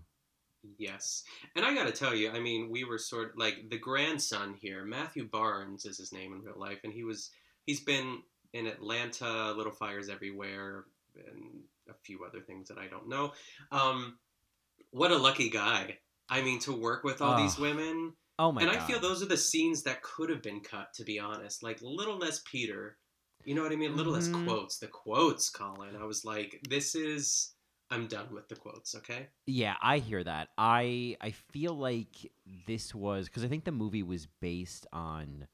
Yes. 0.79 1.23
And 1.55 1.65
I 1.65 1.75
got 1.75 1.87
to 1.87 1.93
tell 1.93 2.15
you, 2.15 2.31
I 2.31 2.41
mean, 2.41 2.71
we 2.71 2.85
were 2.85 2.99
sort 2.99 3.31
of 3.33 3.39
like 3.39 3.71
the 3.71 3.79
grandson 3.79 4.55
here, 4.61 4.85
Matthew 4.85 5.29
Barnes 5.29 5.85
is 5.85 5.99
his 5.99 6.13
name 6.13 6.33
in 6.33 6.43
real 6.43 6.59
life, 6.59 6.79
and 6.85 6.93
he 6.93 7.05
was 7.05 7.31
he's 7.65 7.81
been 7.81 8.23
in 8.53 8.67
Atlanta, 8.67 9.53
Little 9.53 9.73
Fires 9.73 10.09
Everywhere, 10.09 10.85
and 11.15 11.63
a 11.89 11.95
few 12.05 12.25
other 12.25 12.41
things 12.41 12.69
that 12.69 12.79
I 12.79 12.87
don't 12.89 13.09
know. 13.09 13.33
Um, 13.71 14.19
what 14.91 15.13
a 15.13 15.19
lucky 15.19 15.51
guy. 15.51 15.99
I 16.29 16.43
mean, 16.43 16.59
to 16.61 16.73
work 16.73 17.05
with 17.05 17.21
all 17.23 17.37
these 17.37 17.59
women. 17.59 18.15
Oh 18.39 18.53
my 18.53 18.63
and 18.63 18.71
god. 18.71 18.81
I 18.81 18.87
feel 18.87 19.01
those 19.01 19.23
are 19.23 19.27
the 19.27 19.37
scenes 19.37 19.83
that 19.85 20.03
could 20.03 20.29
have 20.31 20.43
been 20.43 20.61
cut, 20.61 20.93
to 20.95 21.05
be 21.05 21.19
honest. 21.19 21.63
Like 21.63 21.79
little 21.83 22.19
less 22.19 22.43
Peter. 22.51 22.99
You 23.45 23.55
know 23.55 23.63
what 23.63 23.73
I 23.73 23.77
mean? 23.77 23.97
Little 23.97 24.13
Mhm. 24.13 24.17
less 24.17 24.29
quotes. 24.45 24.79
The 24.79 24.89
quotes, 24.89 25.51
Colin. 25.51 25.95
I 25.97 26.05
was 26.05 26.25
like, 26.25 26.61
this 26.69 26.95
is 26.95 27.55
I'm 27.91 28.07
done 28.09 28.27
with 28.33 28.49
the 28.49 28.57
quotes, 28.57 28.95
okay? 28.97 29.29
Yeah, 29.47 29.75
I 29.83 29.99
hear 29.99 30.23
that. 30.25 30.49
I 30.59 31.17
I 31.21 31.31
feel 31.53 31.75
like 31.75 32.31
this 32.67 32.95
was 32.95 33.27
because 33.27 33.45
I 33.45 33.49
think 33.49 33.65
the 33.65 33.73
movie 33.73 34.03
was 34.03 34.27
based 34.41 34.87
on 34.93 35.47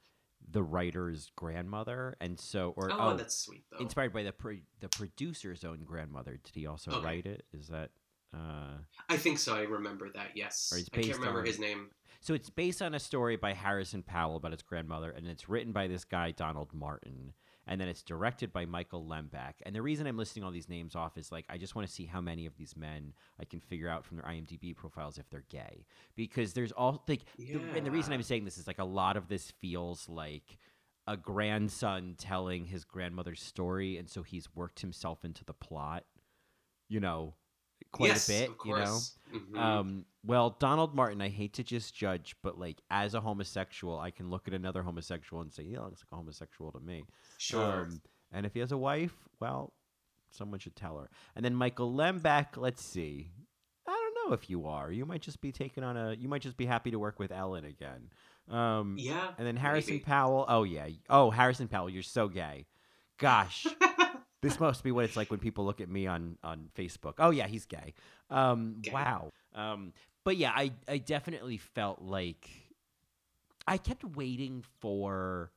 the 0.51 0.63
writer's 0.63 1.31
grandmother, 1.37 2.17
and 2.21 2.39
so 2.39 2.73
or 2.77 2.91
Oh, 2.93 3.17
that's 3.17 3.37
sweet, 3.37 3.65
though. 3.71 3.79
Inspired 3.79 4.13
by 4.13 4.23
the 4.23 4.33
pro- 4.33 4.59
the 4.81 4.89
producer's 4.89 5.65
own 5.65 5.85
grandmother. 5.85 6.39
Did 6.43 6.55
he 6.55 6.67
also 6.67 6.91
Okay. 6.93 7.05
write 7.05 7.27
it? 7.27 7.45
Is 7.53 7.69
that? 7.69 7.91
uh 8.35 8.79
I 9.11 9.19
think 9.19 9.39
so. 9.39 9.55
I 9.55 9.63
remember 9.63 10.09
that. 10.15 10.35
Yes. 10.35 10.73
I 10.75 10.81
can't 10.91 11.17
remember 11.19 11.41
on- 11.41 11.47
his 11.47 11.59
name. 11.59 11.91
So 12.23 12.33
it's 12.35 12.49
based 12.51 12.81
on 12.81 12.95
a 12.95 13.01
story 13.01 13.37
by 13.37 13.53
Harrison 13.53 14.03
Powell 14.03 14.37
about 14.37 14.53
his 14.53 14.63
grandmother, 14.63 15.11
and 15.11 15.27
it's 15.27 15.49
written 15.49 15.73
by 15.73 15.87
this 15.89 16.05
guy 16.05 16.31
Donald 16.31 16.73
Martin, 16.73 17.35
and 17.67 17.81
then 17.81 17.89
it's 17.89 18.03
directed 18.03 18.53
by 18.53 18.65
Michael 18.67 19.05
Lembeck. 19.05 19.55
And 19.65 19.75
the 19.75 19.83
reason 19.83 20.07
I'm 20.07 20.17
listing 20.17 20.43
all 20.43 20.51
these 20.51 20.69
names 20.69 20.95
off 20.97 21.17
is 21.17 21.31
like 21.31 21.45
I 21.49 21.59
just 21.59 21.75
want 21.75 21.87
to 21.87 21.93
see 21.93 22.07
how 22.07 22.21
many 22.21 22.47
of 22.47 22.57
these 22.57 22.77
men 22.77 23.13
I 23.41 23.45
can 23.45 23.61
figure 23.61 23.89
out 23.89 24.05
from 24.05 24.17
their 24.17 24.27
IMDb 24.27 24.75
profiles 24.75 25.19
if 25.19 25.29
they're 25.31 25.45
gay, 25.49 25.85
because 26.17 26.53
there's 26.53 26.73
all 26.73 27.03
like, 27.09 27.23
the, 27.39 27.61
and 27.77 27.87
the 27.87 27.91
reason 27.91 28.13
I'm 28.13 28.23
saying 28.23 28.45
this 28.45 28.59
is 28.59 28.67
like 28.67 28.79
a 28.79 28.85
lot 28.85 29.17
of 29.17 29.29
this 29.29 29.53
feels 29.61 30.09
like 30.09 30.59
a 31.07 31.17
grandson 31.17 32.15
telling 32.17 32.67
his 32.67 32.85
grandmother's 32.85 33.43
story, 33.43 33.97
and 33.97 34.09
so 34.09 34.23
he's 34.23 34.55
worked 34.55 34.81
himself 34.81 35.25
into 35.25 35.45
the 35.45 35.53
plot, 35.53 36.05
you 36.89 37.01
know, 37.01 37.35
quite 37.91 38.09
Yes, 38.09 38.29
a 38.29 38.33
bit, 38.33 38.51
you 38.65 38.77
know. 38.77 38.99
Mhm. 39.33 39.57
Um, 39.59 40.05
well, 40.25 40.51
Donald 40.59 40.95
Martin, 40.95 41.21
I 41.23 41.29
hate 41.29 41.55
to 41.55 41.65
just 41.65 41.95
judge, 41.95 42.37
but 42.43 42.59
like 42.59 42.81
as 42.91 43.15
a 43.15 43.21
homosexual, 43.21 43.99
I 43.99 44.11
can 44.11 44.31
look 44.31 44.47
at 44.47 44.55
another 44.55 44.83
homosexual 44.83 45.43
and 45.43 45.53
say, 45.53 45.63
"Yeah, 45.65 45.81
looks 45.81 46.01
like 46.05 46.13
a 46.13 46.17
homosexual 46.17 46.71
to 46.73 46.81
me." 46.81 47.05
Sure. 47.39 47.83
Um, 47.83 48.03
and 48.31 48.47
if 48.47 48.55
he 48.55 48.61
has 48.61 48.73
a 48.73 48.77
wife, 48.79 49.15
well, 49.41 49.73
someone 50.31 50.59
should 50.61 50.77
tell 50.77 50.99
her. 50.99 51.11
And 51.35 51.45
then 51.45 51.55
Michael 51.55 51.93
Lembeck, 51.93 52.57
let's 52.57 52.85
see. 52.85 53.31
I 53.87 53.91
don't 54.15 54.29
know 54.29 54.35
if 54.35 54.49
you 54.49 54.67
are. 54.67 54.93
You 54.93 55.05
might 55.07 55.23
just 55.23 55.41
be 55.41 55.51
taking 55.51 55.83
on 55.83 55.97
a. 55.97 56.13
You 56.15 56.29
might 56.29 56.43
just 56.43 56.57
be 56.57 56.67
happy 56.67 56.91
to 56.91 56.99
work 56.99 57.19
with 57.19 57.33
Ellen 57.33 57.65
again. 57.65 58.11
Um, 58.49 58.97
Yeah, 58.99 59.33
And 59.39 59.47
then 59.47 59.57
Harrison 59.57 59.95
maybe. 59.95 60.05
Powell. 60.05 60.45
Oh 60.49 60.65
yeah. 60.65 60.89
Oh 61.09 61.31
Harrison 61.31 61.69
Powell, 61.69 61.89
you're 61.89 62.03
so 62.03 62.29
gay. 62.29 62.67
Gosh. 63.19 63.67
this 64.43 64.59
must 64.59 64.83
be 64.83 64.91
what 64.91 65.05
it's 65.05 65.17
like 65.17 65.31
when 65.31 65.41
people 65.41 65.65
look 65.65 65.81
at 65.81 65.89
me 65.89 66.07
on 66.07 66.37
on 66.43 66.69
Facebook. 66.77 67.15
Oh 67.19 67.31
yeah, 67.31 67.47
he's 67.47 67.65
gay. 67.65 67.95
Um, 68.29 68.77
Gay. 68.83 68.93
Wow. 68.93 69.31
Um, 69.55 69.93
but 70.25 70.37
yeah, 70.37 70.53
I 70.55 70.73
I 70.89 70.99
definitely 70.99 71.57
felt 71.57 72.03
like 72.03 72.49
I 73.67 73.79
kept 73.79 74.05
waiting 74.05 74.65
for 74.81 75.53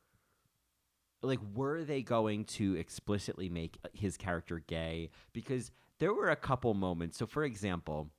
like 1.22 1.40
were 1.54 1.82
they 1.84 2.02
going 2.02 2.44
to 2.44 2.76
explicitly 2.76 3.48
make 3.48 3.78
his 3.92 4.16
character 4.16 4.62
gay 4.66 5.10
because 5.32 5.72
there 5.98 6.14
were 6.14 6.30
a 6.30 6.36
couple 6.36 6.72
moments. 6.74 7.18
So 7.18 7.26
for 7.26 7.44
example, 7.44 8.10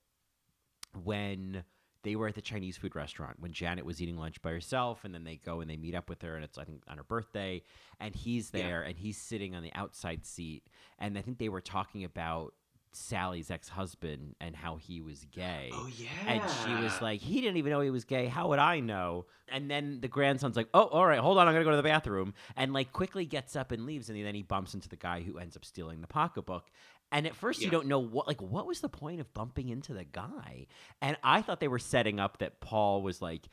when 1.03 1.63
they 2.08 2.16
were 2.16 2.28
at 2.28 2.36
the 2.36 2.41
Chinese 2.41 2.78
food 2.78 2.95
restaurant 2.95 3.36
when 3.39 3.51
Janet 3.51 3.86
was 3.86 4.01
eating 4.01 4.18
lunch 4.18 4.41
by 4.41 4.51
herself, 4.51 5.03
and 5.03 5.14
then 5.14 5.24
they 5.26 5.36
go 5.36 5.60
and 5.62 5.70
they 5.70 5.78
meet 5.78 5.93
up 5.95 6.10
with 6.10 6.22
her, 6.22 6.36
and 6.36 6.43
it's 6.43 6.58
I 6.58 6.64
think 6.64 6.82
on 6.88 6.97
her 6.97 7.03
birthday, 7.03 7.62
and 7.99 8.16
he's 8.16 8.49
Yeah. 8.53 8.62
there, 8.64 8.82
and 8.84 8.97
he's 8.97 9.18
sitting 9.18 9.55
on 9.55 9.62
the 9.64 9.74
outside 9.74 10.26
seat, 10.26 10.64
and 10.97 11.18
I 11.18 11.22
think 11.22 11.38
they 11.38 11.49
were 11.49 11.62
talking 11.62 12.03
about 12.03 12.53
Sally's 12.93 13.51
ex-husband 13.51 14.36
and 14.41 14.55
how 14.55 14.78
he 14.78 15.01
was 15.01 15.26
gay. 15.32 15.70
Oh 15.72 15.88
yeah. 15.97 16.08
And 16.26 16.41
she 16.64 16.74
was 16.84 16.99
like, 16.99 17.20
he 17.22 17.41
didn't 17.41 17.58
even 17.58 17.72
know 17.72 17.82
he 17.82 17.91
was 17.91 18.05
gay. 18.05 18.26
How 18.26 18.47
would 18.47 18.58
I 18.58 18.80
know? 18.80 19.26
And 19.49 19.70
then 19.70 19.99
the 20.01 20.08
grandson's 20.08 20.55
like, 20.55 20.70
oh, 20.74 20.86
all 20.86 21.05
right, 21.05 21.20
hold 21.20 21.38
on, 21.38 21.47
I'm 21.47 21.53
gonna 21.53 21.64
go 21.66 21.70
to 21.72 21.78
the 21.78 21.84
bathroom, 21.84 22.34
and 22.55 22.74
like 22.74 22.91
quickly 22.93 23.26
gets 23.26 23.55
up 23.55 23.72
and 23.72 23.86
leaves, 23.86 24.10
and 24.10 24.18
then 24.26 24.34
he 24.34 24.41
bumps 24.41 24.74
into 24.74 24.89
the 24.89 24.95
guy 24.95 25.22
who 25.22 25.38
ends 25.38 25.55
up 25.55 25.64
stealing 25.64 26.01
the 26.01 26.08
pocketbook. 26.08 26.72
And 27.12 27.26
at 27.26 27.36
first, 27.36 27.62
you 27.62 27.70
don't 27.70 27.88
know 27.88 27.99
what, 27.99 28.28
like, 28.28 28.41
what 28.41 28.68
was 28.68 28.82
the 28.82 28.89
point 28.89 29.22
of 29.22 29.34
bumping 29.34 29.70
into 29.70 29.93
the 29.93 30.03
guy? 30.03 30.68
And 31.01 31.16
I 31.24 31.41
thought 31.41 31.60
they 31.60 31.70
were 31.70 31.80
setting 31.80 32.20
up 32.20 32.39
that 32.39 32.60
Paul 32.60 33.01
was 33.01 33.22
like, 33.22 33.47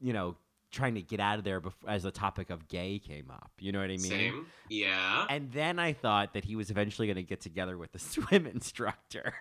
you 0.00 0.12
know, 0.12 0.36
trying 0.70 0.94
to 0.96 1.02
get 1.02 1.20
out 1.20 1.38
of 1.38 1.44
there 1.44 1.60
bef- 1.60 1.72
as 1.86 2.02
the 2.02 2.10
topic 2.10 2.50
of 2.50 2.68
gay 2.68 2.98
came 2.98 3.30
up. 3.30 3.52
You 3.58 3.72
know 3.72 3.78
what 3.78 3.86
I 3.86 3.96
mean? 3.96 4.00
Same. 4.00 4.46
Yeah. 4.68 5.24
And 5.30 5.50
then 5.52 5.78
I 5.78 5.92
thought 5.92 6.34
that 6.34 6.44
he 6.44 6.56
was 6.56 6.70
eventually 6.70 7.06
going 7.06 7.16
to 7.16 7.22
get 7.22 7.40
together 7.40 7.78
with 7.78 7.92
the 7.92 7.98
swim 8.00 8.46
instructor. 8.46 9.34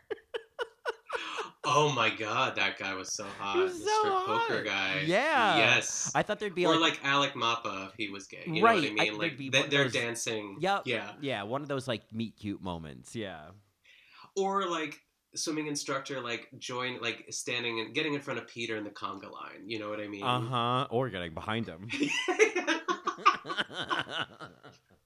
Oh 1.65 1.91
my 1.93 2.09
god, 2.09 2.55
that 2.57 2.77
guy 2.77 2.93
was 2.93 3.13
so 3.13 3.25
hot. 3.39 3.57
was 3.57 3.79
the 3.79 3.85
so 3.85 3.99
strip 4.01 4.13
hot. 4.13 4.47
poker 4.49 4.63
guy. 4.63 5.03
Yeah. 5.05 5.57
Yes. 5.57 6.11
I 6.13 6.21
thought 6.21 6.39
there'd 6.39 6.53
be 6.53 6.65
or 6.65 6.75
like, 6.77 7.01
like, 7.01 7.05
Alec 7.05 7.35
Mapa 7.35 7.87
if 7.89 7.95
he 7.95 8.09
was 8.09 8.27
gay. 8.27 8.43
You 8.45 8.63
Right, 8.63 8.81
know 8.83 8.89
what 8.91 8.99
I 9.01 9.03
I- 9.05 9.09
mean? 9.11 9.17
there'd 9.17 9.17
like 9.17 9.37
they, 9.51 9.69
they're 9.69 9.83
those- 9.85 9.93
dancing. 9.93 10.57
Yep. 10.59 10.81
Yeah. 10.85 11.11
yeah, 11.21 11.43
one 11.43 11.61
of 11.61 11.67
those 11.69 11.87
like 11.87 12.01
meet 12.11 12.35
cute 12.37 12.61
moments. 12.61 13.15
Yeah. 13.15 13.51
Or 14.35 14.65
like 14.67 14.99
swimming 15.35 15.65
instructor 15.67 16.19
like 16.21 16.47
join 16.59 16.99
like 17.01 17.25
standing 17.31 17.79
and 17.79 17.95
getting 17.95 18.13
in 18.13 18.19
front 18.19 18.39
of 18.39 18.47
Peter 18.47 18.75
in 18.77 18.83
the 18.83 18.89
conga 18.91 19.31
line. 19.31 19.63
You 19.65 19.79
know 19.79 19.89
what 19.89 19.99
I 20.01 20.07
mean? 20.07 20.23
Uh 20.23 20.41
huh. 20.41 20.87
Or 20.89 21.09
getting 21.09 21.33
behind 21.33 21.65
him. 21.67 21.87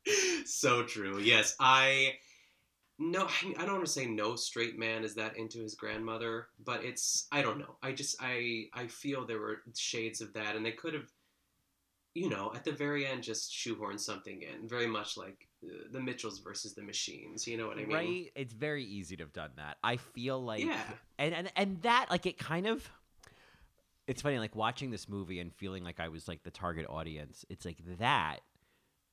so 0.45 0.83
true. 0.83 1.19
Yes, 1.19 1.55
I 1.59 2.13
no, 2.99 3.27
I 3.57 3.65
don't 3.65 3.73
want 3.75 3.85
to 3.85 3.91
say 3.91 4.05
no 4.05 4.35
straight 4.35 4.77
man 4.77 5.03
is 5.03 5.15
that 5.15 5.37
into 5.37 5.59
his 5.59 5.75
grandmother, 5.75 6.47
but 6.63 6.83
it's 6.83 7.27
I 7.31 7.41
don't 7.41 7.59
know. 7.59 7.75
I 7.83 7.91
just 7.91 8.15
I 8.19 8.65
I 8.73 8.87
feel 8.87 9.25
there 9.25 9.39
were 9.39 9.61
shades 9.75 10.21
of 10.21 10.33
that, 10.33 10.55
and 10.55 10.65
they 10.65 10.71
could 10.71 10.93
have, 10.93 11.11
you 12.15 12.29
know, 12.29 12.51
at 12.55 12.63
the 12.63 12.71
very 12.71 13.05
end 13.05 13.21
just 13.23 13.53
shoehorn 13.53 13.99
something 13.99 14.41
in, 14.41 14.67
very 14.67 14.87
much 14.87 15.15
like 15.15 15.47
uh, 15.63 15.87
the 15.91 15.99
Mitchells 15.99 16.39
versus 16.39 16.73
the 16.73 16.81
Machines. 16.81 17.47
You 17.47 17.57
know 17.57 17.67
what 17.67 17.77
I 17.77 17.85
mean? 17.85 17.95
Right? 17.95 18.31
It's 18.35 18.53
very 18.53 18.83
easy 18.83 19.15
to 19.17 19.23
have 19.23 19.33
done 19.33 19.51
that. 19.57 19.77
I 19.83 19.97
feel 19.97 20.43
like 20.43 20.63
Yeah. 20.63 20.81
and 21.19 21.35
and 21.35 21.51
and 21.55 21.81
that 21.83 22.07
like 22.09 22.25
it 22.25 22.39
kind 22.39 22.65
of 22.65 22.89
it's 24.07 24.21
funny 24.21 24.39
like 24.39 24.55
watching 24.55 24.89
this 24.89 25.07
movie 25.07 25.39
and 25.39 25.53
feeling 25.53 25.83
like 25.83 25.99
I 25.99 26.07
was 26.07 26.27
like 26.27 26.41
the 26.43 26.51
target 26.51 26.87
audience. 26.89 27.45
It's 27.49 27.65
like 27.65 27.77
that 27.99 28.39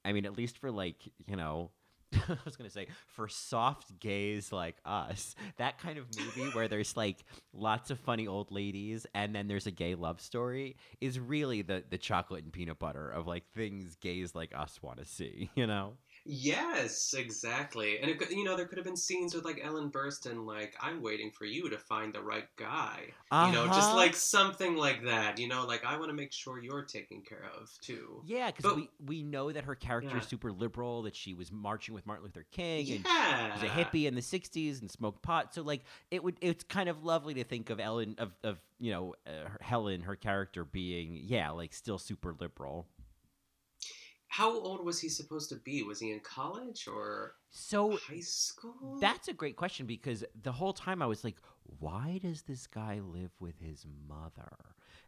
I 0.06 0.12
mean 0.12 0.24
at 0.24 0.38
least 0.38 0.56
for 0.56 0.70
like, 0.70 1.02
you 1.26 1.36
know, 1.36 1.70
I 2.28 2.36
was 2.44 2.56
gonna 2.56 2.70
say 2.70 2.86
for 3.06 3.28
soft 3.28 3.98
gays 3.98 4.52
like 4.52 4.76
us, 4.84 5.34
that 5.56 5.78
kind 5.78 5.98
of 5.98 6.06
movie 6.18 6.50
where 6.54 6.68
there's 6.68 6.96
like 6.96 7.24
lots 7.52 7.90
of 7.90 7.98
funny 8.00 8.26
old 8.26 8.50
ladies 8.52 9.06
and 9.14 9.34
then 9.34 9.48
there's 9.48 9.66
a 9.66 9.70
gay 9.70 9.94
love 9.94 10.20
story 10.20 10.76
is 11.00 11.18
really 11.18 11.62
the 11.62 11.84
the 11.90 11.98
chocolate 11.98 12.44
and 12.44 12.52
peanut 12.52 12.78
butter 12.78 13.10
of 13.10 13.26
like 13.26 13.44
things 13.54 13.96
gays 13.96 14.34
like 14.34 14.52
us 14.56 14.80
want 14.82 14.98
to 14.98 15.04
see, 15.04 15.50
you 15.56 15.66
know? 15.66 15.94
Yes, 16.26 17.14
exactly. 17.16 17.98
And 17.98 18.10
it 18.10 18.18
could, 18.18 18.30
you 18.30 18.44
know, 18.44 18.56
there 18.56 18.66
could 18.66 18.78
have 18.78 18.86
been 18.86 18.96
scenes 18.96 19.34
with 19.34 19.44
like 19.44 19.60
Ellen 19.62 19.90
Burstyn, 19.90 20.46
like 20.46 20.74
I'm 20.80 21.02
waiting 21.02 21.30
for 21.30 21.44
you 21.44 21.68
to 21.68 21.76
find 21.78 22.14
the 22.14 22.22
right 22.22 22.48
guy. 22.56 23.08
You 23.30 23.52
know, 23.52 23.66
just 23.66 23.88
Uh-huh. 23.88 23.96
like 23.96 24.14
something 24.14 24.76
like 24.76 25.04
that. 25.04 25.38
You 25.38 25.48
know, 25.48 25.66
like 25.66 25.84
I 25.84 25.98
want 25.98 26.08
to 26.10 26.14
make 26.14 26.32
sure 26.32 26.62
you're 26.62 26.84
taken 26.84 27.20
care 27.22 27.50
of 27.60 27.68
too. 27.80 28.22
Yeah, 28.24 28.50
because 28.50 28.74
we, 28.74 28.90
we 29.04 29.22
know 29.22 29.52
that 29.52 29.64
her 29.64 29.74
character 29.74 30.16
is 30.16 30.26
super 30.26 30.52
liberal, 30.52 31.02
that 31.02 31.16
she 31.16 31.34
was 31.34 31.50
marching 31.52 31.94
with 31.94 32.06
Martin 32.06 32.24
Luther 32.24 32.46
King, 32.52 32.90
and 32.90 33.04
Yeah. 33.04 33.58
she 33.58 33.64
was 33.66 33.70
a 33.70 33.74
hippie 33.74 34.06
in 34.06 34.14
the 34.14 34.22
'60s 34.22 34.80
and 34.80 34.90
smoked 34.90 35.20
pot. 35.22 35.52
So 35.54 35.62
like 35.62 35.82
it 36.10 36.22
would 36.24 36.36
it's 36.40 36.64
kind 36.64 36.88
of 36.88 37.04
lovely 37.04 37.34
to 37.34 37.44
think 37.44 37.68
of 37.70 37.80
Ellen 37.80 38.14
of 38.18 38.32
of 38.44 38.58
you 38.78 38.92
know 38.92 39.14
uh, 39.26 39.48
Helen, 39.60 40.00
her 40.02 40.16
character 40.16 40.64
being 40.64 41.20
yeah 41.22 41.50
like 41.50 41.74
still 41.74 41.98
super 41.98 42.34
liberal. 42.38 42.86
How 44.34 44.50
old 44.50 44.84
was 44.84 44.98
he 44.98 45.08
supposed 45.08 45.48
to 45.50 45.56
be? 45.56 45.84
Was 45.84 46.00
he 46.00 46.10
in 46.10 46.18
college 46.18 46.88
or 46.88 47.36
So 47.50 47.96
high 48.08 48.18
school? 48.18 48.98
that's 49.00 49.28
a 49.28 49.32
great 49.32 49.54
question 49.54 49.86
because 49.86 50.24
the 50.42 50.50
whole 50.50 50.72
time 50.72 51.02
I 51.02 51.06
was 51.06 51.22
like, 51.22 51.36
why 51.78 52.18
does 52.20 52.42
this 52.42 52.66
guy 52.66 52.98
live 52.98 53.30
with 53.38 53.60
his 53.60 53.86
mother? 54.08 54.56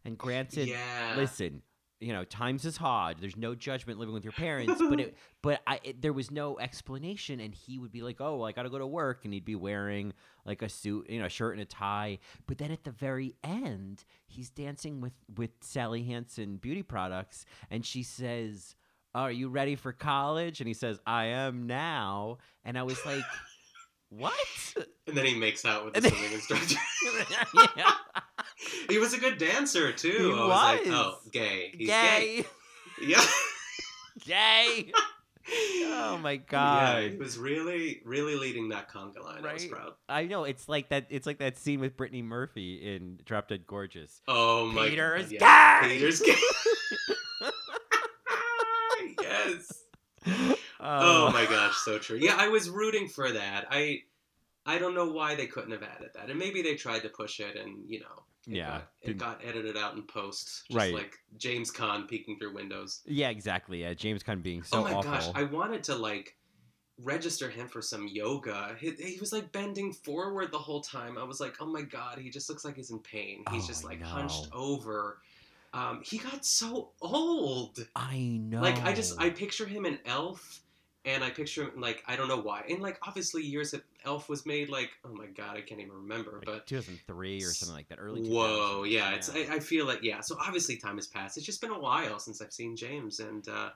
And 0.05 0.17
granted, 0.17 0.69
Yeah. 0.69 1.15
listen, 1.17 1.61
you 1.99 2.13
know, 2.13 2.23
times 2.23 2.63
is 2.63 2.77
hard. 2.77 3.17
There's 3.19 3.35
no 3.35 3.53
judgment 3.53 3.99
living 3.99 4.13
with 4.13 4.23
your 4.23 4.31
parents, 4.31 4.81
but 4.89 5.01
it, 5.01 5.17
but 5.41 5.61
I, 5.67 5.81
it, 5.83 6.01
there 6.01 6.13
was 6.13 6.31
no 6.31 6.57
explanation, 6.57 7.41
and 7.41 7.53
he 7.53 7.79
would 7.79 7.91
be 7.91 8.03
like, 8.03 8.21
"Oh, 8.21 8.43
I 8.43 8.53
got 8.53 8.63
to 8.63 8.69
go 8.69 8.77
to 8.77 8.87
work," 8.87 9.25
and 9.25 9.33
he'd 9.33 9.43
be 9.43 9.55
wearing 9.55 10.13
like 10.45 10.61
a 10.61 10.69
suit, 10.69 11.09
you 11.09 11.19
know, 11.19 11.25
a 11.25 11.29
shirt 11.29 11.53
and 11.53 11.61
a 11.61 11.65
tie. 11.65 12.19
But 12.45 12.59
then 12.59 12.71
at 12.71 12.85
the 12.85 12.91
very 12.91 13.35
end, 13.43 14.05
he's 14.27 14.49
dancing 14.51 15.01
with 15.01 15.13
with 15.35 15.49
Sally 15.61 16.03
Hansen 16.03 16.57
beauty 16.57 16.83
products, 16.83 17.45
and 17.69 17.85
she 17.85 18.03
says. 18.03 18.75
Are 19.15 19.31
you 19.31 19.49
ready 19.49 19.75
for 19.75 19.93
college? 19.93 20.59
And 20.61 20.67
he 20.67 20.73
says, 20.73 20.99
I 21.05 21.25
am 21.25 21.67
now. 21.67 22.37
And 22.63 22.77
I 22.77 22.83
was 22.83 23.03
like, 23.05 23.23
What? 24.09 24.33
And 25.07 25.15
then 25.17 25.25
he 25.25 25.35
makes 25.35 25.65
out 25.65 25.85
with 25.85 25.93
the 25.95 26.09
swimming 26.09 26.33
instructor. 26.33 26.75
yeah. 27.77 27.91
he 28.89 28.97
was 28.99 29.13
a 29.13 29.17
good 29.19 29.37
dancer 29.37 29.91
too. 29.91 30.09
He 30.09 30.39
I 30.39 30.45
was, 30.45 30.49
like, 30.85 30.87
oh, 30.87 31.17
gay. 31.31 31.73
He's 31.77 31.87
Gay. 31.89 32.41
gay. 32.41 32.45
Yeah. 33.07 33.23
Gay. 34.25 34.91
Oh 35.85 36.17
my 36.21 36.31
Yeah, 36.33 36.37
god. 36.47 37.11
he 37.11 37.15
was 37.17 37.37
really, 37.37 38.01
really 38.03 38.35
leading 38.35 38.69
that 38.69 38.89
conga 38.91 39.23
line. 39.23 39.45
I 39.45 39.53
was 39.53 39.65
proud. 39.65 39.93
I 40.09 40.25
know 40.25 40.43
it's 40.45 40.67
like 40.67 40.89
that. 40.89 41.05
It's 41.09 41.25
like 41.27 41.37
that 41.39 41.57
scene 41.57 41.79
with 41.79 41.95
Brittany 41.95 42.21
Murphy 42.23 42.75
in 42.95 43.19
Drop 43.23 43.47
Dead 43.49 43.65
Gorgeous. 43.67 44.21
Oh 44.27 44.65
my 44.71 44.89
Peter 44.89 45.15
god. 45.15 45.25
is 45.25 45.31
yeah. 45.31 45.81
gay! 45.81 45.89
Peter's 45.93 46.19
gay. 46.21 46.35
yes. 49.47 49.83
Oh, 50.79 51.27
oh 51.29 51.31
my 51.31 51.45
gosh, 51.45 51.75
so 51.77 51.97
true. 51.97 52.19
Yeah, 52.21 52.35
I 52.37 52.49
was 52.49 52.69
rooting 52.69 53.07
for 53.07 53.31
that. 53.31 53.65
I 53.71 54.01
I 54.65 54.77
don't 54.77 54.93
know 54.93 55.09
why 55.09 55.33
they 55.33 55.47
couldn't 55.47 55.71
have 55.71 55.81
added 55.81 56.09
that. 56.13 56.29
And 56.29 56.37
maybe 56.37 56.61
they 56.61 56.75
tried 56.75 56.99
to 57.03 57.09
push 57.09 57.39
it 57.39 57.55
and, 57.55 57.89
you 57.89 58.01
know, 58.01 58.25
it 58.47 58.53
Yeah, 58.57 58.67
got, 58.69 58.81
it 59.01 59.07
didn't- 59.07 59.19
got 59.19 59.41
edited 59.43 59.75
out 59.77 59.95
in 59.95 60.03
post. 60.03 60.65
Just 60.67 60.77
Right. 60.77 60.93
like 60.93 61.17
James 61.37 61.71
Caan 61.71 62.07
peeking 62.07 62.37
through 62.37 62.53
windows. 62.53 63.01
Yeah, 63.05 63.29
exactly. 63.29 63.81
Yeah, 63.81 63.95
James 63.95 64.21
Caan 64.21 64.43
being 64.43 64.61
so 64.61 64.79
oh 64.79 64.83
my 64.83 64.93
awful. 64.93 65.11
gosh, 65.11 65.29
I 65.33 65.43
wanted 65.43 65.83
to 65.85 65.95
like 65.95 66.35
register 66.99 67.49
him 67.49 67.67
for 67.67 67.81
some 67.81 68.07
yoga. 68.07 68.75
He, 68.79 68.91
he 68.91 69.19
was 69.19 69.31
like 69.33 69.51
bending 69.51 69.93
forward 69.93 70.51
the 70.51 70.59
whole 70.59 70.81
time. 70.81 71.17
I 71.17 71.23
was 71.23 71.39
like, 71.39 71.55
oh 71.59 71.65
my 71.67 71.81
god, 71.81 72.19
he 72.19 72.29
just 72.29 72.49
looks 72.49 72.63
like 72.65 72.75
he's 72.75 72.91
in 72.91 72.99
pain. 72.99 73.43
He's 73.51 73.63
Oh, 73.63 73.67
just 73.67 73.83
like 73.83 74.01
hunched 74.01 74.47
over. 74.51 75.21
Um, 75.77 76.01
he 76.03 76.17
got 76.17 76.43
so 76.43 76.89
old. 77.01 77.85
I 77.95 78.17
know. 78.41 78.61
Like 78.61 78.83
I 78.83 78.93
just 78.93 79.19
I 79.21 79.29
picture 79.29 79.67
him 79.67 79.85
in 79.85 79.99
Elf, 80.07 80.63
and 81.05 81.23
I 81.23 81.29
picture 81.29 81.65
him 81.65 81.79
like 81.79 82.03
I 82.07 82.15
don't 82.15 82.27
know 82.27 82.41
why. 82.41 82.63
And 82.67 82.81
like 82.81 82.97
obviously 83.05 83.43
years 83.43 83.71
that 83.71 83.83
Elf 84.03 84.27
was 84.27 84.43
made, 84.43 84.69
like 84.69 84.89
oh 85.05 85.13
my 85.13 85.27
god, 85.27 85.55
I 85.55 85.61
can't 85.61 85.79
even 85.79 85.93
remember. 85.93 86.37
like 86.37 86.45
but 86.45 86.67
2003 86.67 87.37
or 87.37 87.41
something 87.41 87.75
like 87.75 87.89
that. 87.89 87.99
Early. 87.99 88.21
2000s. 88.21 88.29
whoa, 88.29 88.83
yeah, 88.85 89.13
it's 89.13 89.29
I, 89.29 89.55
I 89.55 89.59
feel 89.59 89.85
like 89.85 90.01
yeah. 90.01 90.19
So 90.21 90.35
obviously 90.41 90.77
time 90.77 90.95
has 90.95 91.05
passed. 91.05 91.37
It's 91.37 91.45
just 91.45 91.61
been 91.61 91.71
a 91.71 91.79
while 91.79 92.17
since 92.17 92.41
I've 92.41 92.53
seen 92.53 92.75
James, 92.75 93.19
and 93.19 93.47
uh, 93.47 93.69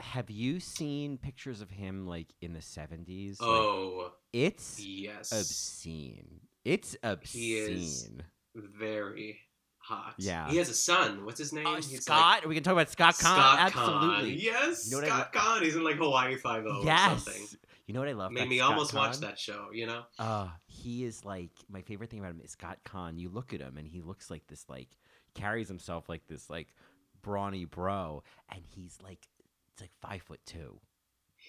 Have 0.00 0.30
you 0.30 0.58
seen 0.58 1.18
pictures 1.18 1.60
of 1.60 1.68
him 1.68 2.06
like 2.06 2.32
in 2.40 2.54
the 2.54 2.60
70s? 2.60 3.42
Like, 3.42 3.48
oh 3.50 4.12
it's 4.32 4.80
yes, 4.82 5.32
obscene. 5.32 6.40
It's 6.64 6.96
obscene. 7.02 7.42
He 7.42 7.58
is 7.58 8.08
very 8.54 9.38
hot. 9.86 10.14
Yeah. 10.18 10.48
he 10.50 10.56
has 10.56 10.68
a 10.68 10.74
son. 10.74 11.24
What's 11.24 11.38
his 11.38 11.52
name? 11.52 11.66
Uh, 11.66 11.76
He's 11.76 11.92
like- 11.92 12.02
Scott, 12.02 12.46
we 12.46 12.54
can 12.54 12.64
talk 12.64 12.72
about 12.72 12.90
Scott 12.90 13.14
Caan. 13.14 13.18
Scott 13.18 13.58
Absolutely. 13.60 14.36
Caan. 14.36 14.42
Yes, 14.42 14.84
You 14.86 14.90
know 14.92 15.02
what 15.02 15.12
I 15.12 15.16
Scott 15.20 15.32
Caan. 15.32 15.62
He's 15.62 15.76
in 15.76 15.84
like 15.84 15.96
Hawaii 15.96 16.36
Five 16.36 16.64
O 16.66 16.80
or 16.80 16.84
Yes. 16.84 17.24
something. 17.24 17.46
You 17.86 17.94
know 17.94 18.00
what 18.00 18.08
I 18.08 18.12
love? 18.14 18.30
Him? 18.30 18.34
Made 18.34 18.48
me 18.48 18.58
Scott 18.58 18.70
almost 18.72 18.94
watch 18.94 19.18
that 19.18 19.38
show. 19.38 19.68
You 19.72 19.86
know. 19.86 20.02
Uh, 20.18 20.48
he 20.66 21.04
is 21.04 21.24
like 21.24 21.50
my 21.68 21.82
favorite 21.82 22.10
thing 22.10 22.18
about 22.18 22.32
him 22.32 22.40
is 22.44 22.50
Scott 22.50 22.78
Caan. 22.84 23.18
You 23.18 23.28
look 23.28 23.54
at 23.54 23.60
him 23.60 23.76
and 23.76 23.86
he 23.86 24.00
looks 24.02 24.28
like 24.30 24.46
this 24.48 24.64
like 24.68 24.88
carries 25.34 25.68
himself 25.68 26.08
like 26.08 26.26
this 26.26 26.50
like 26.50 26.68
brawny 27.22 27.64
bro, 27.64 28.22
and 28.50 28.62
he's 28.74 28.98
like 29.04 29.28
it's 29.72 29.80
like 29.82 29.92
five 30.02 30.22
foot 30.22 30.40
two. 30.46 30.80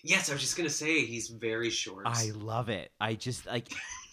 Yes, 0.04 0.30
I 0.30 0.34
was 0.34 0.42
just 0.44 0.56
gonna 0.56 0.70
say 0.70 1.06
he's 1.06 1.28
very 1.30 1.72
short. 1.72 2.06
I 2.06 2.30
love 2.36 2.70
it. 2.70 2.92
I 3.02 3.16
just 3.16 3.48
like 3.48 3.70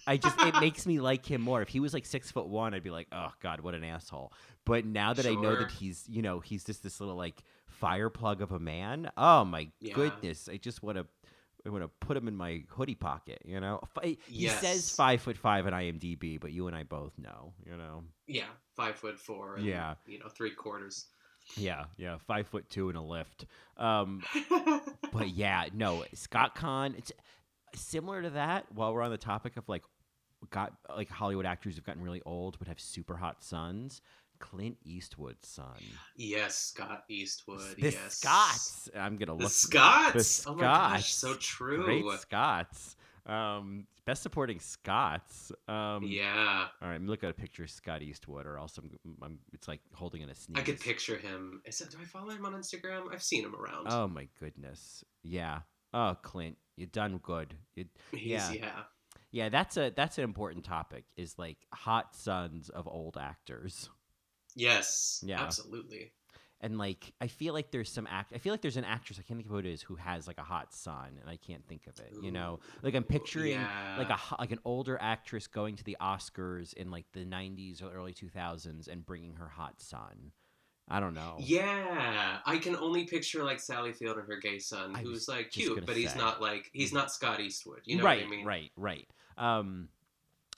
I 0.06 0.16
just 0.16 0.40
it 0.40 0.54
makes 0.60 0.86
me 0.86 1.00
like 1.00 1.24
him 1.26 1.40
more. 1.40 1.62
If 1.62 1.68
he 1.68 1.80
was 1.80 1.94
like 1.94 2.06
six 2.06 2.30
foot 2.30 2.46
one, 2.48 2.74
I'd 2.74 2.82
be 2.82 2.90
like, 2.90 3.08
oh 3.12 3.32
god, 3.40 3.60
what 3.60 3.74
an 3.74 3.84
asshole. 3.84 4.32
But 4.64 4.84
now 4.84 5.12
that 5.14 5.26
I 5.26 5.34
know 5.34 5.54
that 5.56 5.70
he's 5.70 6.04
you 6.08 6.22
know 6.22 6.40
he's 6.40 6.64
just 6.64 6.82
this 6.82 7.00
little 7.00 7.16
like 7.16 7.42
fire 7.66 8.10
plug 8.10 8.40
of 8.40 8.52
a 8.52 8.58
man. 8.58 9.10
Oh 9.16 9.44
my 9.44 9.68
Yeah. 9.80 9.94
goodness, 9.94 10.48
I 10.50 10.56
just 10.56 10.82
want 10.82 10.98
to. 10.98 11.06
I 11.66 11.70
want 11.70 11.82
to 11.82 11.88
put 12.06 12.14
him 12.14 12.28
in 12.28 12.36
my 12.36 12.62
hoodie 12.68 12.94
pocket, 12.94 13.40
you 13.46 13.58
know. 13.58 13.80
He 14.26 14.48
says 14.48 14.90
five 14.90 15.22
foot 15.22 15.38
five 15.38 15.66
on 15.66 15.72
IMDb, 15.72 16.38
but 16.38 16.52
you 16.52 16.66
and 16.66 16.76
I 16.76 16.82
both 16.82 17.18
know, 17.18 17.54
you 17.64 17.74
know. 17.74 18.04
Yeah, 18.26 18.44
five 18.76 18.96
foot 18.96 19.18
four. 19.18 19.56
And, 19.56 19.64
Yeah. 19.64 19.94
you 20.06 20.18
know, 20.18 20.28
three 20.28 20.50
quarters. 20.50 21.06
Yeah, 21.56 21.84
yeah, 21.96 22.18
five 22.18 22.48
foot 22.48 22.68
two 22.68 22.90
in 22.90 22.96
a 22.96 23.02
lift. 23.02 23.46
Um, 23.78 24.22
but 25.12 25.30
yeah, 25.30 25.66
no, 25.72 26.04
Scott 26.12 26.54
Caan. 26.54 26.98
It's 26.98 27.12
similar 27.74 28.20
to 28.22 28.30
that. 28.30 28.66
While 28.70 28.92
we're 28.92 29.02
on 29.02 29.10
the 29.10 29.16
topic 29.16 29.56
of 29.56 29.66
like, 29.66 29.84
got 30.50 30.72
like 30.96 31.08
Hollywood 31.08 31.46
actors 31.46 31.74
who've 31.74 31.84
gotten 31.84 32.02
really 32.02 32.22
old 32.24 32.58
but 32.58 32.68
have 32.68 32.80
super 32.80 33.16
hot 33.16 33.42
sons. 33.42 34.00
Clint 34.40 34.76
Eastwood's 34.84 35.48
son. 35.48 35.80
yes, 36.16 36.56
Scott 36.56 37.04
Eastwood. 37.08 37.76
The 37.78 37.92
yes, 37.92 38.16
Scots. 38.16 38.90
I'm 38.94 39.16
gonna 39.16 39.36
The 39.36 39.44
look. 39.44 39.52
Scots. 39.52 40.42
The 40.44 40.50
Oh 40.50 40.54
my 40.54 40.60
gosh, 40.60 41.14
so 41.14 41.34
true. 41.34 41.84
Great 41.84 42.04
Scots. 42.20 42.96
Um, 43.26 43.86
best 44.04 44.22
supporting 44.22 44.60
Scots. 44.60 45.50
Um, 45.66 46.02
Yeah, 46.04 46.66
All 46.82 46.88
right, 46.88 46.94
I'm 46.94 47.06
looking 47.06 47.28
at 47.28 47.34
a 47.34 47.40
picture 47.40 47.62
of 47.62 47.70
Scott 47.70 48.02
Eastwood, 48.02 48.44
or 48.44 48.58
else 48.58 48.76
I'm, 48.76 48.90
I'm 49.22 49.38
it's 49.52 49.66
like 49.66 49.80
holding 49.94 50.20
in 50.20 50.28
a 50.28 50.34
sneeze. 50.34 50.58
I 50.58 50.62
could 50.62 50.80
picture 50.80 51.16
him. 51.16 51.62
Is 51.64 51.80
it, 51.80 51.90
do 51.90 51.96
I 52.02 52.04
follow 52.04 52.30
him 52.30 52.44
on 52.44 52.52
Instagram? 52.52 53.12
I've 53.12 53.22
seen 53.22 53.44
him 53.44 53.54
around. 53.54 53.86
Oh 53.88 54.08
my 54.08 54.28
goodness. 54.38 55.04
Yeah. 55.22 55.60
Oh, 55.94 56.16
Clint, 56.22 56.58
you 56.76 56.86
done 56.86 57.18
good. 57.22 57.54
You, 57.76 57.86
yeah. 58.12 58.52
yeah. 58.52 58.82
Yeah, 59.34 59.48
that's 59.48 59.76
a 59.76 59.90
that's 59.96 60.16
an 60.18 60.22
important 60.22 60.64
topic. 60.64 61.06
Is 61.16 61.36
like 61.40 61.58
hot 61.72 62.14
sons 62.14 62.68
of 62.68 62.86
old 62.86 63.16
actors. 63.20 63.90
Yes. 64.54 65.24
Yeah. 65.26 65.42
Absolutely. 65.42 66.12
And 66.60 66.78
like, 66.78 67.12
I 67.20 67.26
feel 67.26 67.52
like 67.52 67.72
there's 67.72 67.90
some 67.90 68.06
act. 68.08 68.32
I 68.32 68.38
feel 68.38 68.52
like 68.52 68.62
there's 68.62 68.76
an 68.76 68.84
actress. 68.84 69.18
I 69.18 69.22
can't 69.22 69.38
think 69.38 69.46
of 69.46 69.50
who 69.50 69.58
it 69.58 69.66
is 69.66 69.82
who 69.82 69.96
has 69.96 70.28
like 70.28 70.38
a 70.38 70.44
hot 70.44 70.72
son, 70.72 71.18
and 71.20 71.28
I 71.28 71.36
can't 71.36 71.66
think 71.66 71.88
of 71.88 71.98
it. 71.98 72.12
You 72.22 72.30
know, 72.30 72.60
like 72.84 72.94
I'm 72.94 73.02
picturing 73.02 73.58
like 73.98 74.08
a 74.08 74.18
like 74.38 74.52
an 74.52 74.60
older 74.64 74.96
actress 75.00 75.48
going 75.48 75.74
to 75.76 75.84
the 75.84 75.96
Oscars 76.00 76.72
in 76.72 76.92
like 76.92 77.06
the 77.12 77.24
'90s 77.24 77.82
or 77.82 77.92
early 77.92 78.14
2000s 78.14 78.86
and 78.86 79.04
bringing 79.04 79.34
her 79.34 79.48
hot 79.48 79.80
son. 79.80 80.30
I 80.88 81.00
don't 81.00 81.14
know. 81.14 81.36
Yeah, 81.38 82.38
I 82.44 82.58
can 82.58 82.76
only 82.76 83.04
picture 83.04 83.42
like 83.42 83.58
Sally 83.58 83.92
Field 83.92 84.18
and 84.18 84.28
her 84.28 84.36
gay 84.38 84.58
son, 84.58 84.94
who's 84.94 85.28
like 85.28 85.50
cute, 85.50 85.86
but 85.86 85.96
he's 85.96 86.14
not 86.14 86.42
like 86.42 86.70
he's 86.72 86.92
not 86.92 87.10
Scott 87.10 87.40
Eastwood. 87.40 87.80
You 87.84 87.96
know 87.98 88.04
right, 88.04 88.20
what 88.20 88.26
I 88.26 88.30
mean? 88.36 88.44
right, 88.46 88.70
right. 88.76 89.08
Um, 89.38 89.88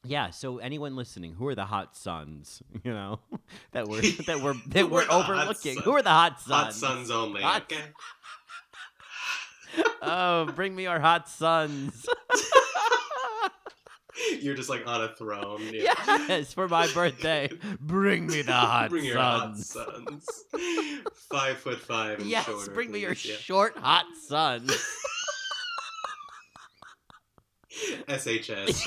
yeah. 0.05 0.31
So 0.31 0.59
anyone 0.59 0.97
listening, 0.97 1.35
who 1.35 1.47
are 1.47 1.55
the 1.55 1.65
hot 1.67 1.97
sons? 1.97 2.63
You 2.85 2.93
know, 2.93 3.21
that 3.73 3.87
we're 3.89 4.01
that 4.27 4.41
we're 4.43 4.55
that 4.69 4.91
we're 4.91 5.07
overlooking. 5.09 5.79
Who 5.79 5.93
are 5.93 6.03
the 6.03 6.11
hot 6.11 6.41
sons? 6.41 6.51
Hot 6.51 6.75
sons 6.75 7.11
only. 7.11 7.43
Hot- 7.43 7.63
Okay. 7.63 7.83
oh, 10.03 10.47
bring 10.57 10.75
me 10.75 10.87
our 10.87 11.01
hot 11.01 11.29
sons. 11.29 12.07
You're 14.41 14.55
just 14.55 14.69
like 14.69 14.87
on 14.87 15.03
a 15.03 15.09
throne. 15.09 15.63
Yeah. 15.73 15.95
yes, 16.07 16.53
for 16.53 16.69
my 16.69 16.87
birthday. 16.93 17.51
Bring 17.81 18.27
me 18.27 18.43
the 18.43 18.53
hot 18.53 18.83
sons. 18.83 18.91
bring 18.91 19.05
your 19.05 19.19
hot 19.19 19.57
sons. 19.57 20.27
sons. 20.51 21.03
five 21.31 21.59
foot 21.59 21.81
five. 21.81 22.21
And 22.21 22.29
yes, 22.29 22.47
shorter, 22.47 22.71
bring 22.71 22.91
me 22.93 23.01
your 23.01 23.13
yeah. 23.13 23.37
short 23.37 23.77
hot 23.79 24.07
sons. 24.27 24.71
SHS. 28.09 28.83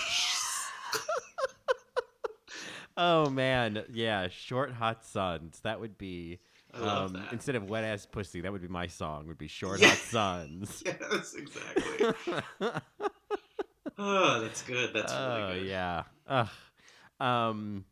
oh 2.98 3.30
man, 3.30 3.84
yeah, 3.92 4.28
short 4.30 4.72
hot 4.74 5.06
sons. 5.06 5.60
That 5.64 5.80
would 5.80 5.98
be. 5.98 6.40
I 6.74 6.80
love 6.80 7.08
um, 7.08 7.14
that. 7.22 7.34
Instead 7.34 7.56
of 7.56 7.70
wet 7.70 7.84
ass 7.84 8.06
pussy, 8.06 8.42
that 8.42 8.52
would 8.52 8.62
be 8.62 8.68
my 8.68 8.88
song. 8.88 9.28
Would 9.28 9.40
be 9.40 9.48
short 9.48 9.80
Yeah. 9.80 9.90
hot 9.90 9.98
sons. 9.98 10.84
yes, 10.86 11.36
exactly. 11.36 13.10
Oh, 14.00 14.40
that's 14.42 14.62
good. 14.64 14.94
That's 14.94 15.14
oh 15.14 15.48
really 15.48 15.60
good. 15.60 15.68
yeah. 15.70 16.04
Ugh. 16.28 16.50
Um. 17.20 17.86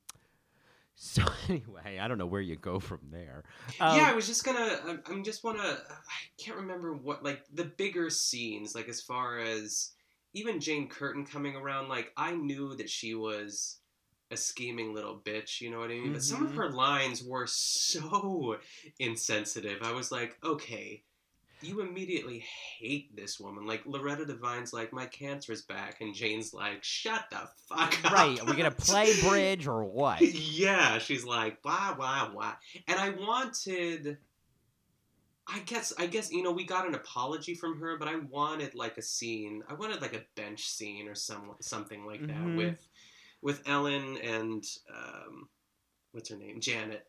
So 0.95 1.23
anyway, 1.49 1.99
I 2.01 2.07
don't 2.07 2.17
know 2.17 2.25
where 2.25 2.41
you 2.41 2.55
go 2.55 2.79
from 2.79 2.99
there. 3.11 3.43
Um, 3.79 3.97
yeah, 3.97 4.09
I 4.09 4.13
was 4.13 4.25
just 4.25 4.43
gonna. 4.43 4.79
I- 4.85 5.11
I'm 5.11 5.23
just 5.23 5.43
wanna. 5.43 5.59
I 5.61 6.41
can't 6.43 6.57
remember 6.57 6.93
what 6.93 7.23
like 7.23 7.43
the 7.53 7.65
bigger 7.65 8.09
scenes, 8.09 8.73
like 8.73 8.87
as 8.89 9.01
far 9.01 9.37
as 9.39 9.91
even 10.33 10.59
Jane 10.59 10.87
Curtin 10.89 11.25
coming 11.25 11.55
around. 11.55 11.89
Like 11.89 12.11
I 12.17 12.31
knew 12.33 12.75
that 12.77 12.89
she 12.89 13.13
was 13.13 13.77
a 14.31 14.37
scheming 14.37 14.93
little 14.93 15.17
bitch. 15.23 15.61
You 15.61 15.69
know 15.71 15.79
what 15.79 15.91
I 15.91 15.95
mean? 15.99 16.13
But 16.13 16.23
some 16.23 16.45
of 16.45 16.51
Mhm. 16.51 16.55
her 16.55 16.69
lines 16.71 17.23
were 17.23 17.45
so 17.47 18.57
insensitive. 18.99 19.83
I 19.83 19.91
was 19.93 20.11
like, 20.11 20.37
okay. 20.43 21.03
You 21.61 21.81
immediately 21.81 22.43
hate 22.79 23.15
this 23.15 23.39
woman. 23.39 23.65
Like 23.65 23.81
Loretta 23.85 24.25
Devine's 24.25 24.73
like, 24.73 24.93
my 24.93 25.05
cancer's 25.07 25.63
back, 25.63 26.01
and 26.01 26.13
Jane's 26.13 26.53
like, 26.53 26.83
shut 26.83 27.25
the 27.31 27.49
fuck 27.67 28.05
up. 28.05 28.11
Right? 28.11 28.39
Are 28.39 28.45
we 28.45 28.55
gonna 28.55 28.71
play 28.77 29.13
bridge 29.21 29.67
or 29.67 29.83
what? 29.83 30.21
yeah, 30.21 30.97
she's 30.99 31.23
like 31.25 31.61
blah 31.63 31.93
blah 31.95 32.29
blah, 32.29 32.53
and 32.87 32.99
I 32.99 33.09
wanted. 33.09 34.17
I 35.49 35.59
guess 35.59 35.93
I 35.97 36.07
guess 36.07 36.29
you 36.31 36.43
know 36.43 36.51
we 36.51 36.65
got 36.65 36.85
an 36.87 36.93
apology 36.93 37.55
from 37.55 37.79
her, 37.79 37.97
but 37.97 38.07
I 38.09 38.17
wanted 38.17 38.75
like 38.75 38.97
a 38.97 39.01
scene. 39.01 39.63
I 39.69 39.75
wanted 39.75 40.01
like 40.01 40.13
a 40.13 40.25
bench 40.35 40.67
scene 40.67 41.07
or 41.07 41.15
some 41.15 41.51
something 41.61 42.05
like 42.05 42.19
that 42.27 42.35
Mhm. 42.35 42.57
with 42.57 42.87
with 43.41 43.61
Ellen 43.65 44.17
and 44.17 44.65
um, 44.93 45.47
what's 46.11 46.29
her 46.29 46.35
name, 46.35 46.59
Janet. 46.59 47.07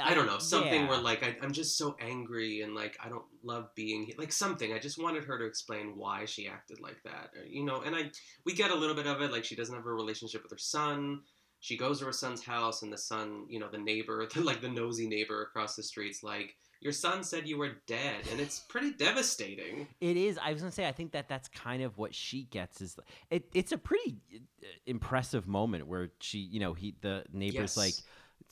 I 0.00 0.14
don't 0.14 0.26
know 0.26 0.38
something 0.38 0.82
yeah. 0.82 0.88
where 0.88 0.98
like 0.98 1.24
I, 1.24 1.36
I'm 1.42 1.52
just 1.52 1.76
so 1.76 1.96
angry 2.00 2.60
and 2.62 2.74
like 2.74 2.96
I 3.04 3.08
don't 3.08 3.24
love 3.42 3.74
being 3.74 4.04
here. 4.04 4.14
like 4.18 4.32
something. 4.32 4.72
I 4.72 4.78
just 4.78 5.02
wanted 5.02 5.24
her 5.24 5.38
to 5.38 5.44
explain 5.44 5.96
why 5.96 6.26
she 6.26 6.46
acted 6.46 6.80
like 6.80 7.02
that, 7.04 7.30
or, 7.36 7.44
you 7.44 7.64
know. 7.64 7.82
And 7.82 7.94
I 7.96 8.10
we 8.44 8.54
get 8.54 8.70
a 8.70 8.74
little 8.74 8.94
bit 8.94 9.06
of 9.06 9.20
it. 9.20 9.32
Like 9.32 9.44
she 9.44 9.56
doesn't 9.56 9.74
have 9.74 9.86
a 9.86 9.92
relationship 9.92 10.42
with 10.42 10.52
her 10.52 10.58
son. 10.58 11.22
She 11.58 11.76
goes 11.76 11.98
to 12.00 12.04
her 12.06 12.12
son's 12.12 12.44
house, 12.44 12.82
and 12.82 12.92
the 12.92 12.98
son, 12.98 13.46
you 13.48 13.58
know, 13.58 13.68
the 13.68 13.78
neighbor, 13.78 14.28
like 14.36 14.60
the 14.60 14.68
nosy 14.68 15.08
neighbor 15.08 15.42
across 15.42 15.74
the 15.74 15.82
street's 15.82 16.22
like, 16.22 16.54
"Your 16.80 16.92
son 16.92 17.24
said 17.24 17.48
you 17.48 17.58
were 17.58 17.78
dead," 17.88 18.28
and 18.30 18.38
it's 18.38 18.60
pretty 18.60 18.92
devastating. 18.92 19.88
It 20.00 20.16
is. 20.16 20.38
I 20.38 20.52
was 20.52 20.62
gonna 20.62 20.72
say. 20.72 20.86
I 20.86 20.92
think 20.92 21.12
that 21.12 21.28
that's 21.28 21.48
kind 21.48 21.82
of 21.82 21.98
what 21.98 22.14
she 22.14 22.44
gets. 22.44 22.80
Is 22.80 22.96
it? 23.30 23.46
It's 23.54 23.72
a 23.72 23.78
pretty 23.78 24.18
uh, 24.32 24.66
impressive 24.86 25.48
moment 25.48 25.88
where 25.88 26.10
she, 26.20 26.38
you 26.38 26.60
know, 26.60 26.74
he 26.74 26.94
the 27.00 27.24
neighbor's 27.32 27.76
Yes. 27.76 27.76
like, 27.76 27.94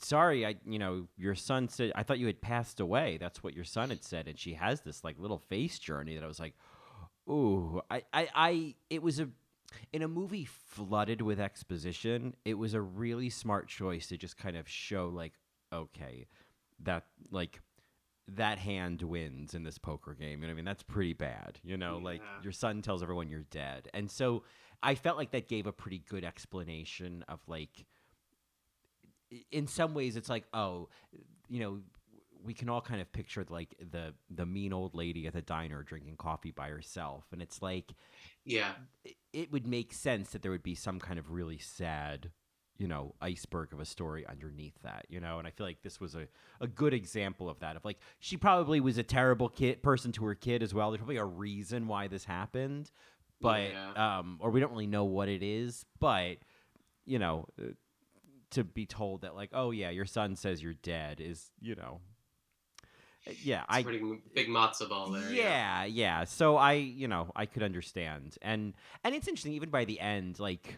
"Sorry, 0.03 0.45
I, 0.45 0.55
you 0.65 0.79
know, 0.79 1.07
your 1.17 1.35
son 1.35 1.69
said 1.69 1.91
I 1.95 2.03
thought 2.03 2.19
you 2.19 2.27
had 2.27 2.41
passed 2.41 2.79
away. 2.79 3.17
That's 3.19 3.43
what 3.43 3.53
your 3.53 3.65
son 3.65 3.89
had 3.89 4.03
said." 4.03 4.27
And 4.27 4.37
she 4.37 4.53
has 4.53 4.81
this 4.81 5.03
like 5.03 5.19
little 5.19 5.39
face 5.39 5.79
journey 5.79 6.15
that 6.15 6.23
I 6.23 6.27
was 6.27 6.39
like, 6.39 6.55
"Ooh, 7.29 7.81
I, 7.89 8.03
I, 8.13 8.27
I." 8.35 8.75
It 8.89 9.01
was 9.01 9.19
a 9.19 9.29
in 9.91 10.01
a 10.01 10.07
movie 10.07 10.45
flooded 10.45 11.21
with 11.21 11.39
exposition. 11.39 12.35
It 12.45 12.55
was 12.55 12.73
a 12.73 12.81
really 12.81 13.29
smart 13.29 13.67
choice 13.67 14.07
to 14.07 14.17
just 14.17 14.37
kind 14.37 14.55
of 14.57 14.67
show 14.67 15.09
like, 15.09 15.33
okay, 15.71 16.27
that 16.83 17.05
like 17.31 17.61
that 18.27 18.57
hand 18.57 19.01
wins 19.01 19.53
in 19.53 19.63
this 19.63 19.77
poker 19.77 20.13
game. 20.13 20.41
You 20.41 20.47
know 20.47 20.47
what 20.47 20.51
I 20.51 20.55
mean? 20.55 20.65
That's 20.65 20.83
pretty 20.83 21.13
bad. 21.13 21.59
You 21.63 21.77
know, 21.77 21.97
like 21.97 22.21
your 22.43 22.53
son 22.53 22.81
tells 22.81 23.03
everyone 23.03 23.29
you're 23.29 23.41
dead. 23.51 23.89
And 23.93 24.09
so 24.09 24.43
I 24.81 24.95
felt 24.95 25.17
like 25.17 25.31
that 25.31 25.47
gave 25.49 25.67
a 25.67 25.73
pretty 25.73 25.99
good 26.09 26.23
explanation 26.23 27.23
of 27.27 27.39
like 27.47 27.85
in 29.51 29.67
some 29.67 29.93
ways 29.93 30.15
it's 30.15 30.29
like, 30.29 30.45
oh, 30.53 30.89
you 31.49 31.59
know, 31.59 31.79
we 32.43 32.53
can 32.53 32.67
all 32.69 32.81
kind 32.81 32.99
of 32.99 33.11
picture 33.13 33.45
like 33.49 33.73
the 33.91 34.13
the 34.29 34.45
mean 34.45 34.73
old 34.73 34.93
lady 34.95 35.27
at 35.27 35.33
the 35.33 35.41
diner 35.41 35.81
drinking 35.83 36.17
coffee 36.17 36.51
by 36.51 36.69
herself. 36.69 37.23
And 37.31 37.41
it's 37.41 37.61
like 37.61 37.93
Yeah, 38.45 38.73
it- 39.31 39.51
would 39.51 39.65
make 39.67 39.93
sense 39.93 40.31
that 40.31 40.41
there 40.41 40.51
would 40.51 40.63
be 40.63 40.75
some 40.75 40.99
kind 40.99 41.17
of 41.19 41.31
really 41.31 41.57
sad 41.57 42.31
you 42.79 42.87
know 42.87 43.13
iceberg 43.21 43.71
of 43.71 43.79
a 43.79 43.85
story 43.85 44.25
underneath 44.27 44.73
that 44.81 45.05
you 45.07 45.19
know? 45.19 45.37
And 45.39 45.47
i 45.47 45.51
feel 45.51 45.65
like 45.65 45.83
this 45.83 45.99
was 46.01 46.15
a, 46.15 46.27
a 46.59 46.67
good 46.67 46.93
example 46.93 47.47
of 47.49 47.59
that 47.59 47.75
of 47.77 47.85
like 47.85 47.99
she 48.19 48.35
probably 48.35 48.79
was 48.81 48.97
a 48.97 49.03
terrible 49.03 49.47
kid 49.47 49.81
person 49.83 50.11
to 50.13 50.25
her 50.25 50.35
kid 50.35 50.61
as 50.63 50.73
well. 50.73 50.89
There's 50.91 50.99
probably 50.99 51.17
a 51.17 51.25
reason 51.25 51.87
why 51.87 52.07
this 52.07 52.25
happened. 52.25 52.91
But 53.39 53.71
Yeah. 53.71 54.17
um 54.19 54.37
or 54.41 54.49
we 54.51 54.59
don't 54.59 54.71
really 54.71 54.87
know 54.87 55.05
what 55.05 55.29
it 55.29 55.43
is. 55.43 55.85
But 55.99 56.39
you 57.05 57.19
know 57.19 57.45
uh, 57.61 57.67
to 58.53 58.63
be 58.63 58.85
told 58.85 59.21
that 59.21 59.35
like 59.35 59.49
oh 59.53 59.71
yeah 59.71 59.89
your 59.89 60.05
son 60.05 60.35
says 60.35 60.61
you're 60.61 60.73
dead 60.73 61.19
is 61.19 61.51
you 61.59 61.75
know 61.75 61.99
uh, 63.27 63.31
yeah 63.43 63.61
it's 63.61 63.67
i 63.69 63.83
big 64.33 64.47
matzo 64.47 64.87
ball 64.89 65.11
there. 65.11 65.31
yeah, 65.31 65.85
yeah. 65.85 66.23
So 66.25 66.57
I, 66.57 66.73
you 66.73 67.07
know, 67.07 67.31
I 67.35 67.45
could 67.45 67.63
understand, 67.63 68.37
and 68.41 68.73
and 69.03 69.15
it's 69.15 69.27
interesting. 69.27 69.53
Even 69.53 69.69
by 69.69 69.85
the 69.85 69.99
end, 69.99 70.39
like 70.39 70.77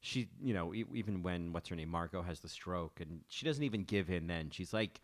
she, 0.00 0.28
you 0.40 0.54
know, 0.54 0.72
even 0.74 1.22
when 1.22 1.52
what's 1.52 1.68
her 1.70 1.76
name, 1.76 1.88
Margot 1.88 2.22
has 2.22 2.40
the 2.40 2.48
stroke, 2.48 3.00
and 3.00 3.20
she 3.28 3.44
doesn't 3.44 3.64
even 3.64 3.84
give 3.84 4.10
in. 4.10 4.26
Then 4.28 4.50
she's 4.50 4.72
like, 4.72 5.00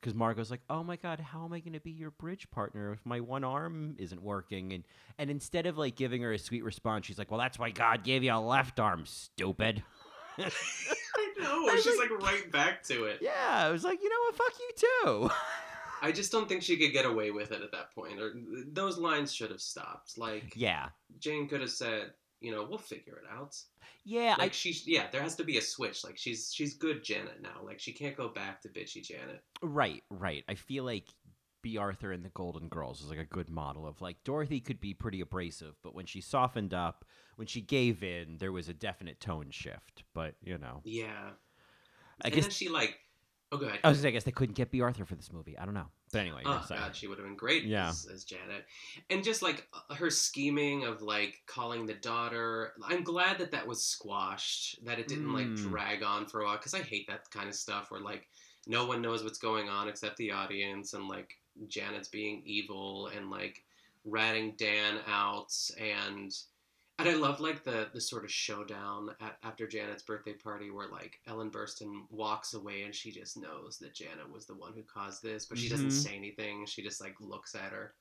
because 0.00 0.14
Margot's 0.14 0.50
like, 0.50 0.62
oh 0.70 0.82
my 0.82 0.96
god, 0.96 1.20
how 1.20 1.44
am 1.44 1.52
I 1.52 1.60
going 1.60 1.72
to 1.72 1.80
be 1.80 1.90
your 1.90 2.12
bridge 2.12 2.50
partner 2.50 2.92
if 2.92 3.04
my 3.04 3.20
one 3.20 3.44
arm 3.44 3.96
isn't 3.98 4.22
working? 4.22 4.72
And 4.72 4.84
and 5.18 5.30
instead 5.30 5.66
of 5.66 5.76
like 5.76 5.96
giving 5.96 6.22
her 6.22 6.32
a 6.32 6.38
sweet 6.38 6.64
response, 6.64 7.06
she's 7.06 7.18
like, 7.18 7.30
well, 7.30 7.40
that's 7.40 7.58
why 7.58 7.70
God 7.70 8.04
gave 8.04 8.22
you 8.22 8.32
a 8.32 8.40
left 8.40 8.80
arm, 8.80 9.04
stupid. 9.06 9.82
I 10.46 11.40
know. 11.40 11.68
I 11.68 11.80
She's 11.82 11.98
like, 11.98 12.10
right 12.22 12.50
back 12.50 12.82
to 12.84 13.04
it. 13.04 13.18
yeah, 13.20 13.30
I 13.48 13.70
was 13.70 13.84
like, 13.84 14.02
you 14.02 14.08
know 14.08 14.16
what, 14.26 14.36
fuck 14.36 14.52
you 14.58 14.70
too. 14.76 15.30
I 16.02 16.12
just 16.12 16.30
don't 16.30 16.48
think 16.48 16.62
she 16.62 16.76
could 16.76 16.92
get 16.92 17.06
away 17.06 17.30
with 17.32 17.50
it 17.50 17.60
at 17.62 17.72
that 17.72 17.92
point. 17.94 18.20
Or 18.20 18.32
those 18.72 18.98
lines 18.98 19.32
should 19.34 19.50
have 19.50 19.60
stopped. 19.60 20.16
Like 20.16 20.52
yeah, 20.54 20.90
Jane 21.18 21.48
could 21.48 21.60
have 21.60 21.70
said, 21.70 22.12
you 22.40 22.52
know, 22.52 22.64
we'll 22.68 22.78
figure 22.78 23.16
it 23.16 23.24
out. 23.36 23.56
yeah. 24.04 24.36
Like 24.38 24.52
she. 24.52 24.76
yeah, 24.86 25.06
there 25.10 25.22
has 25.22 25.34
to 25.36 25.44
be 25.44 25.58
a 25.58 25.62
switch. 25.62 26.04
Like 26.04 26.16
she's 26.16 26.52
she's 26.54 26.74
good 26.74 27.02
Janet 27.02 27.42
now. 27.42 27.64
Like 27.64 27.80
she 27.80 27.92
can't 27.92 28.16
go 28.16 28.28
back 28.28 28.60
to 28.62 28.68
bitchy 28.68 29.02
Janet. 29.02 29.42
Right, 29.60 30.04
right. 30.08 30.44
I 30.48 30.54
feel 30.54 30.84
like 30.84 31.06
Bea 31.62 31.76
Arthur 31.76 32.12
and 32.12 32.24
the 32.24 32.28
Golden 32.30 32.68
Girls 32.68 33.00
is 33.02 33.10
like 33.10 33.18
a 33.18 33.24
good 33.24 33.50
model 33.50 33.86
of 33.86 34.00
like 34.00 34.22
Dorothy 34.24 34.60
could 34.60 34.80
be 34.80 34.94
pretty 34.94 35.20
abrasive, 35.20 35.74
but 35.82 35.94
when 35.94 36.06
she 36.06 36.20
softened 36.20 36.72
up, 36.74 37.04
when 37.36 37.46
she 37.46 37.60
gave 37.60 38.02
in, 38.02 38.38
there 38.38 38.52
was 38.52 38.68
a 38.68 38.74
definite 38.74 39.20
tone 39.20 39.50
shift. 39.50 40.02
But 40.14 40.34
you 40.42 40.58
know, 40.58 40.80
Yeah. 40.84 41.30
I 42.22 42.26
and 42.28 42.34
guess 42.34 42.44
then 42.44 42.50
she 42.50 42.68
like 42.68 42.98
oh 43.52 43.56
go 43.58 43.66
ahead. 43.66 43.80
I 43.84 43.88
was 43.90 44.00
say, 44.00 44.08
I 44.08 44.10
guess 44.10 44.24
they 44.24 44.32
couldn't 44.32 44.56
get 44.56 44.70
Bea 44.70 44.80
Arthur 44.82 45.04
for 45.04 45.14
this 45.14 45.32
movie. 45.32 45.56
I 45.56 45.64
don't 45.64 45.74
know, 45.74 45.86
but 46.12 46.20
anyway, 46.20 46.42
Oh 46.44 46.64
god, 46.68 46.96
she 46.96 47.06
would 47.06 47.18
have 47.18 47.26
been 47.26 47.36
great 47.36 47.64
Yeah. 47.64 47.88
as, 47.90 48.08
as 48.12 48.24
Janet, 48.24 48.64
and 49.10 49.22
just 49.22 49.40
like 49.42 49.66
uh, 49.72 49.94
her 49.94 50.10
scheming 50.10 50.84
of 50.84 51.02
like 51.02 51.36
calling 51.46 51.86
the 51.86 51.94
daughter. 51.94 52.72
I'm 52.84 53.04
glad 53.04 53.38
that 53.38 53.52
that 53.52 53.66
was 53.66 53.84
squashed. 53.84 54.84
That 54.84 54.98
it 54.98 55.08
didn't 55.08 55.32
like 55.32 55.46
Mm. 55.46 55.70
drag 55.70 56.02
on 56.02 56.26
for 56.26 56.40
a 56.40 56.44
while 56.44 56.56
because 56.56 56.74
I 56.74 56.80
hate 56.80 57.06
that 57.08 57.30
kind 57.30 57.48
of 57.48 57.54
stuff 57.54 57.90
where 57.90 58.00
like 58.00 58.26
no 58.66 58.86
one 58.86 59.00
knows 59.00 59.22
what's 59.24 59.38
going 59.38 59.68
on 59.68 59.88
except 59.88 60.16
the 60.16 60.32
audience, 60.32 60.92
and 60.94 61.06
like 61.08 61.34
Janet's 61.66 62.08
being 62.08 62.42
evil 62.44 63.08
and 63.08 63.30
like 63.30 63.64
ratting 64.04 64.52
Dan 64.56 64.98
out, 65.06 65.52
and 65.78 66.32
And 67.00 67.08
I 67.08 67.14
love 67.14 67.40
like 67.40 67.62
the 67.64 67.88
the 67.92 68.00
sort 68.00 68.24
of 68.24 68.30
showdown 68.32 69.10
at, 69.20 69.38
after 69.42 69.66
Janet's 69.66 70.02
birthday 70.02 70.32
party 70.32 70.70
where 70.70 70.88
like 70.88 71.20
Ellen 71.26 71.50
Burstyn 71.50 72.06
walks 72.10 72.54
away 72.54 72.82
and 72.82 72.94
she 72.94 73.10
just 73.12 73.36
knows 73.36 73.78
that 73.78 73.94
Janet 73.94 74.30
was 74.32 74.46
the 74.46 74.54
one 74.54 74.72
who 74.74 74.82
caused 74.82 75.22
this, 75.22 75.46
but 75.46 75.58
she 75.58 75.68
doesn't 75.68 75.88
Mhm. 75.88 75.92
say 75.92 76.16
anything. 76.16 76.66
She 76.66 76.82
just 76.82 77.00
like 77.00 77.14
looks 77.20 77.54
at 77.54 77.72
her. 77.72 77.94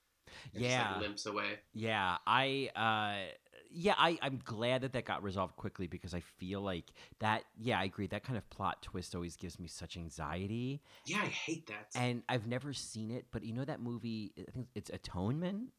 Yeah. 0.53 0.83
Just, 0.83 0.91
like, 0.93 1.01
limps 1.01 1.25
away. 1.27 1.59
Yeah, 1.73 2.17
I 2.25 2.69
uh 2.75 3.33
yeah, 3.79 3.93
I 3.97 4.17
I'm 4.21 4.39
glad 4.43 4.81
that 4.81 4.93
that 4.93 5.05
got 5.05 5.21
resolved 5.23 5.55
quickly 5.55 5.85
because 5.87 6.13
I 6.15 6.21
feel 6.21 6.61
like 6.61 6.85
that 7.19 7.43
yeah, 7.59 7.79
I 7.79 7.83
agree. 7.83 8.07
That 8.07 8.23
kind 8.23 8.37
of 8.37 8.49
plot 8.49 8.81
twist 8.81 9.13
always 9.13 9.35
gives 9.35 9.59
me 9.59 9.67
such 9.67 9.95
anxiety. 9.97 10.81
Yeah, 11.05 11.19
I 11.21 11.27
hate 11.27 11.67
that. 11.67 11.89
And 11.95 12.23
I've 12.27 12.47
never 12.47 12.73
seen 12.73 13.11
it, 13.11 13.25
but 13.31 13.43
you 13.43 13.53
know 13.53 13.65
that 13.65 13.79
movie, 13.81 14.31
I 14.37 14.51
think 14.51 14.67
it's 14.75 14.89
Atonement? 14.89 15.69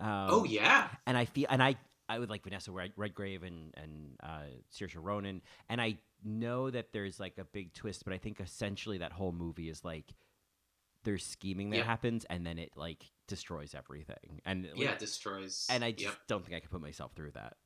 Um, 0.00 0.26
oh 0.30 0.44
yeah. 0.44 0.88
and 1.06 1.16
I 1.16 1.26
feel 1.26 1.46
and 1.50 1.62
I 1.62 1.76
I 2.08 2.18
would 2.18 2.30
like 2.30 2.42
Vanessa 2.42 2.72
Red, 2.72 2.92
Redgrave 2.96 3.42
and 3.42 3.74
and 3.76 4.16
uh, 4.22 4.48
Saoirse 4.74 4.96
Ronan, 4.96 5.42
and 5.68 5.80
I 5.80 5.98
know 6.24 6.70
that 6.70 6.92
there's 6.92 7.20
like 7.20 7.38
a 7.38 7.44
big 7.44 7.74
twist, 7.74 8.04
but 8.04 8.12
I 8.14 8.18
think 8.18 8.40
essentially 8.40 8.98
that 8.98 9.12
whole 9.12 9.32
movie 9.32 9.68
is 9.68 9.84
like 9.84 10.14
there's 11.04 11.24
scheming 11.24 11.70
that 11.70 11.78
Yeah. 11.78 11.84
happens, 11.84 12.24
and 12.30 12.46
then 12.46 12.58
it 12.58 12.72
like 12.76 13.04
destroys 13.30 13.74
everything, 13.74 14.40
and 14.44 14.64
like, 14.64 14.76
Yeah, 14.76 14.90
it 14.92 14.98
destroys. 14.98 15.66
and 15.70 15.82
I 15.84 15.92
just 15.92 16.06
Yep. 16.06 16.18
don't 16.28 16.44
think 16.44 16.56
I 16.56 16.60
could 16.60 16.70
put 16.70 16.82
myself 16.82 17.12
through 17.14 17.32
that. 17.32 17.56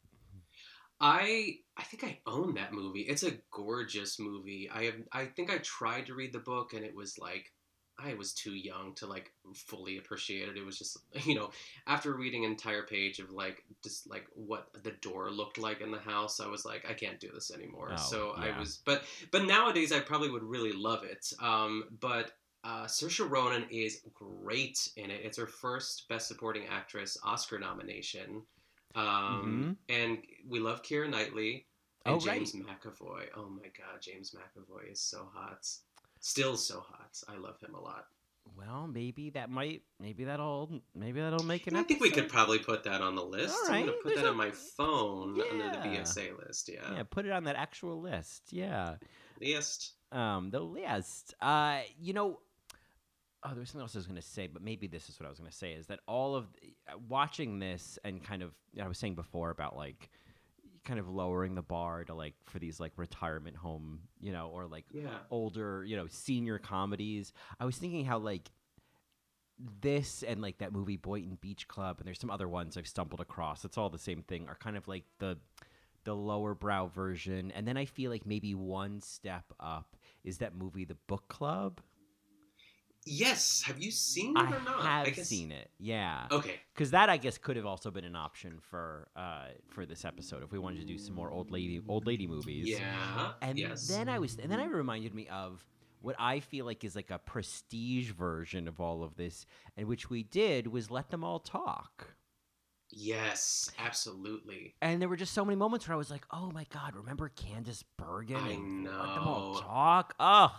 I 1.00 1.58
I 1.76 1.82
think 1.82 2.04
I 2.04 2.20
own 2.26 2.54
that 2.54 2.72
movie. 2.72 3.02
It's 3.02 3.24
a 3.24 3.38
gorgeous 3.50 4.18
movie. 4.18 4.70
I 4.72 4.84
have 4.84 4.94
I 5.12 5.26
think 5.26 5.50
I 5.50 5.58
tried 5.58 6.06
to 6.06 6.14
read 6.14 6.32
the 6.32 6.38
book 6.38 6.72
and 6.72 6.84
it 6.84 6.94
was 6.94 7.18
like 7.18 7.52
I 7.98 8.14
was 8.14 8.32
too 8.34 8.54
young 8.54 8.94
to 8.96 9.06
like 9.06 9.32
fully 9.54 9.98
appreciate 9.98 10.48
it. 10.48 10.56
It 10.56 10.64
was 10.64 10.78
just 10.78 10.96
you 11.26 11.34
know 11.34 11.50
after 11.86 12.14
reading 12.14 12.44
an 12.44 12.52
entire 12.52 12.84
page 12.84 13.18
of 13.18 13.30
like 13.30 13.64
just 13.82 14.08
like 14.08 14.26
what 14.34 14.68
the 14.82 14.92
door 14.92 15.30
looked 15.30 15.58
like 15.58 15.80
in 15.80 15.90
the 15.90 15.98
house, 15.98 16.40
I 16.40 16.46
was 16.46 16.64
like 16.64 16.88
I 16.88 16.94
can't 16.94 17.20
do 17.20 17.30
this 17.32 17.50
anymore. 17.50 17.92
Oh, 17.92 17.96
so 17.96 18.34
yeah. 18.40 18.56
I 18.56 18.58
was 18.58 18.80
but 18.84 19.02
but 19.32 19.44
nowadays 19.44 19.92
I 19.92 20.00
probably 20.00 20.30
would 20.30 20.44
really 20.44 20.72
love 20.72 21.04
it. 21.04 21.26
Um, 21.40 21.84
but 22.00 22.32
uh, 22.64 22.84
Saoirse 22.86 23.28
Ronan 23.28 23.66
is 23.70 24.00
great 24.14 24.88
in 24.96 25.10
it. 25.10 25.20
It's 25.22 25.36
her 25.38 25.46
first 25.46 26.08
Best 26.08 26.26
Supporting 26.28 26.64
Actress 26.66 27.16
Oscar 27.24 27.58
nomination. 27.58 28.42
Um, 28.94 29.76
And 29.88 30.18
we 30.48 30.60
love 30.60 30.82
Keira 30.82 31.08
Knightley 31.08 31.66
and 32.06 32.16
Mm-hmm. 32.20 32.28
Oh, 32.28 32.30
right. 32.30 32.38
James 32.38 32.52
McAvoy. 32.54 33.24
Oh 33.36 33.48
my 33.48 33.62
God, 33.76 34.00
James 34.00 34.34
McAvoy 34.34 34.92
is 34.92 35.00
so 35.00 35.28
hot. 35.34 35.66
Still 36.20 36.56
so 36.56 36.80
hot. 36.86 37.18
I 37.28 37.36
love 37.38 37.58
him 37.60 37.74
a 37.74 37.80
lot. 37.80 38.06
Well, 38.58 38.86
maybe 38.86 39.30
that 39.30 39.48
might, 39.48 39.82
maybe 39.98 40.24
that'll, 40.24 40.70
maybe 40.94 41.20
that'll 41.22 41.44
make 41.46 41.66
an. 41.66 41.76
I 41.76 41.82
think 41.82 42.00
we 42.02 42.10
could 42.10 42.28
probably 42.28 42.58
put 42.58 42.84
that 42.84 43.00
on 43.00 43.14
the 43.14 43.24
list. 43.24 43.56
All 43.68 43.72
I'm 43.74 43.86
gonna 43.86 43.92
put 44.02 44.04
there's 44.08 44.18
that 44.20 44.26
a- 44.26 44.30
on 44.30 44.36
my 44.36 44.50
phone 44.50 45.40
under 45.40 45.64
the 45.70 45.78
BSA 45.78 46.38
list. 46.46 46.68
Yeah. 46.72 46.94
Yeah, 46.94 47.02
put 47.08 47.24
it 47.24 47.32
on 47.32 47.44
that 47.44 47.56
actual 47.56 48.00
list. 48.02 48.52
Yeah. 48.52 48.96
The 49.40 49.54
list. 49.54 49.92
Um, 50.12 50.50
the 50.50 50.60
list. 50.60 51.34
Uh, 51.40 51.80
you 51.98 52.12
know, 52.12 52.40
oh, 53.45 53.51
there 53.51 53.61
was 53.61 53.70
something 53.70 53.82
else 53.82 53.95
I 53.95 53.99
was 53.99 54.07
going 54.07 54.20
to 54.20 54.26
say, 54.26 54.47
but 54.47 54.62
maybe 54.62 54.86
this 54.86 55.09
is 55.09 55.18
what 55.20 55.26
I 55.26 55.30
was 55.30 55.38
going 55.38 55.51
to 55.51 55.57
say 55.57 55.72
is 55.72 55.86
that 55.88 56.01
all 56.07 56.34
of 56.34 56.47
uh, 56.88 56.97
watching 57.09 57.59
this 57.59 57.99
and 58.05 58.22
kind 58.22 58.42
of 58.42 58.53
I 58.80 58.88
was 58.88 58.99
saying 58.99 59.14
before 59.14 59.51
about 59.51 59.76
like 59.76 60.11
kind 60.84 61.01
of 61.01 61.09
lowering 61.09 61.55
the 61.55 61.62
bar 61.62 62.05
to 62.05 62.14
like 62.14 62.34
for 62.45 62.59
these 62.59 62.78
like 62.80 62.92
retirement 62.97 63.57
home, 63.57 64.01
you 64.20 64.32
know, 64.32 64.51
or 64.53 64.66
like 64.66 64.84
Yeah. 64.92 65.18
older, 65.30 65.84
you 65.84 65.97
know, 65.97 66.07
senior 66.09 66.59
comedies. 66.59 67.32
I 67.59 67.64
was 67.64 67.76
thinking 67.76 68.05
how 68.05 68.18
like 68.18 68.51
this 69.80 70.22
and 70.22 70.42
like 70.42 70.59
that 70.59 70.72
movie 70.72 70.97
Boynton 70.97 71.38
Beach 71.40 71.68
Club 71.68 71.99
and 71.99 72.07
there's 72.07 72.18
some 72.18 72.30
other 72.30 72.49
ones 72.49 72.76
I've 72.76 72.86
stumbled 72.88 73.20
across. 73.20 73.64
It's 73.64 73.78
all 73.78 73.88
the 73.88 73.99
same 73.99 74.22
thing. 74.22 74.49
Are 74.49 74.57
kind 74.57 74.76
of 74.76 74.88
like 74.88 75.05
the 75.18 75.38
the 76.05 76.14
lower 76.14 76.55
brow 76.55 76.86
version. 76.86 77.51
And 77.53 77.66
then 77.66 77.76
I 77.76 77.86
feel 77.86 78.11
like 78.11 78.26
maybe 78.26 78.55
one 78.55 79.01
step 79.01 79.45
up 79.59 79.97
is 80.22 80.38
that 80.38 80.55
movie 80.55 80.84
The 80.84 80.97
Book 81.07 81.28
Club. 81.28 81.80
Yes. 83.07 83.62
Have 83.66 83.82
you 83.82 83.90
seen 83.90 84.36
it 84.36 84.40
I 84.40 84.46
or 84.46 84.61
not? 84.61 84.82
have 84.82 85.07
I 85.07 85.12
seen 85.12 85.52
it. 85.52 85.70
Yeah. 85.78 86.26
Okay. 86.30 86.61
Because 86.74 86.90
that 86.92 87.09
I 87.11 87.16
guess 87.18 87.36
could 87.36 87.57
have 87.57 87.66
also 87.66 87.90
been 87.90 88.05
an 88.05 88.16
option 88.16 88.59
for 88.61 89.09
uh, 89.14 89.48
for 89.68 89.84
this 89.84 90.05
episode 90.05 90.42
if 90.42 90.52
we 90.52 90.59
wanted 90.59 90.80
to 90.80 90.86
do 90.86 90.98
some 90.98 91.14
more 91.14 91.30
old 91.30 91.50
lady 91.50 91.80
old 91.86 92.07
lady 92.07 92.26
movies. 92.26 92.66
Yeah. 92.68 93.32
And 93.42 93.59
yes. 93.59 93.86
then 93.88 94.09
I 94.09 94.18
was 94.18 94.38
and 94.38 94.50
then 94.50 94.59
it 94.61 94.66
reminded 94.66 95.14
me 95.14 95.28
of 95.28 95.64
what 96.00 96.16
I 96.18 96.40
feel 96.40 96.66
like 96.66 96.84
is 96.84 96.96
like 96.96 97.11
a 97.11 97.18
prestige 97.18 98.11
version 98.11 98.68
of 98.68 98.80
all 98.80 99.02
of 99.02 99.16
this, 99.16 99.46
and 99.76 99.86
which 99.86 100.11
we 100.11 100.22
did 100.22 100.66
was 100.66 100.90
let 100.90 101.11
them 101.11 101.24
all 101.24 101.38
talk. 101.38 102.14
Yes. 102.90 103.70
Absolutely. 103.78 104.74
And 104.80 105.00
there 105.00 105.09
were 105.09 105.16
just 105.16 105.32
so 105.32 105.44
many 105.44 105.57
moments 105.57 105.88
where 105.88 105.94
I 105.94 105.98
was 105.98 106.11
like, 106.11 106.24
"Oh 106.30 106.50
my 106.52 106.64
god, 106.72 106.94
remember 106.94 107.30
Candice 107.30 107.82
Bergen? 107.98 108.36
I 108.36 108.50
and 108.50 108.84
Let 108.84 109.14
them 109.14 109.26
all 109.26 109.55
know. 109.55 109.61
talk. 109.61 110.14
Oh, 110.20 110.55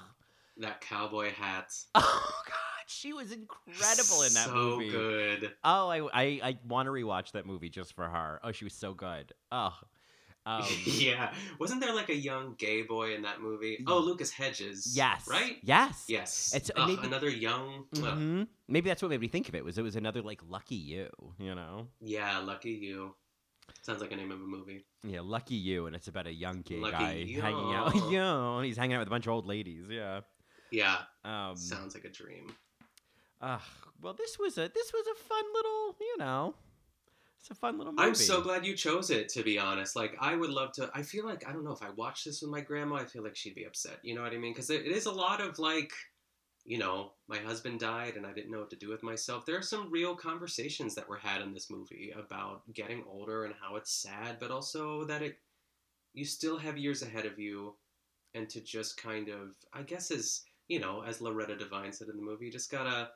That 0.57 0.81
cowboy 0.81 1.31
hat. 1.33 1.73
oh 1.95 2.31
god, 2.45 2.53
she 2.87 3.13
was 3.13 3.31
incredible 3.31 4.21
in 4.23 4.33
that 4.33 4.45
so 4.47 4.53
movie. 4.53 4.89
good. 4.89 5.51
Oh, 5.63 5.89
I 5.89 5.99
I, 6.13 6.23
I 6.43 6.57
want 6.67 6.87
to 6.87 6.91
rewatch 6.91 7.31
that 7.33 7.45
movie 7.45 7.69
just 7.69 7.93
for 7.93 8.05
her. 8.05 8.39
Oh, 8.43 8.51
she 8.51 8.63
was 8.63 8.73
so 8.73 8.93
good. 8.93 9.33
Oh, 9.51 9.73
um, 10.45 10.63
yeah. 10.85 11.33
Wasn't 11.59 11.81
there 11.81 11.93
like 11.93 12.09
a 12.09 12.15
young 12.15 12.55
gay 12.57 12.83
boy 12.83 13.15
in 13.15 13.23
that 13.23 13.41
movie? 13.41 13.83
Oh, 13.87 13.99
Lucas 13.99 14.31
Hedges. 14.31 14.93
yes, 14.95 15.27
Right? 15.27 15.57
Yes, 15.63 16.05
Yes. 16.07 16.53
It's- 16.55 16.69
Ugh, 16.75 16.87
maybe- 16.87 17.07
another 17.07 17.29
young. 17.29 17.85
ugh. 17.97 18.03
Mhm. 18.03 18.47
Maybe 18.67 18.87
that's 18.89 19.01
what 19.01 19.09
made 19.09 19.19
me 19.21 19.27
think 19.27 19.49
of 19.49 19.55
it. 19.55 19.65
Was 19.65 19.77
it 19.77 19.81
was 19.81 19.95
another 19.95 20.21
like 20.21 20.41
Lucky 20.47 20.75
You? 20.75 21.09
You 21.39 21.55
know? 21.55 21.87
Yeah, 21.99 22.37
Lucky 22.39 22.71
You. 22.71 23.15
Sounds 23.81 23.99
like 24.01 24.11
a 24.11 24.15
name 24.15 24.31
of 24.31 24.39
a 24.39 24.43
movie. 24.45 24.85
Yeah, 25.03 25.21
Lucky 25.23 25.55
You, 25.55 25.87
and 25.87 25.95
it's 25.95 26.07
about 26.07 26.27
a 26.27 26.33
young 26.33 26.61
gay 26.61 26.77
Lucky 26.77 26.93
guy 27.35 27.41
hanging 27.41 27.73
out. 27.73 27.95
You. 27.95 28.11
yeah, 28.11 28.63
he's 28.63 28.77
hanging 28.77 28.93
out 28.95 28.99
with 28.99 29.07
a 29.07 29.11
bunch 29.11 29.25
of 29.25 29.33
old 29.33 29.47
ladies. 29.47 29.85
Yeah. 29.89 30.21
Yeah. 30.71 30.97
Um, 31.23 31.55
Sounds 31.55 31.95
like 31.95 32.05
a 32.05 32.09
dream. 32.09 32.53
uh, 33.41 33.59
well, 34.01 34.13
this 34.13 34.37
was 34.39 34.57
a 34.57 34.69
this 34.73 34.91
was 34.93 35.05
a 35.07 35.23
fun 35.23 35.43
little, 35.53 35.95
you 35.99 36.17
know, 36.17 36.55
it's 37.39 37.51
a 37.51 37.55
fun 37.55 37.77
little 37.77 37.93
movie. 37.93 38.07
I'm 38.07 38.15
so 38.15 38.41
glad 38.41 38.65
you 38.65 38.75
chose 38.75 39.09
it, 39.09 39.29
to 39.29 39.43
be 39.43 39.59
honest. 39.59 39.95
Like, 39.95 40.17
I 40.19 40.35
would 40.35 40.49
love 40.49 40.71
to. 40.73 40.89
I 40.93 41.03
feel 41.03 41.25
like, 41.25 41.47
I 41.47 41.53
don't 41.53 41.63
know, 41.63 41.71
if 41.71 41.83
I 41.83 41.91
watched 41.91 42.25
this 42.25 42.41
with 42.41 42.49
my 42.49 42.61
grandma, 42.61 42.95
I 42.95 43.05
feel 43.05 43.23
like 43.23 43.35
she'd 43.35 43.55
be 43.55 43.65
upset. 43.65 43.99
You 44.03 44.15
know 44.15 44.23
what 44.23 44.33
I 44.33 44.37
mean? 44.37 44.53
Because 44.53 44.69
it, 44.69 44.85
it 44.85 44.91
is 44.91 45.05
a 45.05 45.11
lot 45.11 45.41
of, 45.41 45.59
like, 45.59 45.91
you 46.65 46.79
know, 46.79 47.11
my 47.27 47.37
husband 47.37 47.79
died 47.79 48.15
and 48.15 48.25
I 48.25 48.33
didn't 48.33 48.51
know 48.51 48.59
what 48.59 48.71
to 48.71 48.75
do 48.75 48.89
with 48.89 49.03
myself. 49.03 49.45
There 49.45 49.57
are 49.57 49.61
some 49.61 49.91
real 49.91 50.15
conversations 50.15 50.95
that 50.95 51.07
were 51.07 51.17
had 51.17 51.41
in 51.41 51.53
this 51.53 51.69
movie 51.69 52.11
about 52.17 52.63
getting 52.73 53.03
older 53.07 53.45
and 53.45 53.53
how 53.61 53.75
it's 53.75 53.93
sad, 53.93 54.37
but 54.39 54.49
also 54.49 55.05
that 55.05 55.21
it, 55.21 55.37
you 56.13 56.25
still 56.25 56.57
have 56.57 56.77
years 56.79 57.03
ahead 57.03 57.27
of 57.27 57.37
you. 57.37 57.75
And 58.33 58.49
to 58.49 58.59
just 58.59 59.01
kind 59.01 59.29
of, 59.29 59.55
I 59.71 59.83
guess, 59.83 60.11
as, 60.11 60.41
you 60.67 60.79
know, 60.79 61.03
as 61.05 61.21
Loretta 61.21 61.55
Devine 61.55 61.91
said 61.93 62.07
in 62.09 62.15
the 62.17 62.21
movie, 62.23 62.45
you 62.45 62.51
just 62.51 62.71
gotta, 62.71 63.09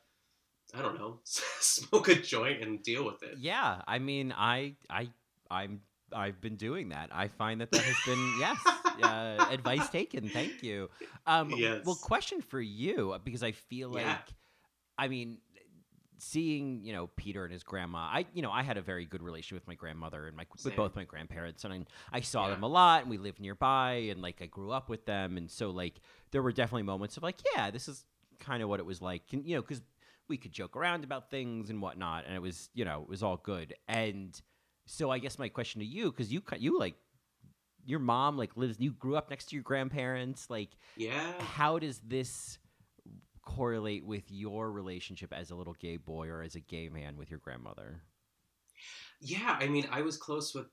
I 0.73 0.81
don't 0.81 0.97
know, 0.97 1.19
smoke 1.23 2.09
a 2.09 2.15
joint 2.15 2.61
and 2.63 2.81
deal 2.83 3.05
with 3.05 3.23
it. 3.23 3.37
Yeah, 3.39 3.81
I 3.87 3.99
mean, 3.99 4.33
I 4.35 4.75
I 4.89 5.09
I'm 5.49 5.81
I've 6.13 6.41
been 6.41 6.55
doing 6.55 6.89
that. 6.89 7.09
I 7.11 7.27
find 7.27 7.61
that 7.61 7.71
that 7.71 7.81
has 7.81 7.95
been 8.05 8.33
yes, 8.39 8.57
uh, 9.03 9.47
advice 9.51 9.89
taken. 9.89 10.29
Thank 10.29 10.63
you. 10.63 10.89
Um, 11.27 11.51
Yes. 11.55 11.85
Well, 11.85 11.95
question 11.95 12.41
for 12.41 12.61
you 12.61 13.15
because 13.23 13.43
I 13.43 13.51
feel 13.51 13.89
like, 13.89 14.05
Yeah. 14.05 14.17
I 14.97 15.07
mean, 15.07 15.37
seeing 16.19 16.83
you 16.83 16.93
know 16.93 17.07
Peter 17.15 17.43
and 17.43 17.51
his 17.53 17.63
grandma. 17.63 17.99
I 18.11 18.25
you 18.33 18.41
know 18.41 18.51
I 18.51 18.63
had 18.63 18.77
a 18.77 18.81
very 18.81 19.05
good 19.05 19.21
relation 19.23 19.55
with 19.55 19.67
my 19.67 19.75
grandmother 19.75 20.27
and 20.27 20.35
my 20.37 20.45
Same. 20.55 20.71
with 20.71 20.75
both 20.77 20.95
my 20.95 21.03
grandparents, 21.05 21.63
and 21.63 21.73
I, 21.73 21.85
I 22.11 22.21
saw 22.21 22.47
Yeah. 22.47 22.53
them 22.55 22.63
a 22.63 22.67
lot, 22.67 23.01
and 23.01 23.09
we 23.09 23.17
lived 23.17 23.39
nearby, 23.39 23.93
and 24.11 24.21
like 24.21 24.41
I 24.41 24.45
grew 24.45 24.71
up 24.71 24.89
with 24.89 25.05
them, 25.05 25.37
and 25.37 25.49
so 25.49 25.69
like 25.71 25.95
there 26.31 26.41
were 26.41 26.51
definitely 26.51 26.83
moments 26.83 27.17
of 27.17 27.23
like, 27.23 27.37
yeah, 27.55 27.71
this 27.71 27.87
is 27.87 28.05
kind 28.39 28.61
of 28.63 28.69
what 28.69 28.79
it 28.79 28.85
was 28.85 29.01
like, 29.01 29.23
and 29.31 29.45
you 29.45 29.55
know, 29.55 29.61
because 29.61 29.81
we 30.27 30.37
could 30.37 30.51
joke 30.51 30.75
around 30.75 31.03
about 31.03 31.31
things 31.31 31.69
and 31.69 31.81
whatnot, 31.81 32.25
and 32.25 32.35
it 32.35 32.41
was 32.41 32.69
you 32.73 32.85
know 32.85 33.01
it 33.03 33.09
was 33.09 33.23
all 33.23 33.37
good. 33.37 33.73
And 33.87 34.39
so 34.85 35.09
I 35.11 35.19
guess 35.19 35.39
my 35.39 35.49
question 35.49 35.79
to 35.81 35.85
you, 35.87 36.11
because 36.11 36.31
you 36.31 36.41
you 36.57 36.77
like 36.79 36.95
your 37.85 37.99
mom 37.99 38.37
like 38.37 38.55
lives, 38.55 38.77
you 38.79 38.91
grew 38.91 39.15
up 39.15 39.29
next 39.29 39.45
to 39.49 39.55
your 39.55 39.63
grandparents, 39.63 40.49
like 40.49 40.69
Yeah. 40.95 41.33
how 41.39 41.79
does 41.79 41.99
this 42.05 42.59
correlate 43.49 44.05
with 44.05 44.23
your 44.29 44.71
relationship 44.71 45.33
as 45.33 45.49
a 45.49 45.55
little 45.55 45.73
gay 45.73 45.97
boy 45.97 46.27
or 46.27 46.43
as 46.43 46.55
a 46.55 46.59
gay 46.59 46.87
man 46.87 47.17
with 47.17 47.31
your 47.31 47.39
grandmother? 47.39 48.01
Yeah, 49.21 49.57
I 49.59 49.67
mean, 49.67 49.87
I 49.91 50.01
was 50.01 50.17
close 50.17 50.53
with 50.53 50.67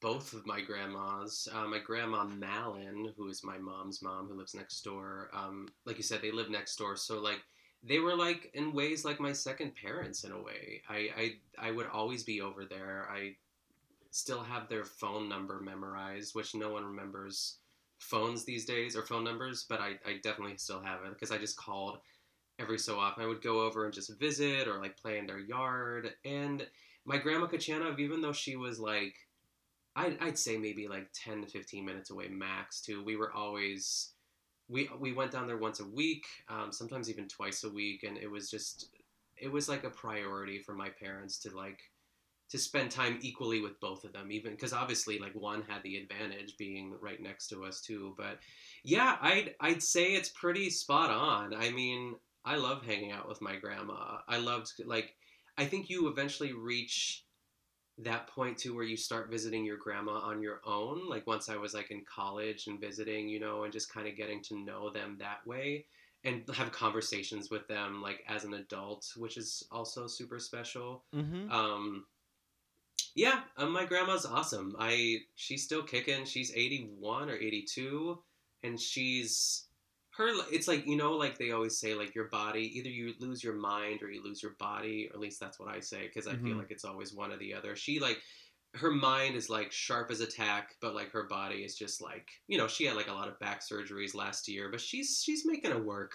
both 0.00 0.32
of 0.32 0.44
my 0.44 0.60
grandmas. 0.60 1.48
Uh, 1.52 1.66
my 1.66 1.78
grandma 1.78 2.24
Malin, 2.24 3.12
who 3.16 3.28
is 3.28 3.44
my 3.44 3.56
mom's 3.56 4.02
mom, 4.02 4.26
who 4.26 4.34
lives 4.34 4.54
next 4.54 4.82
door. 4.82 5.30
Um, 5.32 5.68
like 5.86 5.96
you 5.96 6.02
said, 6.02 6.20
they 6.20 6.32
live 6.32 6.50
next 6.50 6.76
door, 6.76 6.96
so 6.96 7.20
like 7.20 7.40
they 7.84 8.00
were 8.00 8.16
like 8.16 8.50
in 8.54 8.72
ways 8.72 9.04
like 9.04 9.20
my 9.20 9.32
second 9.32 9.74
parents 9.76 10.24
in 10.24 10.32
a 10.32 10.42
way. 10.42 10.82
I 10.88 11.10
I, 11.16 11.68
I 11.68 11.70
would 11.70 11.86
always 11.86 12.24
be 12.24 12.40
over 12.40 12.64
there. 12.64 13.08
I 13.10 13.36
still 14.10 14.42
have 14.42 14.68
their 14.68 14.84
phone 14.84 15.28
number 15.28 15.60
memorized, 15.60 16.34
which 16.34 16.54
no 16.54 16.72
one 16.72 16.84
remembers 16.84 17.58
phones 17.98 18.44
these 18.44 18.64
days 18.64 18.96
or 18.96 19.02
phone 19.02 19.24
numbers, 19.24 19.66
but 19.68 19.80
I, 19.80 19.92
I 20.06 20.18
definitely 20.22 20.56
still 20.56 20.82
have 20.82 21.04
it 21.04 21.12
because 21.12 21.30
I 21.30 21.38
just 21.38 21.56
called 21.56 21.98
every 22.58 22.78
so 22.78 22.98
often. 22.98 23.24
I 23.24 23.26
would 23.26 23.42
go 23.42 23.62
over 23.62 23.84
and 23.84 23.94
just 23.94 24.18
visit 24.18 24.68
or 24.68 24.80
like 24.80 24.96
play 24.96 25.18
in 25.18 25.26
their 25.26 25.38
yard. 25.38 26.10
And 26.24 26.66
my 27.04 27.18
grandma 27.18 27.46
Kachanov, 27.46 27.98
even 27.98 28.20
though 28.20 28.32
she 28.32 28.56
was 28.56 28.78
like 28.78 29.14
I'd, 29.98 30.16
I'd 30.20 30.38
say 30.38 30.56
maybe 30.56 30.86
like 30.86 31.08
10 31.12 31.42
to 31.42 31.48
15 31.48 31.84
minutes 31.84 32.10
away 32.10 32.28
max 32.28 32.80
too 32.80 33.04
we 33.04 33.16
were 33.16 33.32
always 33.32 34.12
we 34.68 34.88
we 34.98 35.12
went 35.12 35.32
down 35.32 35.46
there 35.46 35.56
once 35.56 35.80
a 35.80 35.86
week 35.86 36.24
um, 36.48 36.70
sometimes 36.70 37.10
even 37.10 37.26
twice 37.26 37.64
a 37.64 37.70
week 37.70 38.04
and 38.04 38.16
it 38.16 38.30
was 38.30 38.48
just 38.50 38.90
it 39.36 39.50
was 39.50 39.68
like 39.68 39.84
a 39.84 39.90
priority 39.90 40.60
for 40.60 40.74
my 40.74 40.88
parents 40.88 41.38
to 41.38 41.54
like 41.54 41.80
to 42.50 42.58
spend 42.58 42.90
time 42.90 43.18
equally 43.20 43.60
with 43.60 43.78
both 43.80 44.04
of 44.04 44.12
them 44.12 44.32
even 44.32 44.52
because 44.52 44.72
obviously 44.72 45.18
like 45.18 45.34
one 45.34 45.62
had 45.68 45.82
the 45.82 45.96
advantage 45.96 46.56
being 46.56 46.94
right 47.00 47.20
next 47.22 47.48
to 47.48 47.64
us 47.64 47.80
too 47.80 48.14
but 48.16 48.38
yeah 48.84 49.16
i'd 49.22 49.54
i'd 49.60 49.82
say 49.82 50.14
it's 50.14 50.30
pretty 50.30 50.70
spot 50.70 51.10
on. 51.10 51.54
I 51.54 51.70
mean 51.70 52.14
i 52.44 52.56
love 52.56 52.84
hanging 52.84 53.12
out 53.12 53.28
with 53.28 53.42
my 53.42 53.56
grandma. 53.56 54.18
I 54.28 54.38
loved 54.38 54.72
like 54.84 55.14
i 55.56 55.64
think 55.64 55.90
you 55.90 56.08
eventually 56.08 56.52
reach 56.52 57.24
that 57.98 58.28
point 58.28 58.56
too 58.56 58.74
where 58.74 58.84
you 58.84 58.96
start 58.96 59.30
visiting 59.30 59.64
your 59.64 59.76
grandma 59.76 60.20
on 60.20 60.40
your 60.40 60.60
own 60.64 61.08
like 61.08 61.26
once 61.26 61.48
i 61.48 61.56
was 61.56 61.74
like 61.74 61.90
in 61.90 62.04
college 62.04 62.68
and 62.68 62.80
visiting 62.80 63.28
you 63.28 63.40
know 63.40 63.64
and 63.64 63.72
just 63.72 63.92
kind 63.92 64.06
of 64.06 64.16
getting 64.16 64.40
to 64.40 64.56
know 64.64 64.88
them 64.88 65.16
that 65.18 65.44
way 65.44 65.84
and 66.24 66.42
have 66.54 66.70
conversations 66.70 67.50
with 67.50 67.66
them 67.66 68.00
like 68.00 68.22
as 68.28 68.44
an 68.44 68.54
adult 68.54 69.04
which 69.16 69.36
is 69.36 69.64
also 69.70 70.06
super 70.06 70.38
special. 70.38 71.04
Mm-hmm. 71.14 71.50
um 71.50 72.04
yeah 73.18 73.40
um, 73.56 73.72
my 73.72 73.84
grandma's 73.84 74.24
awesome 74.26 74.74
i 74.78 75.16
she's 75.34 75.64
still 75.64 75.82
kicking 75.82 76.24
she's 76.24 76.52
81 76.54 77.28
or 77.30 77.34
82 77.36 78.18
and 78.62 78.80
she's 78.80 79.64
her 80.16 80.28
it's 80.52 80.68
like 80.68 80.86
you 80.86 80.96
know 80.96 81.12
like 81.12 81.36
they 81.38 81.50
always 81.52 81.78
say 81.78 81.94
like 81.94 82.14
your 82.14 82.28
body 82.28 82.64
either 82.78 82.88
you 82.88 83.14
lose 83.20 83.42
your 83.42 83.54
mind 83.54 84.02
or 84.02 84.10
you 84.10 84.22
lose 84.22 84.42
your 84.42 84.56
body 84.58 85.08
or 85.10 85.14
at 85.16 85.20
least 85.20 85.40
that's 85.40 85.58
what 85.60 85.68
i 85.68 85.80
say 85.80 86.02
because 86.06 86.26
i 86.26 86.34
feel 86.36 86.54
Mhm. 86.54 86.58
like 86.58 86.70
it's 86.70 86.84
always 86.84 87.12
one 87.14 87.32
or 87.32 87.38
the 87.38 87.54
other 87.54 87.74
she 87.76 87.98
like 88.00 88.20
her 88.74 88.90
mind 88.90 89.34
is 89.34 89.48
like 89.48 89.72
sharp 89.72 90.10
as 90.10 90.20
a 90.20 90.26
tack 90.26 90.74
but 90.80 90.94
like 90.94 91.10
her 91.10 91.24
body 91.24 91.64
is 91.64 91.74
just 91.76 92.02
like 92.02 92.28
you 92.48 92.58
know 92.58 92.68
she 92.68 92.84
had 92.84 92.96
like 92.96 93.08
a 93.08 93.12
lot 93.12 93.28
of 93.28 93.38
back 93.40 93.62
surgeries 93.62 94.14
last 94.14 94.48
year 94.48 94.68
but 94.70 94.80
she's 94.80 95.22
she's 95.24 95.44
making 95.46 95.70
it 95.70 95.84
work 95.84 96.12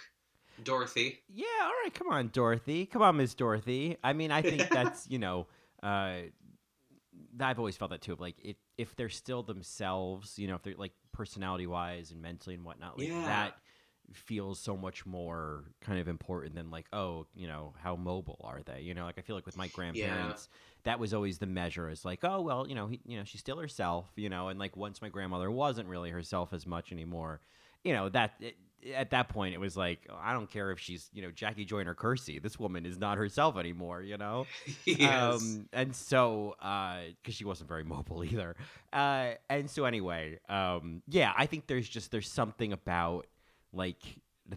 dorothy 0.64 1.20
Yeah, 1.34 1.46
all 1.64 1.72
right, 1.84 1.94
come 1.94 2.10
on, 2.10 2.30
Dorothy. 2.32 2.86
Come 2.86 3.02
on, 3.02 3.18
Miss 3.18 3.34
Dorothy. 3.34 3.98
I 4.04 4.14
mean, 4.14 4.32
I 4.32 4.44
think 4.44 4.70
that's, 4.70 5.10
you 5.10 5.18
know, 5.18 5.48
uh, 5.82 6.18
I've 7.40 7.60
always 7.60 7.78
felt 7.78 7.92
that 7.92 8.02
too. 8.02 8.16
Like, 8.20 8.36
if, 8.44 8.58
if 8.78 8.96
they're 8.96 9.10
still 9.10 9.44
themselves, 9.44 10.38
you 10.38 10.48
know, 10.48 10.56
if 10.56 10.64
they're 10.64 10.76
like 10.78 10.94
personality 11.12 11.68
wise 11.68 12.12
and 12.12 12.22
mentally 12.22 12.56
and 12.56 12.64
whatnot, 12.64 12.98
like 12.98 13.10
Yeah. 13.10 13.26
that 13.26 13.54
feels 14.12 14.60
so 14.60 14.76
much 14.76 15.06
more 15.06 15.64
kind 15.82 16.00
of 16.00 16.08
important 16.08 16.56
than 16.56 16.70
like, 16.70 16.86
oh, 16.94 17.26
you 17.36 17.48
know, 17.48 17.74
how 17.82 17.96
mobile 17.96 18.40
are 18.44 18.62
they? 18.64 18.82
You 18.82 18.94
know, 18.94 19.06
like 19.06 19.18
I 19.18 19.22
feel 19.22 19.36
like 19.36 19.46
with 19.46 19.56
my 19.58 19.68
grandparents, 19.68 20.50
that 20.84 21.00
was 21.00 21.14
always 21.14 21.38
the 21.40 21.46
measure. 21.48 21.90
Is 21.90 22.06
like, 22.06 22.20
oh, 22.24 22.42
well, 22.42 22.68
you 22.68 22.76
know, 22.76 22.88
he, 22.88 23.00
you 23.06 23.18
know, 23.18 23.24
she's 23.24 23.42
still 23.42 23.58
herself, 23.58 24.12
you 24.16 24.30
know, 24.30 24.50
and 24.50 24.60
like 24.60 24.76
once 24.76 25.02
my 25.02 25.10
grandmother 25.10 25.50
wasn't 25.50 25.88
really 25.88 26.10
herself 26.12 26.54
as 26.54 26.66
much 26.68 26.92
anymore, 26.92 27.40
you 27.84 27.94
know, 27.94 28.10
that 28.10 28.34
it, 28.40 28.56
at 28.96 29.12
that 29.12 29.30
point 29.30 29.54
it 29.54 29.60
was 29.60 29.78
like, 29.78 30.08
I 30.22 30.34
don't 30.34 30.50
care 30.50 30.72
if 30.72 30.80
she's, 30.80 31.10
you 31.14 31.22
know, 31.22 31.32
Jackie 31.32 31.66
Joyner 31.66 31.96
Kersee. 31.96 32.42
This 32.42 32.60
woman 32.60 32.86
is 32.86 32.98
not 32.98 33.18
herself 33.18 33.58
anymore, 33.58 34.02
you 34.02 34.18
know. 34.18 34.46
yes. 34.86 35.42
Um, 35.42 35.70
and 35.74 35.96
so, 35.96 36.56
because 36.60 37.36
she 37.36 37.46
wasn't 37.46 37.70
very 37.70 37.84
mobile 37.96 38.24
either. 38.24 38.56
Uh, 38.92 39.32
and 39.50 39.70
so 39.70 39.86
anyway, 39.86 40.40
um, 40.50 41.02
yeah, 41.08 41.34
I 41.38 41.46
think 41.46 41.68
there's 41.68 41.88
just 41.88 42.12
there's 42.12 42.30
something 42.30 42.74
about 42.74 43.28
like 43.72 44.02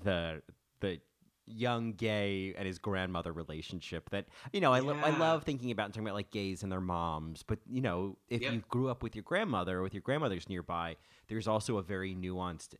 the 0.02 0.42
the 0.80 1.00
young 1.48 1.92
gay 1.92 2.52
and 2.58 2.66
his 2.66 2.80
grandmother 2.80 3.32
relationship 3.32 4.10
that 4.10 4.26
you 4.52 4.60
know 4.60 4.72
I, 4.72 4.80
lo- 4.80 4.98
I 5.00 5.16
love 5.16 5.44
thinking 5.44 5.70
about 5.70 5.84
and 5.84 5.94
talking 5.94 6.04
about 6.08 6.16
like 6.16 6.32
gays 6.32 6.64
and 6.64 6.72
their 6.72 6.80
moms 6.80 7.44
but 7.44 7.60
you 7.70 7.80
know 7.80 8.16
if 8.28 8.42
Yep. 8.42 8.52
you 8.52 8.62
grew 8.68 8.88
up 8.90 9.00
with 9.00 9.14
your 9.14 9.22
grandmother 9.22 9.78
or 9.78 9.82
with 9.82 9.94
your 9.94 10.00
grandmothers 10.00 10.48
nearby 10.48 10.96
there's 11.28 11.46
also 11.46 11.76
a 11.78 11.82
very 11.82 12.16
nuanced 12.16 12.74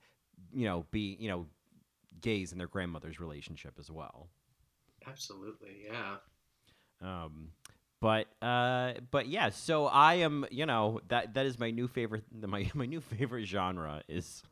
you 0.53 0.67
know 0.67 0.85
be 0.91 1.17
you 1.21 1.29
know 1.29 1.47
gays 2.21 2.53
and 2.53 2.61
their 2.61 2.69
grandmother's 2.69 3.21
relationship 3.21 3.75
as 3.79 3.91
well 3.91 4.29
absolutely 5.07 5.85
yeah 5.87 6.17
um, 7.01 7.51
but 8.01 8.27
uh, 8.43 8.95
but 9.11 9.27
yeah, 9.29 9.51
so 9.51 9.87
I 9.87 10.15
am, 10.15 10.47
you 10.51 10.67
know, 10.67 11.01
that 11.09 11.35
that 11.35 11.47
is 11.47 11.59
my 11.59 11.71
new 11.71 11.89
favorite. 11.89 12.25
My 12.47 12.71
my 12.75 12.87
new 12.87 13.01
favorite 13.01 13.47
genre 13.47 14.03
is 14.09 14.43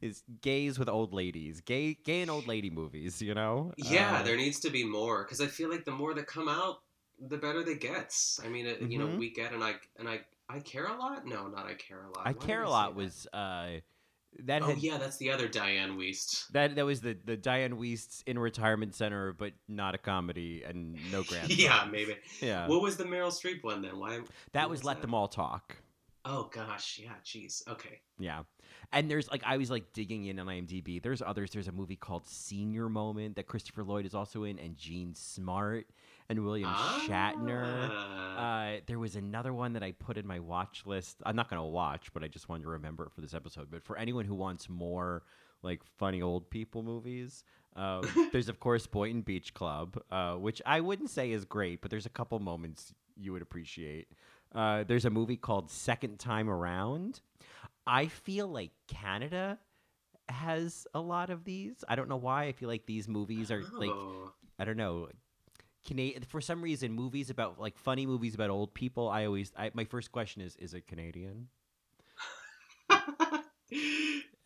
is 0.00 0.22
gays 0.42 0.78
with 0.78 0.88
old 0.88 1.12
ladies, 1.12 1.60
gay 1.60 1.94
gay 1.94 2.22
and 2.22 2.30
old 2.30 2.46
lady 2.46 2.70
movies. 2.70 3.20
You 3.22 3.34
know, 3.34 3.72
Yeah, 3.76 4.20
Uh, 4.20 4.22
there 4.22 4.36
needs 4.36 4.60
to 4.60 4.70
be 4.70 4.84
more 4.84 5.24
because 5.24 5.40
I 5.40 5.46
feel 5.46 5.70
like 5.70 5.84
the 5.84 5.90
more 5.92 6.14
that 6.14 6.26
come 6.26 6.48
out, 6.48 6.78
the 7.18 7.36
better 7.38 7.62
they 7.62 7.74
gets. 7.76 8.40
I 8.44 8.48
mean, 8.48 8.66
it, 8.66 8.80
you 8.90 8.98
know, 8.98 9.06
Mhm. 9.06 9.18
we 9.18 9.30
get 9.30 9.52
and 9.52 9.62
I 9.62 9.76
and 9.98 10.08
I 10.08 10.24
I 10.48 10.60
care 10.60 10.86
a 10.86 10.96
lot. 10.96 11.26
No, 11.26 11.48
not 11.48 11.66
I 11.66 11.74
care 11.74 12.02
a 12.04 12.10
lot. 12.10 12.26
I 12.26 12.32
Why 12.32 12.46
care 12.46 12.62
a 12.62 12.70
lot 12.70 12.94
was 12.94 13.26
uh, 13.32 13.80
that 14.44 14.62
Oh 14.62 14.66
had 14.66 14.78
yeah, 14.78 14.98
that's 14.98 15.16
the 15.16 15.30
other 15.30 15.48
Diane 15.48 15.96
Wiest. 15.98 16.48
that 16.48 16.74
that 16.76 16.84
was 16.84 17.00
the 17.00 17.16
the 17.24 17.36
Diane 17.36 17.76
Wiest's 17.78 18.22
in 18.26 18.38
retirement 18.38 18.94
center, 18.94 19.32
but 19.32 19.52
not 19.68 19.94
a 19.94 19.98
comedy 19.98 20.62
and 20.66 20.98
no 21.10 21.22
grand. 21.28 21.50
yeah, 21.56 21.86
maybe. 21.90 22.16
Yeah, 22.40 22.68
What 22.68 22.82
was 22.82 22.96
the 22.96 23.04
Meryl 23.04 23.28
Streep 23.32 23.62
one 23.64 23.82
then? 23.82 23.98
Why? 23.98 24.20
that 24.52 24.68
was 24.70 24.78
was 24.80 24.84
let 24.84 24.96
that? 24.96 25.02
them 25.02 25.14
all 25.14 25.28
talk. 25.28 25.76
Oh 26.28 26.50
gosh, 26.52 27.00
yeah. 27.02 27.12
Jeez. 27.24 27.66
Okay. 27.68 28.00
Yeah. 28.18 28.42
And 28.92 29.08
there's 29.10 29.30
like 29.30 29.42
I 29.46 29.56
was 29.56 29.70
like 29.70 29.92
digging 29.92 30.26
in 30.26 30.38
on 30.40 30.46
IMDb. 30.46 31.00
There's 31.00 31.22
others. 31.22 31.50
There's 31.50 31.68
a 31.68 31.72
movie 31.72 31.96
called 31.96 32.26
Senior 32.26 32.88
Moment 32.88 33.36
that 33.36 33.46
Christopher 33.46 33.84
Lloyd 33.84 34.06
is 34.06 34.14
also 34.14 34.42
in, 34.44 34.58
and 34.58 34.76
Jean 34.76 35.14
Smart 35.14 35.86
and 36.28 36.44
William 36.44 36.70
Shatner. 36.70 37.88
Ah. 37.92 38.36
Uh, 38.36 38.80
there 38.86 38.98
was 38.98 39.14
another 39.14 39.52
one 39.52 39.72
that 39.74 39.84
I 39.84 39.92
put 39.92 40.18
in 40.18 40.26
my 40.26 40.40
watch 40.40 40.82
list. 40.84 41.18
I'm 41.24 41.36
not 41.36 41.48
gonna 41.48 41.66
watch, 41.66 42.12
but 42.12 42.24
I 42.24 42.28
just 42.28 42.48
wanted 42.48 42.64
to 42.64 42.70
remember 42.70 43.04
it 43.04 43.12
for 43.12 43.20
this 43.20 43.34
episode. 43.34 43.68
But 43.70 43.84
for 43.84 43.96
anyone 43.96 44.24
who 44.24 44.34
wants 44.34 44.68
more 44.68 45.22
like 45.62 45.82
funny 45.84 46.22
old 46.22 46.50
people 46.50 46.82
movies, 46.82 47.44
um, 47.76 48.02
there's 48.32 48.48
of 48.48 48.58
course 48.58 48.86
Boynton 48.86 49.22
Beach 49.22 49.54
Club, 49.54 49.96
uh, 50.10 50.34
which 50.34 50.60
I 50.66 50.80
wouldn't 50.80 51.10
say 51.10 51.30
is 51.30 51.44
great, 51.44 51.82
but 51.82 51.90
there's 51.90 52.06
a 52.06 52.10
couple 52.10 52.38
moments 52.40 52.92
you 53.16 53.32
would 53.32 53.42
appreciate. 53.42 54.08
Uh, 54.54 54.84
there's 54.84 55.04
a 55.04 55.10
movie 55.10 55.36
called 55.36 55.70
Second 55.70 56.18
Time 56.18 56.48
Around. 56.48 57.20
I 57.86 58.06
feel 58.08 58.48
like 58.48 58.70
Canada 58.88 59.58
has 60.28 60.86
a 60.94 61.00
lot 61.00 61.30
of 61.30 61.44
these. 61.44 61.84
I 61.88 61.94
don't 61.94 62.08
know 62.08 62.16
why. 62.16 62.44
I 62.44 62.52
feel 62.52 62.68
like 62.68 62.86
these 62.86 63.06
movies 63.06 63.50
are 63.50 63.62
like 63.74 63.90
Oh. 63.90 64.32
I 64.58 64.64
don't 64.64 64.76
know. 64.76 65.08
Canadian 65.86 66.22
for 66.24 66.40
some 66.40 66.62
reason 66.62 66.92
movies 66.92 67.30
about 67.30 67.60
like 67.60 67.78
funny 67.78 68.06
movies 68.06 68.34
about 68.34 68.50
old 68.50 68.74
people. 68.74 69.08
I 69.08 69.26
always 69.26 69.52
I, 69.56 69.70
my 69.74 69.84
first 69.84 70.10
question 70.10 70.42
is 70.42 70.56
is 70.56 70.74
it 70.74 70.86
Canadian? 70.86 71.48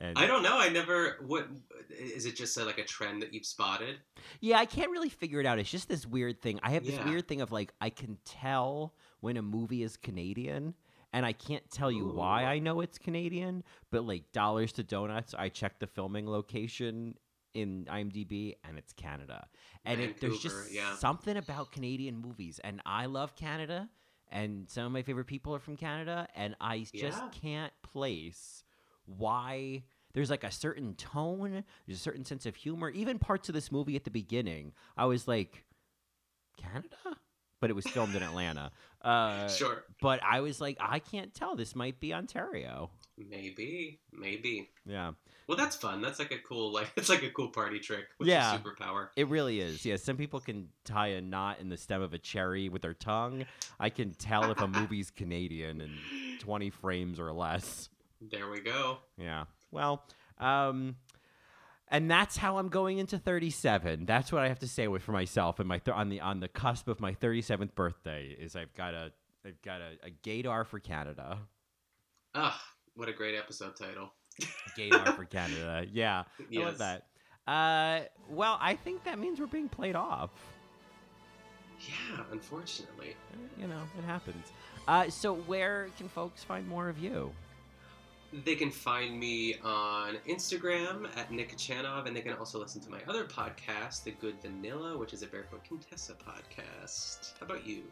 And 0.02 0.16
I 0.16 0.26
don't 0.26 0.42
know. 0.42 0.58
I 0.58 0.70
never. 0.70 1.18
What 1.26 1.46
is 1.90 2.24
it? 2.24 2.34
Just 2.34 2.56
uh, 2.56 2.64
like 2.64 2.78
a 2.78 2.84
trend 2.84 3.20
that 3.20 3.34
you've 3.34 3.44
spotted? 3.44 3.96
Yeah, 4.40 4.56
I 4.56 4.64
can't 4.64 4.90
really 4.90 5.10
figure 5.10 5.40
it 5.40 5.46
out. 5.46 5.58
It's 5.58 5.70
just 5.70 5.90
this 5.90 6.06
weird 6.06 6.40
thing. 6.40 6.58
I 6.62 6.70
have 6.70 6.86
this 6.86 6.94
Yeah. 6.94 7.04
weird 7.06 7.28
thing 7.28 7.42
of 7.42 7.52
like 7.52 7.74
I 7.82 7.90
can 7.90 8.16
tell 8.24 8.94
when 9.20 9.36
a 9.36 9.42
movie 9.42 9.82
is 9.82 9.96
Canadian 9.96 10.74
and 11.12 11.26
I 11.26 11.32
can't 11.32 11.68
tell 11.70 11.90
you 11.90 12.06
why 12.06 12.44
I 12.44 12.58
know 12.60 12.80
it's 12.80 12.96
Canadian, 12.98 13.64
but 13.90 14.06
like 14.06 14.30
Dollars 14.32 14.72
to 14.74 14.82
Donuts, 14.84 15.34
I 15.36 15.48
check 15.48 15.78
the 15.78 15.86
filming 15.86 16.28
location 16.28 17.14
in 17.52 17.86
IMDb 17.90 18.54
and 18.64 18.78
it's 18.78 18.92
Canada. 18.92 19.46
And 19.84 20.00
it, 20.00 20.20
there's 20.20 20.38
just 20.38 20.72
yeah. 20.72 20.94
something 20.96 21.36
about 21.36 21.72
Canadian 21.72 22.16
movies 22.16 22.60
and 22.62 22.80
I 22.86 23.06
love 23.06 23.34
Canada 23.34 23.88
and 24.30 24.70
some 24.70 24.84
of 24.86 24.92
my 24.92 25.02
favorite 25.02 25.26
people 25.26 25.52
are 25.54 25.58
from 25.58 25.76
Canada 25.76 26.28
and 26.36 26.54
I 26.60 26.80
just 26.94 26.94
Yeah. 26.94 27.28
can't 27.32 27.72
place 27.82 28.62
why 29.06 29.82
there's 30.12 30.30
like 30.30 30.44
a 30.44 30.50
certain 30.52 30.94
tone, 30.94 31.64
there's 31.86 31.98
a 31.98 32.02
certain 32.02 32.24
sense 32.24 32.46
of 32.46 32.54
humor. 32.54 32.88
Even 32.90 33.18
parts 33.18 33.48
of 33.48 33.54
this 33.54 33.72
movie 33.72 33.96
at 33.96 34.04
the 34.04 34.10
beginning, 34.10 34.72
I 34.96 35.06
was 35.06 35.26
like, 35.26 35.64
Canada? 36.56 36.96
But 37.60 37.70
it 37.70 37.74
was 37.74 37.86
filmed 37.86 38.14
in 38.14 38.22
Atlanta. 38.22 38.70
Uh, 39.02 39.48
Sure. 39.48 39.84
But 40.00 40.20
I 40.24 40.40
was 40.40 40.60
like, 40.60 40.76
I 40.80 40.98
can't 40.98 41.32
tell. 41.34 41.56
This 41.56 41.74
might 41.76 42.00
be 42.00 42.12
Ontario. 42.14 42.90
Maybe. 43.18 44.00
Maybe. 44.12 44.70
Yeah. 44.86 45.12
Well, 45.46 45.56
that's 45.58 45.76
fun. 45.76 46.00
That's 46.00 46.18
like 46.18 46.30
a 46.32 46.38
cool 46.38 46.72
like 46.72 46.90
it's 46.96 47.08
like 47.08 47.22
a 47.22 47.30
cool 47.30 47.48
party 47.48 47.80
trick 47.80 48.04
with 48.18 48.28
Yeah. 48.28 48.56
superpower. 48.56 49.08
It 49.16 49.28
really 49.28 49.60
is. 49.60 49.84
Yeah, 49.84 49.96
some 49.96 50.16
people 50.16 50.40
can 50.40 50.68
tie 50.84 51.08
a 51.08 51.20
knot 51.20 51.58
in 51.60 51.68
the 51.68 51.76
stem 51.76 52.02
of 52.02 52.14
a 52.14 52.18
cherry 52.18 52.68
with 52.68 52.82
their 52.82 52.94
tongue. 52.94 53.44
I 53.78 53.90
can 53.90 54.14
tell 54.14 54.50
if 54.50 54.60
a 54.60 54.68
movie's 54.80 55.10
Canadian 55.10 55.80
in 55.80 55.90
20 56.38 56.70
frames 56.70 57.18
or 57.20 57.32
less. 57.32 57.88
There 58.20 58.48
we 58.48 58.60
go. 58.60 58.98
Yeah. 59.18 59.44
Well, 59.70 60.04
um, 60.38 60.96
and 61.90 62.10
that's 62.10 62.36
how 62.36 62.58
I'm 62.58 62.68
going 62.68 62.98
into 62.98 63.18
37. 63.18 64.06
That's 64.06 64.30
what 64.32 64.42
I 64.42 64.48
have 64.48 64.58
to 64.60 64.68
say 64.68 64.88
with 64.88 65.02
for 65.02 65.12
myself 65.12 65.58
and 65.58 65.68
my 65.68 65.78
th- 65.78 65.96
on 65.96 66.08
the 66.08 66.20
on 66.20 66.40
the 66.40 66.48
cusp 66.48 66.88
of 66.88 67.00
my 67.00 67.12
37th 67.14 67.74
birthday 67.74 68.36
is 68.38 68.56
I've 68.56 68.74
got 68.74 68.94
a 68.94 69.12
I've 69.44 69.60
got 69.62 69.80
a, 69.80 69.92
a 70.06 70.10
gaydar 70.22 70.66
for 70.66 70.78
Canada. 70.78 71.38
Ah, 72.34 72.62
what 72.94 73.08
a 73.08 73.12
great 73.12 73.34
episode 73.36 73.74
title. 73.76 74.12
Gaydar 74.78 75.16
for 75.16 75.24
Canada. 75.38 75.86
Yeah. 75.92 76.24
I 76.38 76.44
Yes. 76.50 76.64
love 76.64 76.78
that. 76.78 77.06
Uh, 77.46 78.04
well, 78.28 78.58
I 78.60 78.74
think 78.76 79.02
that 79.04 79.18
means 79.18 79.40
we're 79.40 79.46
being 79.46 79.68
played 79.68 79.96
off. 79.96 80.30
Yeah, 81.80 82.22
unfortunately. 82.30 83.16
you 83.58 83.66
know, 83.66 83.80
it 83.98 84.04
happens. 84.04 84.52
Uh, 84.86 85.08
so 85.08 85.34
where 85.34 85.88
can 85.96 86.08
folks 86.08 86.44
find 86.44 86.68
more 86.68 86.88
of 86.88 86.98
you? 86.98 87.32
They 88.32 88.54
can 88.54 88.70
find 88.70 89.18
me 89.18 89.56
on 89.64 90.16
Instagram 90.28 91.08
at 91.16 91.32
Nick 91.32 91.56
Chanov, 91.56 92.06
and 92.06 92.14
they 92.14 92.20
can 92.20 92.32
also 92.34 92.60
listen 92.60 92.80
to 92.82 92.88
my 92.88 93.00
other 93.08 93.24
podcast, 93.24 94.04
The 94.04 94.12
Good 94.12 94.40
Vanilla, 94.40 94.96
which 94.96 95.12
is 95.12 95.22
a 95.22 95.26
Barefoot 95.26 95.64
Contessa 95.64 96.14
podcast. 96.14 97.32
How 97.40 97.46
about 97.46 97.66
you? 97.66 97.82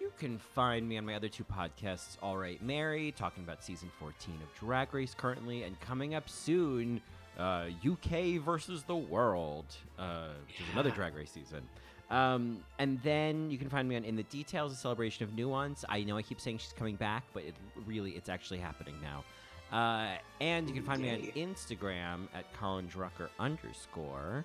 You 0.00 0.10
can 0.18 0.38
find 0.38 0.88
me 0.88 0.98
on 0.98 1.06
my 1.06 1.14
other 1.14 1.28
two 1.28 1.44
podcasts, 1.44 2.16
All 2.20 2.36
Right 2.36 2.60
Mary, 2.62 3.12
talking 3.12 3.44
about 3.44 3.62
season 3.62 3.88
14 4.00 4.34
of 4.42 4.52
Drag 4.58 4.92
Race 4.92 5.14
currently, 5.16 5.62
and 5.62 5.78
coming 5.80 6.16
up 6.16 6.28
soon, 6.28 7.00
uh, 7.38 7.66
UK 7.88 8.40
versus 8.40 8.82
the 8.82 8.96
World, 8.96 9.66
uh, 10.00 10.30
which 10.48 10.60
is 10.62 10.66
another 10.72 10.90
Drag 10.90 11.14
Race 11.14 11.30
season. 11.30 11.62
Um, 12.10 12.58
and 12.80 13.00
then 13.02 13.52
you 13.52 13.58
can 13.58 13.68
find 13.68 13.88
me 13.88 13.94
on 13.94 14.04
In 14.04 14.16
the 14.16 14.22
Details, 14.24 14.72
a 14.72 14.76
celebration 14.76 15.22
of 15.24 15.34
nuance. 15.34 15.84
I 15.88 16.02
know 16.02 16.16
I 16.16 16.22
keep 16.22 16.40
saying 16.40 16.58
she's 16.58 16.72
coming 16.72 16.96
back, 16.96 17.22
but 17.32 17.44
it 17.44 17.54
really, 17.86 18.12
it's 18.12 18.28
actually 18.28 18.58
happening 18.58 18.96
now. 19.00 19.24
Uh, 19.72 20.16
and 20.40 20.68
you 20.68 20.74
can 20.74 20.82
find 20.84 21.02
me 21.02 21.10
on 21.10 21.20
Instagram 21.32 22.28
at 22.34 22.52
Colin 22.54 22.88
Drucker 22.88 23.28
underscore. 23.38 24.44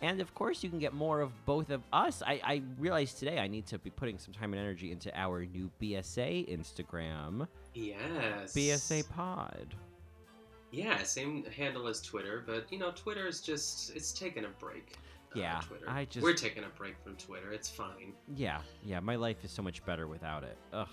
And 0.00 0.20
of 0.20 0.34
course, 0.34 0.64
you 0.64 0.70
can 0.70 0.78
get 0.80 0.92
more 0.94 1.20
of 1.20 1.30
both 1.46 1.70
of 1.70 1.82
us. 1.92 2.22
I, 2.26 2.40
I 2.42 2.62
realized 2.78 3.18
today 3.18 3.38
I 3.38 3.46
need 3.46 3.66
to 3.66 3.78
be 3.78 3.90
putting 3.90 4.18
some 4.18 4.34
time 4.34 4.52
and 4.52 4.60
energy 4.60 4.90
into 4.90 5.16
our 5.16 5.44
new 5.44 5.70
BSA 5.80 6.48
Instagram. 6.58 7.46
Yes. 7.74 8.52
BSA 8.54 9.08
Pod. 9.10 9.74
Yeah, 10.72 11.02
same 11.02 11.44
handle 11.56 11.86
as 11.86 12.00
Twitter, 12.00 12.42
but 12.46 12.66
you 12.72 12.78
know, 12.78 12.90
Twitter 12.92 13.26
is 13.28 13.40
just 13.42 13.94
it's 13.94 14.10
taking 14.12 14.44
a 14.46 14.48
break. 14.48 14.94
uh, 15.36 15.38
Yeah, 15.38 15.60
Twitter. 15.66 15.88
I 15.88 16.06
just- 16.06 16.24
we're 16.24 16.32
taking 16.34 16.64
a 16.64 16.68
break 16.70 16.94
from 17.04 17.14
Twitter. 17.16 17.52
It's 17.52 17.68
fine. 17.70 18.14
Yeah, 18.34 18.62
yeah, 18.82 18.98
my 19.00 19.16
life 19.16 19.44
is 19.44 19.50
so 19.52 19.62
much 19.62 19.84
better 19.84 20.08
without 20.08 20.42
it. 20.44 20.56
Ugh. 20.72 20.88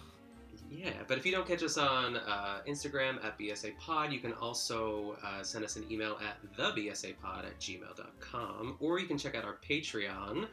Yeah, 0.69 0.91
but 1.07 1.17
if 1.17 1.25
you 1.25 1.31
don't 1.31 1.47
catch 1.47 1.63
us 1.63 1.77
on 1.77 2.17
uh, 2.17 2.59
Instagram 2.67 3.23
at 3.25 3.37
BSA 3.39 3.77
Pod, 3.79 4.13
you 4.13 4.19
can 4.19 4.33
also 4.33 5.17
uh, 5.23 5.41
send 5.41 5.65
us 5.65 5.75
an 5.77 5.85
email 5.91 6.19
at 6.25 6.37
thebsapod 6.55 7.45
at 7.45 7.59
gmail.com, 7.59 8.77
or 8.79 8.99
you 8.99 9.07
can 9.07 9.17
check 9.17 9.35
out 9.35 9.45
our 9.45 9.57
Patreon, 9.67 10.47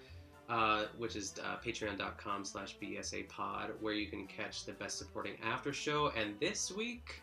uh, 0.49 0.85
which 0.97 1.17
is 1.17 1.35
uh, 1.45 1.57
patreon.com 1.65 2.45
slash 2.45 2.79
bsapod, 2.79 3.73
where 3.81 3.93
you 3.93 4.07
can 4.07 4.27
catch 4.27 4.65
the 4.65 4.73
best 4.73 4.97
supporting 4.97 5.35
after 5.43 5.73
show. 5.73 6.11
And 6.17 6.39
this 6.41 6.73
week, 6.73 7.23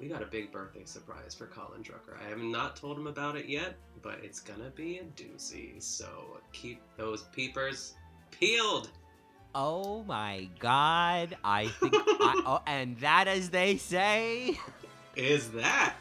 we 0.00 0.08
got 0.08 0.22
a 0.22 0.26
big 0.26 0.50
birthday 0.50 0.84
surprise 0.84 1.34
for 1.34 1.46
Colin 1.46 1.82
Drucker. 1.82 2.18
I 2.24 2.28
have 2.30 2.38
not 2.38 2.74
told 2.74 2.96
him 2.96 3.06
about 3.06 3.36
it 3.36 3.46
yet, 3.46 3.74
but 4.02 4.18
it's 4.22 4.40
gonna 4.40 4.70
be 4.70 4.98
a 4.98 5.04
doozy. 5.04 5.82
So 5.82 6.38
keep 6.52 6.80
those 6.96 7.24
peepers 7.24 7.94
peeled. 8.30 8.88
Oh 9.54 10.04
my 10.04 10.48
god, 10.60 11.36
I 11.42 11.66
think 11.66 11.94
I, 11.96 12.42
oh, 12.46 12.62
and 12.66 12.96
that 12.98 13.26
as 13.26 13.50
they 13.50 13.78
say 13.78 14.58
Is 15.16 15.50
that? 15.50 15.94